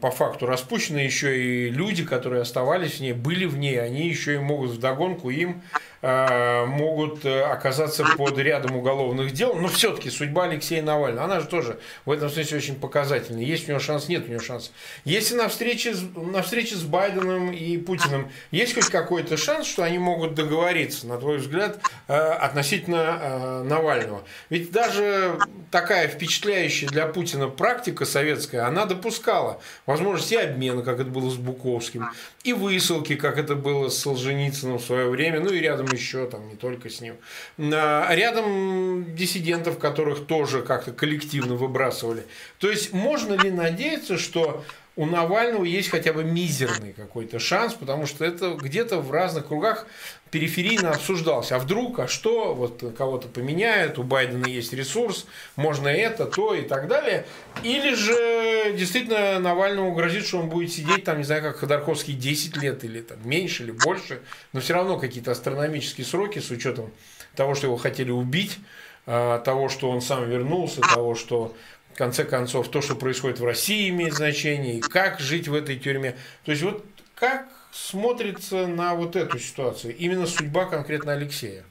по 0.00 0.10
факту 0.10 0.46
распущена, 0.46 1.00
еще 1.00 1.38
и 1.38 1.70
люди, 1.70 2.04
которые 2.04 2.42
оставались 2.42 2.98
в 2.98 3.00
ней, 3.00 3.12
были 3.12 3.44
в 3.44 3.56
ней, 3.56 3.80
они 3.80 4.08
еще 4.08 4.34
и 4.34 4.38
могут 4.38 4.70
вдогонку 4.70 5.30
им 5.30 5.62
могут 6.02 7.24
э, 7.24 7.42
оказаться 7.42 8.04
под 8.16 8.36
рядом 8.38 8.76
уголовных 8.76 9.32
дел. 9.32 9.54
Но 9.54 9.68
все-таки 9.68 10.10
судьба 10.10 10.44
Алексея 10.44 10.82
Навального, 10.82 11.24
она 11.24 11.38
же 11.38 11.46
тоже 11.46 11.78
в 12.04 12.10
этом 12.10 12.28
смысле 12.28 12.58
очень 12.58 12.74
показательная. 12.74 13.44
Есть 13.44 13.68
у 13.68 13.70
него 13.70 13.78
шанс, 13.78 14.08
нет 14.08 14.24
у 14.26 14.30
него 14.30 14.40
шанса. 14.40 14.72
Если 15.04 15.36
на 15.36 15.48
встрече, 15.48 15.94
на 16.16 16.42
встрече 16.42 16.74
с 16.74 16.82
Байденом 16.82 17.52
и 17.52 17.76
Путиным 17.78 18.32
есть 18.50 18.74
хоть 18.74 18.86
какой-то 18.86 19.36
шанс, 19.36 19.68
что 19.68 19.84
они 19.84 19.98
могут 19.98 20.34
договориться, 20.34 21.06
на 21.06 21.18
твой 21.18 21.38
взгляд, 21.38 21.78
э, 22.08 22.14
относительно 22.14 23.62
Навального? 23.62 24.24
Ведь 24.50 24.72
даже 24.72 25.38
такая 25.70 26.08
впечатляющая 26.08 26.88
для 26.88 27.06
Путина 27.06 27.46
практика 27.48 28.04
советская, 28.04 28.66
она 28.66 28.86
допускала 28.86 29.60
возможности 29.86 30.34
обмена, 30.34 30.82
как 30.82 30.98
это 30.98 31.10
было 31.10 31.30
с 31.30 31.36
Буковским, 31.36 32.10
и 32.42 32.52
высылки, 32.52 33.14
как 33.14 33.38
это 33.38 33.54
было 33.54 33.88
с 33.88 33.98
Солженицыным 33.98 34.78
в 34.78 34.82
свое 34.82 35.08
время, 35.08 35.38
ну 35.38 35.52
и 35.52 35.60
рядом 35.60 35.91
еще, 35.92 36.26
там, 36.26 36.48
не 36.48 36.56
только 36.56 36.90
с 36.90 37.00
ним. 37.00 37.16
А 37.58 38.12
рядом 38.14 39.14
диссидентов, 39.14 39.78
которых 39.78 40.26
тоже 40.26 40.62
как-то 40.62 40.92
коллективно 40.92 41.54
выбрасывали. 41.54 42.26
То 42.58 42.70
есть, 42.70 42.92
можно 42.92 43.34
ли 43.34 43.50
надеяться, 43.50 44.18
что 44.18 44.64
у 44.94 45.06
Навального 45.06 45.64
есть 45.64 45.88
хотя 45.88 46.12
бы 46.12 46.22
мизерный 46.22 46.92
какой-то 46.92 47.38
шанс, 47.38 47.72
потому 47.74 48.06
что 48.06 48.24
это 48.24 48.54
где-то 48.54 48.98
в 48.98 49.10
разных 49.10 49.48
кругах 49.48 49.86
периферийно 50.30 50.90
обсуждался. 50.90 51.56
А 51.56 51.58
вдруг, 51.58 51.98
а 51.98 52.08
что, 52.08 52.54
вот 52.54 52.82
кого-то 52.96 53.28
поменяют, 53.28 53.98
у 53.98 54.02
Байдена 54.02 54.46
есть 54.46 54.72
ресурс, 54.72 55.26
можно 55.56 55.88
это, 55.88 56.26
то 56.26 56.54
и 56.54 56.62
так 56.62 56.88
далее. 56.88 57.26
Или 57.62 57.94
же 57.94 58.74
действительно 58.76 59.38
Навальному 59.38 59.94
грозит, 59.94 60.26
что 60.26 60.38
он 60.38 60.48
будет 60.48 60.72
сидеть 60.72 61.04
там, 61.04 61.18
не 61.18 61.24
знаю, 61.24 61.42
как 61.42 61.56
Ходорковский 61.58 62.14
10 62.14 62.56
лет 62.58 62.84
или 62.84 63.00
там 63.00 63.18
меньше 63.24 63.62
или 63.64 63.72
больше, 63.72 64.20
но 64.52 64.60
все 64.60 64.74
равно 64.74 64.98
какие-то 64.98 65.30
астрономические 65.32 66.06
сроки 66.06 66.38
с 66.38 66.50
учетом 66.50 66.90
того, 67.34 67.54
что 67.54 67.66
его 67.66 67.76
хотели 67.76 68.10
убить, 68.10 68.58
а, 69.06 69.40
того, 69.40 69.68
что 69.68 69.90
он 69.90 70.00
сам 70.00 70.28
вернулся, 70.28 70.80
того, 70.80 71.14
что 71.14 71.54
в 71.92 71.98
конце 71.98 72.24
концов, 72.24 72.68
то, 72.68 72.80
что 72.80 72.94
происходит 72.94 73.38
в 73.38 73.44
России, 73.44 73.90
имеет 73.90 74.14
значение, 74.14 74.78
и 74.78 74.80
как 74.80 75.20
жить 75.20 75.48
в 75.48 75.54
этой 75.54 75.78
тюрьме. 75.78 76.16
То 76.44 76.52
есть, 76.52 76.62
вот 76.62 76.84
как 77.14 77.48
смотрится 77.70 78.66
на 78.66 78.94
вот 78.94 79.16
эту 79.16 79.38
ситуацию, 79.38 79.96
именно 79.96 80.26
судьба 80.26 80.66
конкретно 80.66 81.12
Алексея? 81.12 81.64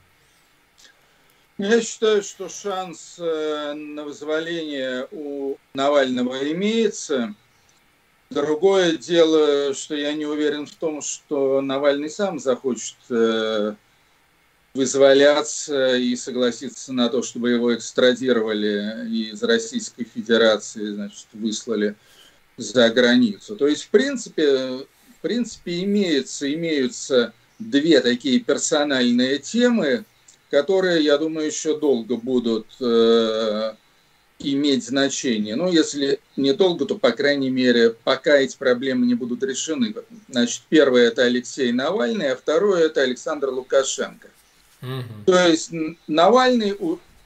Я 1.58 1.82
считаю, 1.82 2.24
что 2.24 2.50
шанс 2.50 3.18
э, 3.20 3.74
на 3.74 4.04
вызволение 4.04 5.08
у 5.12 5.58
Навального 5.74 6.52
имеется. 6.52 7.36
Другое 8.32 8.98
дело, 8.98 9.74
что 9.76 9.96
я 9.96 10.14
не 10.14 10.26
уверен 10.26 10.66
в 10.66 10.72
том, 10.72 11.02
что 11.02 11.62
Навальный 11.62 12.10
сам 12.10 12.40
захочет 12.40 12.96
вызволяться 14.74 15.96
и 15.96 16.16
согласиться 16.16 16.94
на 16.94 17.10
то, 17.10 17.24
чтобы 17.24 17.52
его 17.52 17.76
экстрадировали 17.76 19.08
из 19.10 19.44
Российской 19.44 20.06
Федерации, 20.06 20.94
значит, 20.94 21.28
выслали 21.34 21.96
за 22.58 22.90
границу. 22.90 23.56
То 23.56 23.68
есть, 23.68 23.84
в 23.84 23.90
принципе, 23.90 24.86
в 25.18 25.22
принципе 25.22 25.84
имеются, 25.84 26.52
имеются 26.54 27.34
две 27.60 28.00
такие 28.02 28.40
персональные 28.40 29.40
темы, 29.40 30.06
которые, 30.50 31.04
я 31.04 31.18
думаю, 31.18 31.48
еще 31.48 31.78
долго 31.78 32.18
будут 32.18 32.68
э, 32.80 33.74
иметь 34.40 34.86
значение. 34.86 35.56
Ну, 35.56 35.72
если 35.72 36.20
недолго, 36.36 36.86
то, 36.86 36.98
по 36.98 37.12
крайней 37.12 37.50
мере, 37.50 37.92
пока 37.92 38.38
эти 38.38 38.58
проблемы 38.58 39.06
не 39.06 39.16
будут 39.16 39.44
решены. 39.44 39.94
Значит, 40.30 40.64
первое– 40.70 41.08
это 41.08 41.24
Алексей 41.24 41.72
Навальный, 41.72 42.32
а 42.32 42.36
второе– 42.36 42.86
это 42.86 43.02
Александр 43.02 43.50
Лукашенко. 43.50 44.30
Угу. 44.82 45.26
То 45.26 45.48
есть 45.48 45.72
Навальный 46.08 46.78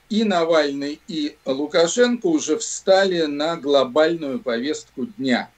и 0.10 0.24
Навальный, 0.24 1.00
и 1.08 1.38
Лукашенко 1.46 2.28
уже 2.28 2.58
встали 2.58 3.24
на 3.24 3.56
глобальную 3.56 4.40
повестку 4.40 5.06
дня. 5.06 5.50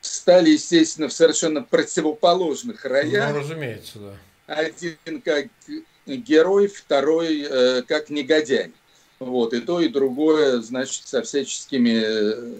Встали, 0.00 0.50
естественно, 0.50 1.08
в 1.08 1.12
совершенно 1.12 1.62
противоположных 1.62 2.84
роях. 2.84 3.32
Ну, 3.32 3.40
разумеется, 3.40 3.98
да. 3.98 4.16
Один 4.46 5.20
как 5.22 5.46
герой, 6.06 6.66
второй 6.68 7.42
э, 7.42 7.82
как 7.82 8.10
негодяй. 8.10 8.72
Вот, 9.20 9.52
и 9.52 9.60
то, 9.60 9.80
и 9.80 9.88
другое, 9.88 10.60
значит, 10.62 11.06
со 11.06 11.22
всяческими 11.22 12.02
э, 12.02 12.54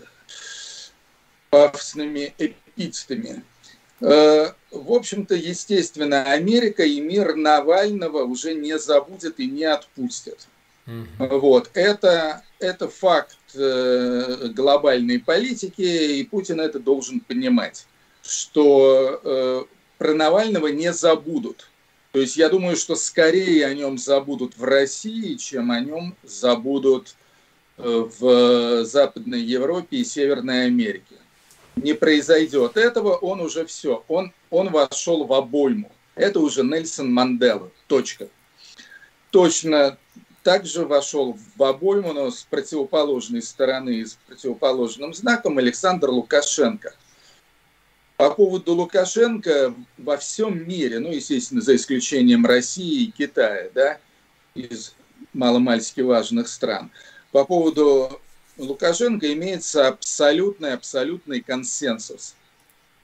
пафосными 1.49 2.35
эпитетами. 2.39 3.43
Э, 4.01 4.53
в 4.70 4.92
общем-то, 4.92 5.34
естественно, 5.34 6.22
Америка 6.24 6.82
и 6.82 7.01
мир 7.01 7.34
Навального 7.36 8.24
уже 8.24 8.55
не 8.55 8.78
забудет 8.78 9.38
и 9.40 9.46
не 9.46 9.64
отпустят. 9.64 10.48
Вот. 11.18 11.70
Это, 11.74 12.42
это 12.59 12.88
факт 12.88 13.36
э, 13.55 14.48
глобальной 14.55 15.20
политики, 15.20 15.82
и 15.82 16.24
Путин 16.24 16.61
это 16.61 16.80
должен 16.80 17.20
понимать, 17.20 17.86
что 18.22 19.20
э, 19.22 19.64
про 19.98 20.14
Навального 20.14 20.68
не 20.68 20.92
забудут. 20.92 21.68
То 22.12 22.20
есть 22.20 22.36
я 22.36 22.48
думаю, 22.48 22.76
что 22.76 22.96
скорее 22.96 23.66
о 23.66 23.74
нем 23.74 23.98
забудут 23.98 24.57
в 24.57 24.64
России, 24.64 25.34
чем 25.34 25.70
о 25.70 25.78
нем 25.78 26.16
забудут 26.24 27.14
в 27.76 28.84
Западной 28.84 29.40
Европе 29.40 29.98
и 29.98 30.05
Северной 30.05 30.66
Америке. 30.66 31.20
Не 31.83 31.95
произойдет 31.95 32.76
этого, 32.76 33.16
он 33.16 33.41
уже 33.41 33.64
все, 33.64 34.05
он, 34.09 34.33
он 34.51 34.68
вошел 34.68 35.24
в 35.24 35.33
обойму. 35.33 35.91
Это 36.14 36.41
уже 36.41 36.62
Нельсон 36.62 37.12
Мандела, 37.12 37.70
точка. 37.87 38.28
Точно 39.31 39.97
так 40.43 40.66
же 40.66 40.85
вошел 40.85 41.39
в 41.57 41.62
обойму, 41.62 42.12
но 42.12 42.31
с 42.31 42.43
противоположной 42.43 43.41
стороны, 43.41 44.05
с 44.05 44.18
противоположным 44.26 45.14
знаком 45.14 45.57
Александр 45.57 46.11
Лукашенко. 46.11 46.95
По 48.18 48.31
поводу 48.31 48.74
Лукашенко 48.74 49.74
во 49.97 50.18
всем 50.18 50.68
мире, 50.68 50.99
ну, 50.99 51.11
естественно, 51.11 51.62
за 51.62 51.76
исключением 51.76 52.45
России 52.45 53.05
и 53.05 53.11
Китая, 53.11 53.70
да, 53.74 53.99
из 54.55 54.95
маломальски 55.33 56.03
важных 56.03 56.49
стран, 56.49 56.91
по 57.33 57.47
поводу 57.47 58.20
Лукашенко 58.61 59.33
имеется 59.33 59.89
абсолютный, 59.89 60.75
абсолютный 60.75 61.41
консенсус. 61.41 62.35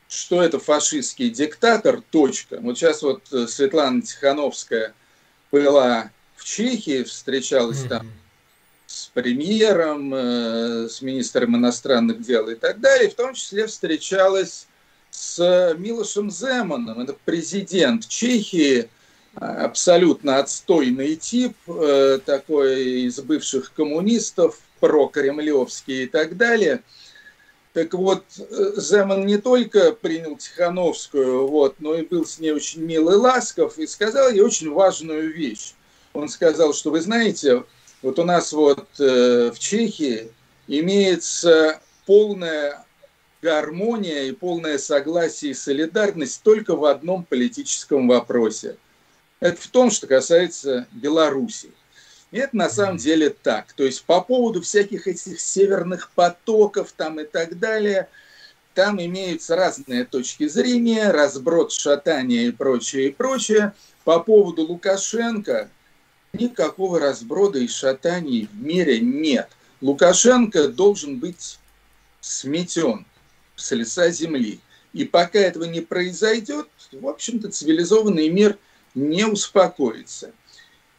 Что 0.09 0.43
это 0.43 0.61
фашистский 0.61 1.31
диктатор, 1.31 2.03
точка. 2.11 2.59
Вот 2.61 2.79
сейчас 2.79 3.03
вот 3.03 3.23
э, 3.33 3.47
Светлана 3.49 4.03
Тихановская 4.03 4.95
была 5.51 6.11
в 6.37 6.45
Чехии, 6.45 7.03
встречалась 7.03 7.85
mm-hmm. 7.85 7.89
там 7.89 8.13
с 8.87 9.07
премьером, 9.09 10.15
э, 10.15 10.89
с 10.89 11.03
министром 11.03 11.57
иностранных 11.57 12.23
дел 12.23 12.49
и 12.49 12.55
так 12.55 12.81
далее, 12.81 13.11
в 13.11 13.15
том 13.15 13.35
числе 13.35 13.67
встречалась 13.67 14.69
с 15.11 15.75
Милошем 15.79 16.31
Земаном, 16.31 17.01
это 17.01 17.17
президент 17.25 18.07
Чехии, 18.07 18.89
абсолютно 19.37 20.39
отстойный 20.39 21.17
тип, 21.17 21.57
э, 21.67 22.19
такой 22.25 23.03
из 23.03 23.21
бывших 23.21 23.73
коммунистов, 23.75 24.59
прокремлевский 24.81 26.05
и 26.05 26.07
так 26.07 26.37
далее. 26.37 26.83
Так 27.73 27.93
вот, 27.93 28.25
Земан 28.77 29.27
не 29.27 29.37
только 29.37 29.93
принял 29.93 30.37
Тихановскую, 30.37 31.47
вот, 31.47 31.77
но 31.79 31.95
и 31.95 32.07
был 32.07 32.25
с 32.25 32.39
ней 32.39 32.53
очень 32.53 32.83
милый 32.83 33.17
ласков 33.17 33.79
и 33.79 33.87
сказал 33.87 34.31
ей 34.31 34.41
очень 34.41 34.71
важную 34.71 35.33
вещь. 35.33 35.75
Он 36.15 36.31
сказал, 36.31 36.73
что 36.73 36.91
вы 36.91 37.03
знаете, 37.03 37.65
вот 38.01 38.19
у 38.19 38.25
нас 38.25 38.55
вот 38.55 38.89
э, 38.99 39.51
в 39.55 39.59
Чехии 39.59 40.31
имеется 40.67 41.81
полная 42.07 42.87
гармония 43.43 44.25
и 44.25 44.33
полное 44.33 44.79
согласие 44.79 45.51
и 45.51 45.55
солидарность 45.55 46.43
только 46.43 46.75
в 46.75 46.87
одном 46.87 47.25
политическом 47.25 48.09
вопросе. 48.09 48.77
Это 49.41 49.61
в 49.61 49.67
том, 49.69 49.91
что 49.91 50.07
касается 50.07 50.87
Беларуси. 50.93 51.71
И 52.31 52.39
это 52.39 52.57
на 52.57 52.69
самом 52.69 52.97
деле 52.97 53.31
так. 53.31 53.73
То 53.75 53.85
есть 53.85 54.05
по 54.05 54.21
поводу 54.21 54.63
всяких 54.63 55.07
этих 55.07 55.41
северных 55.41 56.11
потоков 56.11 56.93
там 56.97 57.21
и 57.21 57.25
так 57.25 57.59
далее, 57.59 58.09
там 58.75 59.01
имеются 59.01 59.57
разные 59.57 60.05
точки 60.05 60.49
зрения, 60.49 61.11
разброд, 61.11 61.73
шатание 61.73 62.49
и 62.49 62.51
прочее, 62.51 63.09
и 63.09 63.11
прочее. 63.11 63.73
По 64.05 64.21
поводу 64.21 64.63
Лукашенко 64.63 65.71
никакого 66.33 67.01
разброда 67.01 67.59
и 67.59 67.69
шатаний 67.69 68.49
в 68.53 68.57
мире 68.63 69.01
нет. 69.01 69.49
Лукашенко 69.81 70.69
должен 70.69 71.19
быть 71.19 71.59
сметен 72.21 73.07
с 73.55 73.71
лица 73.73 74.11
земли. 74.11 74.61
И 74.93 75.05
пока 75.05 75.39
этого 75.39 75.65
не 75.65 75.81
произойдет, 75.81 76.69
в 76.93 77.07
общем-то, 77.07 77.51
цивилизованный 77.51 78.29
мир 78.29 78.59
не 78.97 79.25
успокоится. 79.25 80.33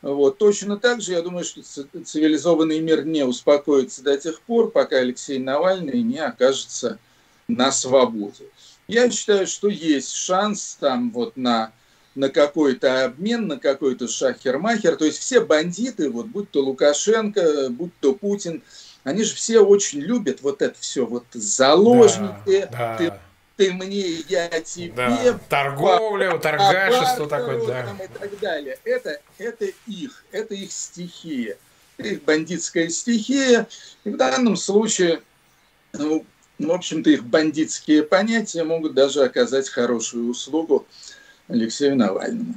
Вот. 0.01 0.37
Точно 0.37 0.77
так 0.77 1.01
же, 1.01 1.13
я 1.13 1.21
думаю, 1.21 1.43
что 1.43 1.61
цивилизованный 1.63 2.79
мир 2.79 3.03
не 3.03 3.23
успокоится 3.23 4.03
до 4.03 4.15
тех 4.17 4.39
пор, 4.41 4.71
пока 4.71 4.97
Алексей 4.97 5.39
Навальный 5.39 6.01
не 6.03 6.19
окажется 6.19 6.99
на 7.47 7.71
свободе. 7.71 8.45
Я 8.87 9.09
считаю, 9.09 9.47
что 9.47 9.67
есть 9.67 10.13
шанс 10.13 10.77
там 10.79 11.11
вот 11.11 11.35
на, 11.35 11.73
на 12.15 12.29
какой-то 12.29 13.05
обмен, 13.05 13.47
на 13.47 13.57
какой-то 13.57 14.07
шахер-махер. 14.07 14.95
То 14.95 15.05
есть 15.05 15.17
все 15.17 15.41
бандиты, 15.41 16.09
вот 16.09 16.27
будь 16.27 16.51
то 16.51 16.63
Лукашенко, 16.63 17.69
будь 17.71 17.91
то 17.99 18.13
Путин, 18.13 18.61
они 19.03 19.23
же 19.23 19.33
все 19.33 19.59
очень 19.59 19.99
любят 19.99 20.41
вот 20.41 20.61
это 20.61 20.79
все, 20.79 21.05
вот 21.05 21.25
заложники, 21.33 22.67
да, 22.71 22.97
да. 22.97 22.97
ты 22.97 23.13
мне, 23.59 24.05
я 24.29 24.47
тебе. 24.61 24.93
Да. 24.95 25.39
Торговля, 25.49 26.37
торгашество 26.37 27.27
такое, 27.27 27.65
да. 27.65 27.95
и 28.03 28.07
так 28.07 28.39
далее. 28.39 28.79
Это, 28.83 29.19
это 29.37 29.65
их, 29.87 30.23
это 30.31 30.53
их 30.53 30.71
стихия, 30.71 31.57
их 31.97 32.23
бандитская 32.23 32.89
стихия. 32.89 33.67
И 34.03 34.09
в 34.09 34.17
данном 34.17 34.55
случае, 34.55 35.21
ну, 35.93 36.25
в 36.59 36.71
общем-то, 36.71 37.09
их 37.09 37.23
бандитские 37.23 38.03
понятия 38.03 38.63
могут 38.63 38.93
даже 38.93 39.23
оказать 39.23 39.69
хорошую 39.69 40.29
услугу 40.29 40.85
Алексею 41.47 41.95
Навальному. 41.95 42.55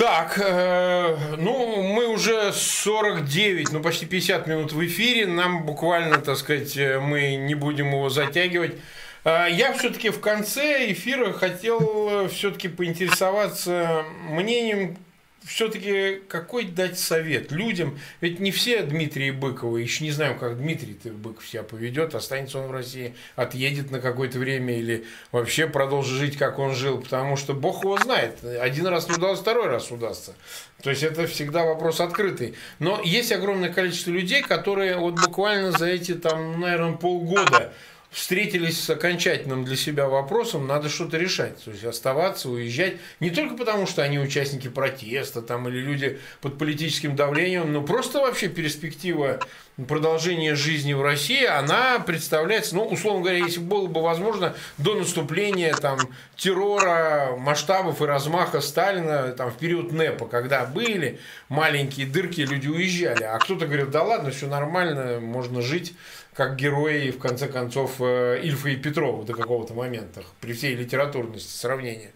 Так, 0.00 0.38
э, 0.42 1.36
ну, 1.36 1.82
мы 1.82 2.06
уже 2.06 2.54
49, 2.54 3.70
ну, 3.70 3.82
почти 3.82 4.06
50 4.06 4.46
минут 4.46 4.72
в 4.72 4.82
эфире. 4.86 5.26
Нам 5.26 5.66
буквально, 5.66 6.16
так 6.16 6.38
сказать, 6.38 6.74
э, 6.78 6.98
мы 6.98 7.36
не 7.36 7.54
будем 7.54 7.88
его 7.88 8.08
затягивать. 8.08 8.76
Э, 9.24 9.46
я 9.50 9.74
все-таки 9.74 10.08
в 10.08 10.20
конце 10.20 10.90
эфира 10.90 11.34
хотел 11.34 12.24
э, 12.24 12.28
все-таки 12.28 12.68
поинтересоваться 12.68 14.06
мнением 14.22 14.96
все-таки 15.44 16.20
какой 16.28 16.64
дать 16.64 16.98
совет 16.98 17.50
людям? 17.50 17.98
Ведь 18.20 18.40
не 18.40 18.50
все 18.50 18.82
Дмитрий 18.82 19.30
Быковы, 19.30 19.80
еще 19.80 20.04
не 20.04 20.10
знаю, 20.10 20.38
как 20.38 20.58
Дмитрий 20.58 20.96
Быков 21.10 21.46
себя 21.46 21.62
поведет, 21.62 22.14
останется 22.14 22.58
он 22.58 22.68
в 22.68 22.72
России, 22.72 23.14
отъедет 23.36 23.90
на 23.90 24.00
какое-то 24.00 24.38
время 24.38 24.76
или 24.76 25.06
вообще 25.32 25.66
продолжит 25.66 26.18
жить, 26.18 26.36
как 26.36 26.58
он 26.58 26.74
жил, 26.74 27.00
потому 27.00 27.36
что 27.36 27.54
Бог 27.54 27.84
его 27.84 27.98
знает. 27.98 28.44
Один 28.44 28.86
раз 28.86 29.08
не 29.08 29.14
удалось, 29.14 29.40
второй 29.40 29.66
раз 29.66 29.90
удастся. 29.90 30.34
То 30.82 30.90
есть 30.90 31.02
это 31.02 31.26
всегда 31.26 31.64
вопрос 31.64 32.00
открытый. 32.00 32.54
Но 32.78 33.00
есть 33.02 33.32
огромное 33.32 33.72
количество 33.72 34.10
людей, 34.10 34.42
которые 34.42 34.96
вот 34.96 35.20
буквально 35.20 35.72
за 35.72 35.86
эти, 35.86 36.14
там, 36.14 36.60
наверное, 36.60 36.96
полгода 36.96 37.72
встретились 38.10 38.82
с 38.82 38.90
окончательным 38.90 39.64
для 39.64 39.76
себя 39.76 40.08
вопросом, 40.08 40.66
надо 40.66 40.88
что-то 40.88 41.16
решать. 41.16 41.62
То 41.64 41.70
есть 41.70 41.84
оставаться, 41.84 42.50
уезжать. 42.50 42.94
Не 43.20 43.30
только 43.30 43.56
потому, 43.56 43.86
что 43.86 44.02
они 44.02 44.18
участники 44.18 44.68
протеста 44.68 45.42
там, 45.42 45.68
или 45.68 45.78
люди 45.78 46.18
под 46.40 46.58
политическим 46.58 47.14
давлением, 47.14 47.72
но 47.72 47.82
просто 47.82 48.18
вообще 48.18 48.48
перспектива 48.48 49.38
продолжения 49.86 50.56
жизни 50.56 50.92
в 50.92 51.02
России, 51.02 51.44
она 51.44 52.00
представляется, 52.00 52.74
ну, 52.74 52.84
условно 52.84 53.22
говоря, 53.22 53.38
если 53.38 53.60
было 53.60 53.86
бы 53.86 54.02
возможно, 54.02 54.54
до 54.76 54.94
наступления 54.94 55.74
там, 55.74 55.98
террора, 56.36 57.36
масштабов 57.38 58.02
и 58.02 58.04
размаха 58.04 58.60
Сталина 58.60 59.32
там, 59.32 59.50
в 59.50 59.56
период 59.56 59.92
НЭПа, 59.92 60.26
когда 60.26 60.64
были 60.66 61.20
маленькие 61.48 62.06
дырки, 62.06 62.40
люди 62.40 62.68
уезжали. 62.68 63.22
А 63.22 63.38
кто-то 63.38 63.66
говорит, 63.66 63.90
да 63.90 64.02
ладно, 64.02 64.32
все 64.32 64.48
нормально, 64.48 65.20
можно 65.20 65.62
жить 65.62 65.94
как 66.40 66.56
герои, 66.56 67.10
в 67.10 67.18
конце 67.18 67.48
концов, 67.48 67.96
э, 68.00 68.40
Ильфа 68.42 68.70
и 68.70 68.76
Петрова 68.76 69.26
до 69.26 69.34
какого-то 69.34 69.74
момента, 69.74 70.22
при 70.40 70.54
всей 70.54 70.74
литературности 70.74 71.54
сравнения. 71.54 72.12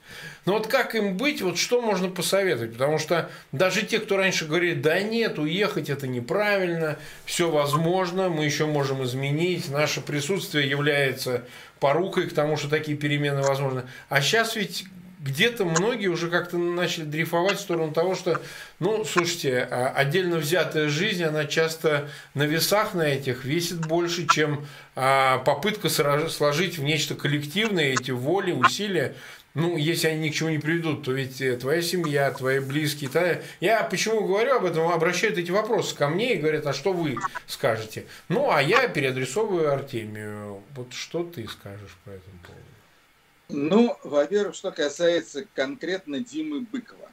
Но 0.46 0.54
вот 0.54 0.66
как 0.66 0.94
им 0.94 1.18
быть, 1.18 1.42
вот 1.42 1.58
что 1.58 1.82
можно 1.82 2.08
посоветовать? 2.08 2.72
Потому 2.72 2.98
что 2.98 3.28
даже 3.52 3.82
те, 3.82 3.98
кто 3.98 4.16
раньше 4.16 4.46
говорит, 4.46 4.80
да 4.80 4.98
нет, 5.02 5.38
уехать 5.38 5.90
это 5.90 6.06
неправильно, 6.06 6.96
все 7.26 7.50
возможно, 7.50 8.30
мы 8.30 8.46
еще 8.46 8.64
можем 8.64 9.04
изменить, 9.04 9.68
наше 9.68 10.00
присутствие 10.00 10.70
является 10.70 11.44
порукой 11.78 12.26
к 12.26 12.32
тому, 12.32 12.56
что 12.56 12.70
такие 12.70 12.96
перемены 12.96 13.42
возможны. 13.42 13.82
А 14.08 14.22
сейчас 14.22 14.56
ведь 14.56 14.86
где-то 15.24 15.64
многие 15.64 16.08
уже 16.08 16.28
как-то 16.28 16.58
начали 16.58 17.04
дрейфовать 17.04 17.56
в 17.56 17.62
сторону 17.62 17.92
того, 17.92 18.14
что, 18.14 18.42
ну, 18.78 19.04
слушайте, 19.06 19.66
а, 19.70 19.88
отдельно 19.88 20.36
взятая 20.36 20.88
жизнь, 20.88 21.24
она 21.24 21.46
часто 21.46 22.10
на 22.34 22.42
весах 22.42 22.92
на 22.92 23.02
этих 23.02 23.44
весит 23.44 23.86
больше, 23.86 24.26
чем 24.26 24.66
а, 24.94 25.38
попытка 25.38 25.88
сложить 25.88 26.78
в 26.78 26.82
нечто 26.82 27.14
коллективное 27.14 27.94
эти 27.94 28.10
воли, 28.10 28.52
усилия. 28.52 29.14
Ну, 29.54 29.76
если 29.76 30.08
они 30.08 30.28
ни 30.28 30.30
к 30.30 30.34
чему 30.34 30.50
не 30.50 30.58
приведут, 30.58 31.04
то 31.04 31.12
ведь 31.12 31.40
э, 31.40 31.56
твоя 31.56 31.80
семья, 31.80 32.32
твои 32.32 32.58
близкие. 32.58 33.08
Та... 33.08 33.38
Я 33.60 33.84
почему 33.84 34.26
говорю 34.26 34.56
об 34.56 34.64
этом, 34.64 34.88
обращают 34.88 35.38
эти 35.38 35.52
вопросы 35.52 35.94
ко 35.94 36.08
мне 36.08 36.34
и 36.34 36.38
говорят, 36.38 36.66
а 36.66 36.72
что 36.72 36.92
вы 36.92 37.18
скажете? 37.46 38.04
Ну, 38.28 38.50
а 38.50 38.60
я 38.60 38.88
переадресовываю 38.88 39.72
Артемию. 39.72 40.60
Вот 40.74 40.92
что 40.92 41.22
ты 41.22 41.46
скажешь 41.46 41.96
по 42.04 42.10
этому 42.10 42.36
поводу? 42.44 42.63
Ну, 43.48 43.96
во-первых, 44.02 44.54
что 44.54 44.72
касается 44.72 45.44
конкретно 45.54 46.20
Димы 46.20 46.60
Быкова. 46.60 47.10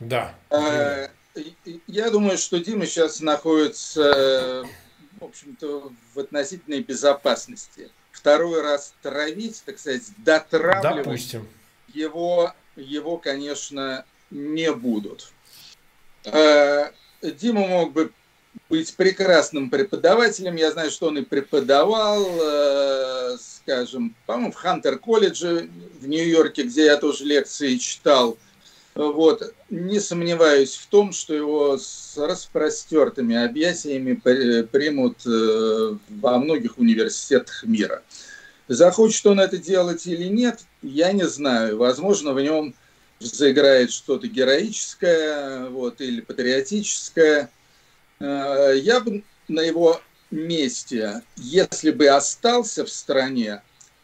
Да. 0.00 0.34
А, 0.50 1.10
я 1.86 2.10
думаю, 2.10 2.38
что 2.38 2.58
Дима 2.58 2.86
сейчас 2.86 3.20
находится, 3.20 4.66
в 5.18 5.24
общем-то, 5.24 5.92
в 6.14 6.18
относительной 6.18 6.82
безопасности. 6.82 7.90
второй 8.12 8.62
раз 8.62 8.94
травить, 9.02 9.62
так 9.64 9.78
сказать, 9.78 10.02
дотравливать 10.18 11.04
Допустим. 11.04 11.48
его, 11.92 12.52
его, 12.76 13.18
конечно, 13.18 14.04
не 14.30 14.72
будут. 14.72 15.32
Э, 16.24 16.90
Дима 17.22 17.66
мог 17.66 17.92
бы 17.92 18.12
быть 18.68 18.94
прекрасным 18.94 19.70
преподавателем. 19.70 20.56
Я 20.56 20.72
знаю, 20.72 20.90
что 20.90 21.08
он 21.08 21.18
и 21.18 21.22
преподавал, 21.22 22.26
э, 22.26 23.36
скажем, 23.38 24.14
по-моему, 24.26 24.52
в 24.52 24.56
Хантер-колледже 24.56 25.68
в 26.00 26.06
Нью-Йорке, 26.06 26.64
где 26.64 26.86
я 26.86 26.96
тоже 26.96 27.24
лекции 27.24 27.76
читал. 27.76 28.38
Вот. 28.94 29.54
Не 29.68 30.00
сомневаюсь 30.00 30.74
в 30.74 30.86
том, 30.86 31.12
что 31.12 31.34
его 31.34 31.76
с 31.76 32.16
распростертыми 32.16 33.36
объятиями 33.36 34.14
примут 34.14 35.18
э, 35.26 35.96
во 36.08 36.38
многих 36.38 36.78
университетах 36.78 37.64
мира. 37.64 38.02
Захочет 38.68 39.26
он 39.26 39.38
это 39.38 39.58
делать 39.58 40.06
или 40.06 40.24
нет, 40.24 40.60
я 40.82 41.12
не 41.12 41.28
знаю. 41.28 41.76
Возможно, 41.76 42.32
в 42.32 42.40
нем 42.40 42.74
заиграет 43.20 43.92
что-то 43.92 44.26
героическое 44.28 45.68
вот, 45.68 46.00
или 46.00 46.20
патриотическое. 46.20 47.50
Э, 48.20 48.74
я 48.76 49.00
бы 49.00 49.22
на 49.48 49.60
его 49.60 50.00
месте, 50.30 51.22
если 51.36 51.90
бы 51.90 52.08
остался 52.08 52.84
в 52.84 52.90
стране, 52.90 53.62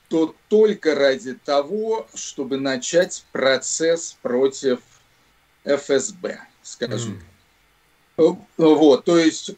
то 0.08 0.34
только 0.48 0.94
ради 0.94 1.34
того, 1.34 2.06
чтобы 2.14 2.58
начать 2.58 3.24
процесс 3.32 4.16
против 4.22 4.80
ФСБ, 5.64 6.40
скажем. 6.62 7.22
Mm. 8.16 8.36
Вот, 8.58 9.04
то 9.04 9.18
есть 9.18 9.52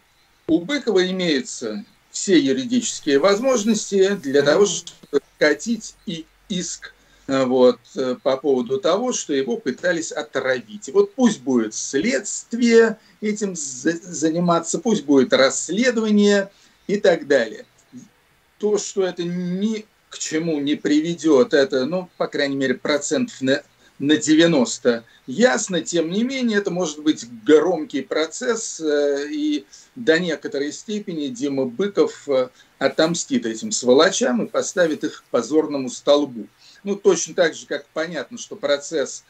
у 0.46 0.60
Быкова 0.60 1.10
имеются 1.10 1.84
все 2.10 2.38
юридические 2.38 3.18
возможности 3.18 4.14
для 4.14 4.40
mm. 4.40 4.44
того, 4.44 4.66
чтобы 4.66 5.20
катить 5.38 5.96
и 6.06 6.24
иск 6.48 6.93
вот, 7.26 7.78
э, 7.96 8.16
по 8.22 8.36
поводу 8.36 8.78
того, 8.78 9.12
что 9.12 9.32
его 9.32 9.56
пытались 9.56 10.12
отравить. 10.12 10.90
Вот 10.92 11.14
пусть 11.14 11.40
будет 11.40 11.74
следствие 11.74 12.98
этим 13.20 13.54
заниматься, 13.56 14.78
пусть 14.78 15.04
будет 15.04 15.32
расследование 15.32 16.50
и 16.86 16.98
так 16.98 17.26
далее. 17.26 17.64
То, 18.58 18.78
что 18.78 19.04
это 19.04 19.22
не 19.22 19.86
к 20.10 20.18
чему 20.18 20.60
не 20.60 20.76
приведет, 20.76 21.54
это, 21.54 21.86
ну, 21.86 22.08
по 22.16 22.28
крайней 22.28 22.56
мере, 22.56 22.74
процентов 22.74 23.40
на, 23.40 23.62
на 23.98 24.16
90 24.16 25.04
ясно. 25.26 25.80
Тем 25.80 26.10
не 26.10 26.22
менее, 26.22 26.58
это 26.58 26.70
может 26.70 27.02
быть 27.02 27.26
громкий 27.44 28.02
процесс, 28.02 28.80
э, 28.80 29.26
и 29.30 29.64
до 29.96 30.18
некоторой 30.18 30.72
степени 30.72 31.28
Дима 31.28 31.64
Быков 31.64 32.28
э, 32.28 32.48
отомстит 32.78 33.46
этим 33.46 33.72
сволочам 33.72 34.44
и 34.44 34.48
поставит 34.48 35.04
их 35.04 35.22
к 35.22 35.30
позорному 35.30 35.88
столбу. 35.88 36.46
Ну, 36.84 36.96
точно 36.96 37.34
так 37.34 37.54
же, 37.54 37.66
как 37.66 37.86
понятно, 37.92 38.38
что 38.38 38.56
процесс 38.56 39.24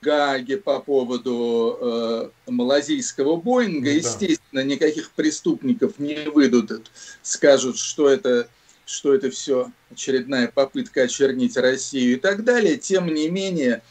Гаги 0.00 0.56
по 0.56 0.80
поводу 0.80 1.78
э, 1.80 2.30
малазийского 2.50 3.36
Боинга, 3.36 3.90
ну, 3.90 3.96
естественно, 3.96 4.64
никаких 4.64 5.10
преступников 5.12 5.98
не 5.98 6.28
выйдут, 6.28 6.90
скажут, 7.22 7.78
что 7.78 8.08
это 8.08 8.48
что 8.84 9.14
это 9.14 9.30
все 9.30 9.70
очередная 9.90 10.48
попытка 10.48 11.02
очернить 11.02 11.56
Россию 11.56 12.14
и 12.14 12.16
так 12.16 12.44
далее. 12.44 12.76
Тем 12.76 13.14
не 13.14 13.28
менее, 13.28 13.82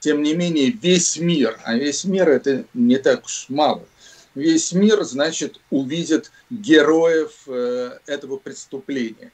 тем 0.00 0.22
не 0.22 0.34
менее, 0.34 0.70
весь 0.70 1.18
мир, 1.18 1.58
а 1.64 1.76
весь 1.76 2.04
мир 2.04 2.28
это 2.28 2.64
не 2.74 2.98
так 2.98 3.24
уж 3.24 3.46
мало, 3.48 3.86
весь 4.34 4.72
мир, 4.72 5.02
значит, 5.04 5.60
увидит 5.70 6.32
героев 6.50 7.32
э, 7.46 7.98
этого 8.06 8.36
преступления. 8.36 9.32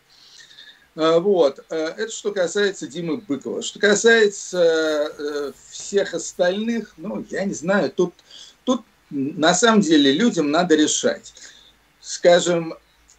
А, 0.96 1.20
вот. 1.20 1.64
Э, 1.68 1.94
это 1.96 2.10
что 2.10 2.32
касается 2.32 2.86
Димы 2.86 3.18
Быкова. 3.18 3.62
Что 3.62 3.78
касается 3.78 5.12
э, 5.18 5.52
всех 5.70 6.14
остальных, 6.14 6.94
ну, 6.96 7.24
я 7.30 7.44
не 7.44 7.54
знаю, 7.54 7.90
тут, 7.90 8.14
тут 8.64 8.82
на 9.10 9.54
самом 9.54 9.82
деле 9.82 10.10
людям 10.12 10.50
надо 10.50 10.74
решать. 10.74 11.34
Скажем, 12.00 12.74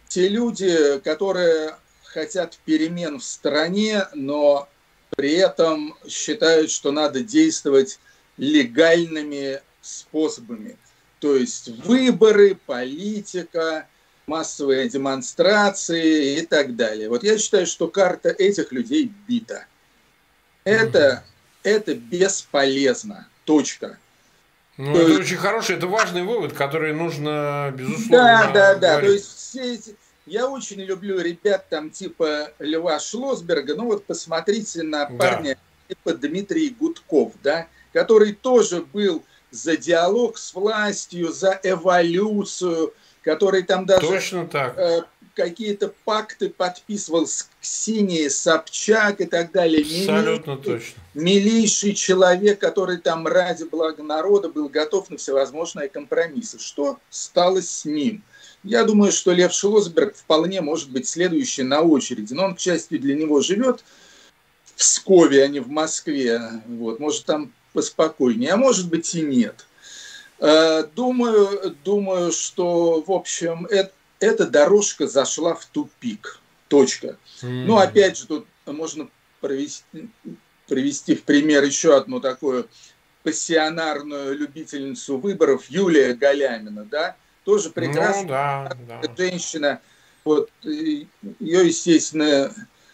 те 0.08 0.28
люди, 0.28 0.98
которые 1.04 1.76
хотят 2.02 2.58
перемен 2.64 3.20
в 3.20 3.24
стране, 3.24 4.06
но 4.14 4.68
при 5.10 5.34
этом 5.34 5.96
считают, 6.08 6.70
что 6.70 6.90
надо 6.90 7.20
действовать 7.20 8.00
легальными 8.38 9.60
способами. 9.82 10.76
То 11.20 11.36
есть 11.36 11.68
выборы, 11.68 12.56
политика, 12.66 13.86
массовые 14.28 14.88
демонстрации 14.88 16.38
и 16.38 16.46
так 16.46 16.76
далее. 16.76 17.08
Вот 17.08 17.24
я 17.24 17.38
считаю, 17.38 17.66
что 17.66 17.88
карта 17.88 18.28
этих 18.28 18.72
людей 18.72 19.12
бита. 19.26 19.66
Это, 20.64 21.24
это 21.62 21.94
бесполезно. 21.94 23.26
Точка. 23.44 23.98
Ну, 24.76 24.94
то 24.94 25.00
это 25.00 25.10
есть... 25.10 25.20
очень 25.20 25.36
хороший, 25.36 25.76
это 25.76 25.86
важный 25.88 26.22
вывод, 26.22 26.52
который 26.52 26.92
нужно, 26.94 27.74
безусловно, 27.76 28.10
Да, 28.10 28.50
да, 28.52 28.74
да. 28.74 28.90
Говорить. 28.92 29.08
То 29.08 29.12
есть 29.14 29.36
все 29.36 29.74
эти, 29.74 29.96
я 30.26 30.48
очень 30.48 30.80
люблю 30.80 31.20
ребят 31.20 31.68
там 31.68 31.90
типа 31.90 32.52
Льва 32.58 33.00
Шлосберга. 33.00 33.74
Ну 33.74 33.86
вот 33.86 34.04
посмотрите 34.04 34.82
на 34.82 35.06
парня 35.06 35.56
да. 35.88 35.94
типа 35.94 36.14
Дмитрий 36.14 36.70
Гудков, 36.70 37.32
да, 37.42 37.66
который 37.92 38.34
тоже 38.34 38.82
был 38.82 39.24
за 39.50 39.76
диалог 39.76 40.38
с 40.38 40.54
властью, 40.54 41.32
за 41.32 41.58
эволюцию, 41.62 42.92
который 43.22 43.62
там 43.62 43.86
даже 43.86 44.06
Точно 44.06 44.46
так. 44.46 44.76
Э, 44.78 45.02
какие-то 45.38 45.94
пакты 46.04 46.50
подписывал 46.50 47.26
с 47.26 47.48
Ксенией 47.60 48.28
Собчак 48.28 49.20
и 49.20 49.24
так 49.24 49.52
далее. 49.52 49.82
Абсолютно 49.82 50.52
милейший, 50.52 50.74
точно. 50.74 51.02
Милейший 51.14 51.94
человек, 51.94 52.58
который 52.58 52.98
там 52.98 53.26
ради 53.26 53.64
блага 53.64 54.02
народа 54.02 54.48
был 54.48 54.68
готов 54.68 55.10
на 55.10 55.16
всевозможные 55.16 55.88
компромиссы. 55.88 56.58
Что 56.58 56.98
стало 57.08 57.62
с 57.62 57.84
ним? 57.84 58.22
Я 58.64 58.82
думаю, 58.82 59.12
что 59.12 59.32
Лев 59.32 59.52
Шлосберг 59.52 60.16
вполне 60.16 60.60
может 60.60 60.90
быть 60.90 61.06
следующий 61.06 61.62
на 61.62 61.82
очереди. 61.82 62.32
Но 62.32 62.46
он, 62.46 62.56
к 62.56 62.60
счастью, 62.60 62.98
для 62.98 63.14
него 63.14 63.40
живет 63.40 63.84
в 64.64 64.74
Пскове, 64.74 65.44
а 65.44 65.46
не 65.46 65.60
в 65.60 65.68
Москве. 65.68 66.40
Вот. 66.66 66.98
Может, 66.98 67.24
там 67.24 67.52
поспокойнее, 67.72 68.52
а 68.52 68.56
может 68.56 68.88
быть 68.88 69.14
и 69.14 69.20
нет. 69.20 69.67
Э, 70.40 70.84
думаю, 70.94 71.76
думаю, 71.84 72.32
что, 72.32 73.02
в 73.02 73.10
общем, 73.10 73.66
это, 73.66 73.92
эта 74.20 74.46
дорожка 74.46 75.06
зашла 75.06 75.54
в 75.54 75.64
тупик. 75.66 76.40
Точка. 76.68 77.16
Ну, 77.40 77.78
опять 77.78 78.18
же, 78.18 78.26
тут 78.26 78.46
можно 78.66 79.08
провести, 79.40 79.82
привести 80.66 81.14
в 81.14 81.22
пример 81.22 81.64
еще 81.64 81.96
одну 81.96 82.20
такую 82.20 82.68
пассионарную 83.22 84.36
любительницу 84.36 85.18
выборов 85.18 85.66
Юлия 85.68 86.14
Галямина, 86.14 86.84
да, 86.84 87.16
тоже 87.44 87.70
прекрасная 87.70 88.68
ну, 88.68 88.86
да, 88.86 89.00
да. 89.02 89.14
женщина. 89.16 89.80
Вот, 90.24 90.50
ее, 90.62 91.08
естественно, 91.40 92.52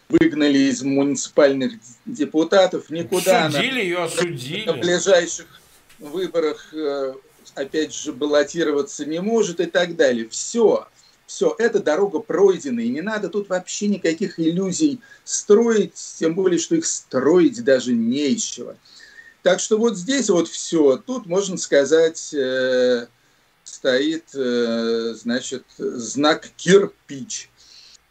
выгнали 0.09 0.59
из 0.59 0.83
муниципальных 0.83 1.73
депутатов. 2.07 2.91
Никуда 2.91 3.51
судили 3.51 3.71
она 3.71 3.79
ее, 3.81 4.03
осудили. 4.05 4.67
На 4.67 4.75
ближайших 4.75 5.47
выборах, 5.99 6.73
э, 6.73 7.15
опять 7.55 7.95
же, 7.95 8.13
баллотироваться 8.13 9.05
не 9.05 9.21
может 9.21 9.61
и 9.61 9.67
так 9.67 9.97
далее. 9.97 10.29
Все, 10.29 10.87
все, 11.27 11.55
эта 11.59 11.81
дорога 11.81 12.21
пройдена, 12.21 12.81
и 12.81 12.89
не 12.89 13.01
надо 13.01 13.29
тут 13.29 13.49
вообще 13.49 13.89
никаких 13.89 14.39
иллюзий 14.39 15.01
строить, 15.25 15.95
тем 16.19 16.35
более, 16.35 16.59
что 16.59 16.75
их 16.77 16.87
строить 16.87 17.63
даже 17.65 17.93
не 17.93 18.29
из 18.29 18.43
чего. 18.43 18.77
Так 19.43 19.61
что 19.61 19.77
вот 19.77 19.97
здесь 19.97 20.31
вот 20.31 20.49
все, 20.49 20.97
тут 20.97 21.27
можно 21.27 21.59
сказать, 21.59 22.33
э, 22.33 23.07
стоит, 23.63 24.25
э, 24.35 25.15
значит, 25.15 25.65
знак 25.77 26.49
кирпич. 26.57 27.51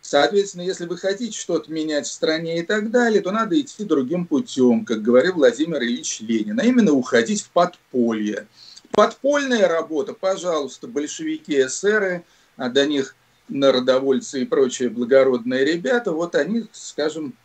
Соответственно, 0.02 0.64
если 0.64 0.86
вы 0.86 0.98
хотите 0.98 1.36
что-то 1.36 1.72
менять 1.72 2.06
в 2.06 2.12
стране 2.12 2.60
и 2.60 2.64
так 2.64 2.92
далее, 2.92 3.22
то 3.22 3.32
надо 3.32 3.60
идти 3.60 3.84
другим 3.84 4.28
путем, 4.28 4.86
как 4.86 5.02
говорил 5.02 5.36
Владимир 5.36 5.82
Ильич 5.82 6.20
Ленин, 6.20 6.60
а 6.60 6.66
именно 6.66 6.92
уходить 6.92 7.42
в 7.42 7.50
подполье. 7.50 8.48
Подпольная 8.94 9.68
работа, 9.68 10.14
пожалуйста, 10.14 10.88
большевики, 10.88 11.60
эсеры, 11.60 12.24
а 12.58 12.70
до 12.70 12.86
них 12.86 13.16
народовольцы 13.50 14.44
и 14.44 14.46
прочие 14.46 14.90
благородные 14.90 15.66
ребята, 15.66 16.12
вот 16.12 16.36
они, 16.36 16.68
скажем, 16.72 17.36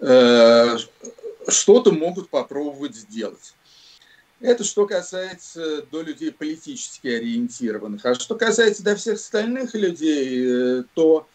э, 0.00 0.76
что-то 1.46 1.92
могут 1.92 2.30
попробовать 2.30 2.96
сделать. 2.96 3.54
Это 4.40 4.64
что 4.64 4.86
касается 4.86 5.82
до 5.82 6.00
людей 6.00 6.32
политически 6.32 7.06
ориентированных. 7.06 8.04
А 8.06 8.14
что 8.14 8.34
касается 8.34 8.82
до 8.82 8.96
всех 8.96 9.16
остальных 9.16 9.74
людей, 9.74 10.80
э, 10.80 10.84
то 10.94 11.28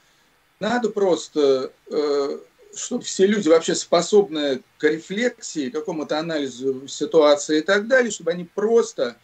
надо 0.60 0.90
просто, 0.90 1.72
э, 1.92 2.40
чтобы 2.76 3.04
все 3.04 3.28
люди 3.28 3.50
вообще 3.50 3.76
способны 3.76 4.64
к 4.80 4.84
рефлексии, 4.84 5.70
какому-то 5.70 6.18
анализу 6.18 6.88
ситуации 6.88 7.60
и 7.60 7.62
так 7.62 7.88
далее, 7.88 8.10
чтобы 8.10 8.32
они 8.32 8.44
просто 8.44 9.16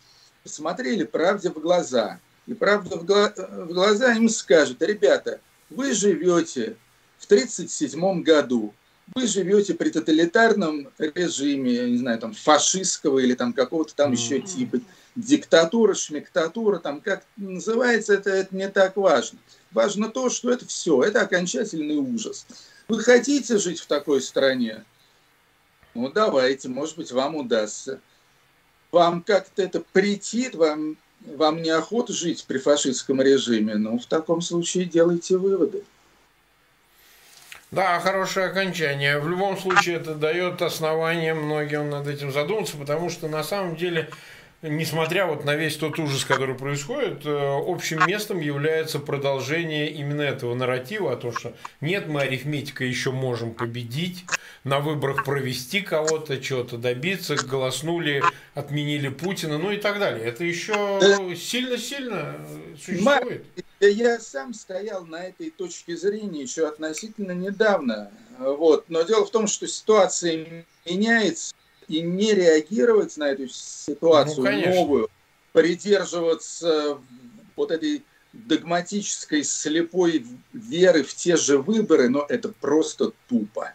посмотрели 0.43 1.03
правде 1.03 1.49
в 1.49 1.59
глаза. 1.59 2.19
И 2.45 2.53
правда 2.53 2.97
в 2.97 3.67
глаза 3.67 4.13
им 4.13 4.29
скажет, 4.29 4.81
ребята, 4.81 5.39
вы 5.69 5.93
живете 5.93 6.75
в 7.17 7.25
1937 7.25 8.21
году. 8.21 8.73
Вы 9.15 9.27
живете 9.27 9.73
при 9.73 9.89
тоталитарном 9.89 10.89
режиме, 10.97 11.73
я 11.73 11.89
не 11.89 11.97
знаю, 11.97 12.19
там, 12.19 12.33
фашистского 12.33 13.19
или 13.19 13.33
там 13.33 13.53
какого-то 13.53 13.93
там 13.95 14.13
еще 14.13 14.39
типа 14.39 14.79
диктатура, 15.15 15.93
шмектатура, 15.93 16.79
там 16.79 17.01
как 17.01 17.25
называется, 17.35 18.13
это, 18.13 18.29
это 18.29 18.55
не 18.55 18.69
так 18.69 18.95
важно. 18.95 19.39
Важно 19.71 20.09
то, 20.09 20.29
что 20.29 20.51
это 20.51 20.65
все, 20.65 21.03
это 21.03 21.21
окончательный 21.21 21.97
ужас. 21.97 22.45
Вы 22.87 22.99
хотите 22.99 23.57
жить 23.57 23.79
в 23.79 23.87
такой 23.87 24.21
стране? 24.21 24.83
Ну, 25.93 26.09
давайте, 26.09 26.69
может 26.69 26.97
быть, 26.97 27.11
вам 27.11 27.35
удастся. 27.35 27.99
Вам 28.93 29.23
как-то 29.23 29.63
это 29.63 29.81
претит, 29.91 30.53
вам, 30.53 30.97
вам 31.25 31.63
неохота 31.63 32.13
жить 32.13 32.45
при 32.47 32.59
фашистском 32.59 33.19
режиме, 33.23 33.73
ну, 33.73 33.97
в 33.97 34.05
таком 34.05 34.39
случае 34.39 34.85
делайте 34.85 35.35
выводы. 35.35 35.83
Да, 37.71 37.99
хорошее 37.99 38.45
окончание. 38.45 39.17
В 39.17 39.27
любом 39.27 39.57
случае 39.57 39.95
это 39.95 40.13
дает 40.13 40.61
основание 40.61 41.33
многим 41.33 41.89
над 41.89 42.07
этим 42.07 42.31
задуматься, 42.31 42.77
потому 42.77 43.09
что 43.09 43.27
на 43.27 43.43
самом 43.43 43.75
деле 43.75 44.11
несмотря 44.63 45.27
вот 45.27 45.45
на 45.45 45.55
весь 45.55 45.75
тот 45.77 45.99
ужас, 45.99 46.25
который 46.25 46.55
происходит, 46.55 47.25
э, 47.25 47.29
общим 47.67 48.05
местом 48.07 48.39
является 48.39 48.99
продолжение 48.99 49.91
именно 49.91 50.21
этого 50.21 50.55
нарратива 50.55 51.13
о 51.13 51.17
том, 51.17 51.35
что 51.35 51.53
нет, 51.81 52.07
мы 52.07 52.21
арифметика 52.21 52.83
еще 52.83 53.11
можем 53.11 53.53
победить, 53.53 54.25
на 54.63 54.79
выборах 54.79 55.25
провести 55.25 55.81
кого-то, 55.81 56.39
чего-то 56.39 56.77
добиться, 56.77 57.35
голоснули, 57.35 58.23
отменили 58.53 59.09
Путина, 59.09 59.57
ну 59.57 59.71
и 59.71 59.77
так 59.77 59.99
далее. 59.99 60.25
Это 60.25 60.43
еще 60.45 60.73
сильно-сильно 61.35 62.37
существует. 62.77 63.45
Я 63.81 64.19
сам 64.19 64.53
стоял 64.53 65.05
на 65.05 65.25
этой 65.25 65.49
точке 65.49 65.97
зрения 65.97 66.41
еще 66.41 66.67
относительно 66.67 67.33
недавно. 67.33 68.11
Вот. 68.39 68.85
Но 68.87 69.01
дело 69.01 69.25
в 69.25 69.31
том, 69.31 69.47
что 69.47 69.67
ситуация 69.67 70.65
меняется, 70.85 71.53
и 71.93 72.01
не 72.01 72.33
реагировать 72.33 73.17
на 73.17 73.25
эту 73.29 73.47
ситуацию 73.47 74.43
ну, 74.43 74.75
новую, 74.75 75.09
придерживаться 75.51 76.97
вот 77.55 77.69
этой 77.69 78.03
догматической 78.33 79.43
слепой 79.43 80.25
веры 80.53 81.03
в 81.03 81.13
те 81.13 81.35
же 81.35 81.59
выборы, 81.59 82.09
но 82.09 82.25
это 82.27 82.49
просто 82.49 83.11
тупо. 83.29 83.73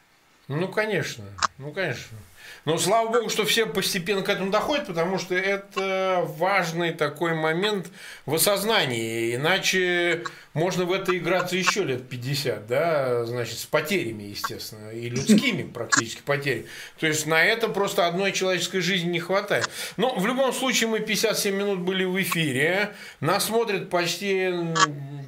Ну, 0.48 0.66
конечно, 0.66 1.26
ну, 1.58 1.72
конечно. 1.72 2.18
Но 2.64 2.78
слава 2.78 3.08
богу, 3.08 3.30
что 3.30 3.44
все 3.44 3.66
постепенно 3.66 4.22
к 4.22 4.28
этому 4.28 4.50
доходят, 4.50 4.86
потому 4.86 5.18
что 5.18 5.34
это 5.34 6.24
важный 6.36 6.92
такой 6.92 7.34
момент 7.34 7.88
в 8.26 8.34
осознании. 8.34 9.34
Иначе 9.34 10.24
можно 10.54 10.84
в 10.84 10.92
это 10.92 11.16
играться 11.16 11.56
еще 11.56 11.84
лет 11.84 12.08
50, 12.08 12.66
да, 12.66 13.24
значит, 13.24 13.58
с 13.58 13.64
потерями, 13.64 14.24
естественно, 14.24 14.90
и 14.90 15.08
людскими 15.08 15.62
практически 15.62 16.22
потерями. 16.22 16.66
То 16.98 17.06
есть 17.06 17.26
на 17.26 17.42
это 17.42 17.68
просто 17.68 18.06
одной 18.06 18.32
человеческой 18.32 18.80
жизни 18.80 19.10
не 19.10 19.20
хватает. 19.20 19.68
Но 19.96 20.18
в 20.18 20.26
любом 20.26 20.52
случае 20.52 20.88
мы 20.88 21.00
57 21.00 21.54
минут 21.54 21.78
были 21.80 22.04
в 22.04 22.20
эфире. 22.20 22.94
Нас 23.20 23.46
смотрит 23.46 23.88
почти 23.88 24.52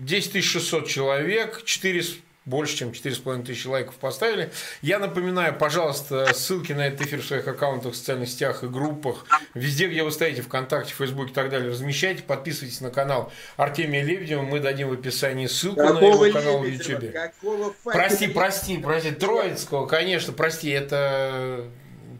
10 0.00 0.44
600 0.44 0.88
человек, 0.88 1.62
4 1.64 2.02
больше, 2.44 2.76
чем 2.76 2.90
4,5 2.90 3.44
тысячи 3.44 3.66
лайков 3.66 3.94
поставили. 3.96 4.50
Я 4.82 4.98
напоминаю, 4.98 5.56
пожалуйста, 5.56 6.32
ссылки 6.34 6.72
на 6.72 6.86
этот 6.86 7.02
эфир 7.02 7.20
в 7.20 7.26
своих 7.26 7.46
аккаунтах, 7.46 7.92
в 7.92 7.96
социальных 7.96 8.28
сетях 8.28 8.64
и 8.64 8.66
группах. 8.66 9.26
Везде, 9.54 9.88
где 9.88 10.02
вы 10.02 10.10
стоите, 10.10 10.42
ВКонтакте, 10.42 10.94
Фейсбуке 10.94 11.32
и 11.32 11.34
так 11.34 11.50
далее, 11.50 11.70
размещайте. 11.70 12.22
Подписывайтесь 12.22 12.80
на 12.80 12.90
канал 12.90 13.32
Артемия 13.56 14.02
Лебедева. 14.02 14.42
Мы 14.42 14.60
дадим 14.60 14.88
в 14.88 14.92
описании 14.92 15.46
ссылку 15.46 15.80
Какого 15.80 16.00
на 16.00 16.26
его 16.26 16.32
канал 16.32 16.64
Лебедева? 16.64 16.98
в 16.98 17.02
YouTube. 17.02 17.74
Прости, 17.84 18.28
прости, 18.28 18.78
прости. 18.78 19.10
Троицкого, 19.12 19.86
конечно, 19.86 20.32
прости. 20.32 20.70
Это 20.70 21.64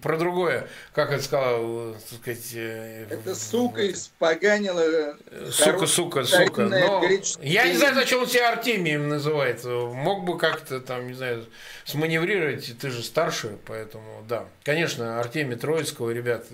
про 0.03 0.17
другое, 0.17 0.69
как 0.95 1.13
это 1.13 1.23
сказал, 1.23 1.93
так 1.93 2.21
сказать... 2.21 2.53
Э, 2.55 3.07
это 3.11 3.35
сука 3.35 3.91
испоганила... 3.91 5.17
Сука, 5.51 5.87
сука, 5.87 6.25
сука. 6.25 6.67
Но 6.67 7.03
я 7.41 7.67
не 7.69 7.77
знаю, 7.77 7.95
зачем 7.95 8.21
он 8.21 8.27
себя 8.27 8.53
Артемием 8.53 9.09
называет. 9.09 9.65
Мог 9.65 10.25
бы 10.25 10.39
как-то 10.39 10.81
там, 10.81 11.09
не 11.09 11.15
знаю, 11.15 11.47
сманеврировать, 11.85 12.75
ты 12.79 12.91
же 12.91 13.03
старше, 13.03 13.59
поэтому, 13.67 14.25
да. 14.29 14.47
Конечно, 14.65 15.21
Артемий 15.21 15.57
Троицкого, 15.57 16.11
ребят, 16.11 16.47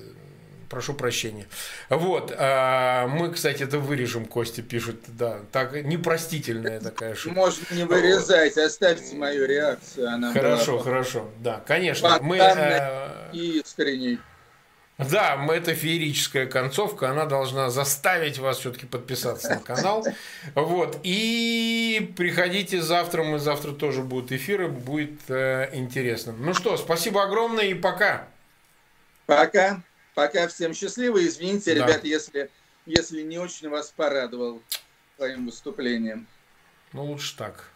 прошу 0.69 0.95
прощения. 0.95 1.47
Вот, 1.89 2.33
а 2.37 3.07
мы, 3.07 3.33
кстати, 3.33 3.62
это 3.62 3.79
вырежем, 3.79 4.27
Костя 4.27 4.62
пишет, 4.62 4.97
да, 5.09 5.41
так 5.53 5.73
непростительная 5.85 6.81
такая 6.81 7.12
ошибка. 7.12 7.39
Можно 7.39 7.67
не 7.73 7.85
вырезать, 7.85 8.57
оставьте 8.57 9.14
мою 9.14 9.47
реакцию, 9.47 10.09
она 10.09 10.33
Хорошо, 10.33 10.73
была... 10.73 10.83
хорошо, 10.85 11.31
да, 11.39 11.62
конечно. 11.67 12.19
Мы, 12.21 12.39
э... 12.39 13.31
и 13.33 13.61
искренней. 13.61 14.19
Да, 14.99 15.39
это 15.53 15.75
феерическая 15.75 16.47
концовка, 16.47 17.11
она 17.11 17.27
должна 17.27 17.69
заставить 17.69 18.39
вас 18.39 18.59
все-таки 18.59 18.87
подписаться 18.87 19.51
на 19.51 19.61
канал. 19.61 20.07
Вот. 20.55 20.99
И 21.03 22.14
приходите 22.17 22.81
завтра, 22.81 23.23
мы 23.23 23.39
завтра 23.39 23.73
тоже 23.73 24.03
будут 24.03 24.33
эфиры, 24.33 24.69
будет 24.69 25.21
э, 25.29 25.69
интересно. 25.75 26.33
Ну 26.33 26.55
что, 26.55 26.79
спасибо 26.79 27.23
огромное 27.23 27.67
и 27.67 27.75
пока. 27.75 28.29
Пока. 29.27 29.83
Пока 30.17 30.49
всем 30.49 30.73
счастливо. 30.73 31.23
Извините, 31.27 31.75
да. 31.75 31.87
ребят, 31.87 32.03
если, 32.03 32.51
если 32.87 33.21
не 33.21 33.37
очень 33.37 33.69
вас 33.69 33.93
порадовал 33.95 34.62
своим 35.17 35.45
выступлением. 35.45 36.27
Ну, 36.95 37.05
лучше 37.05 37.37
так. 37.37 37.71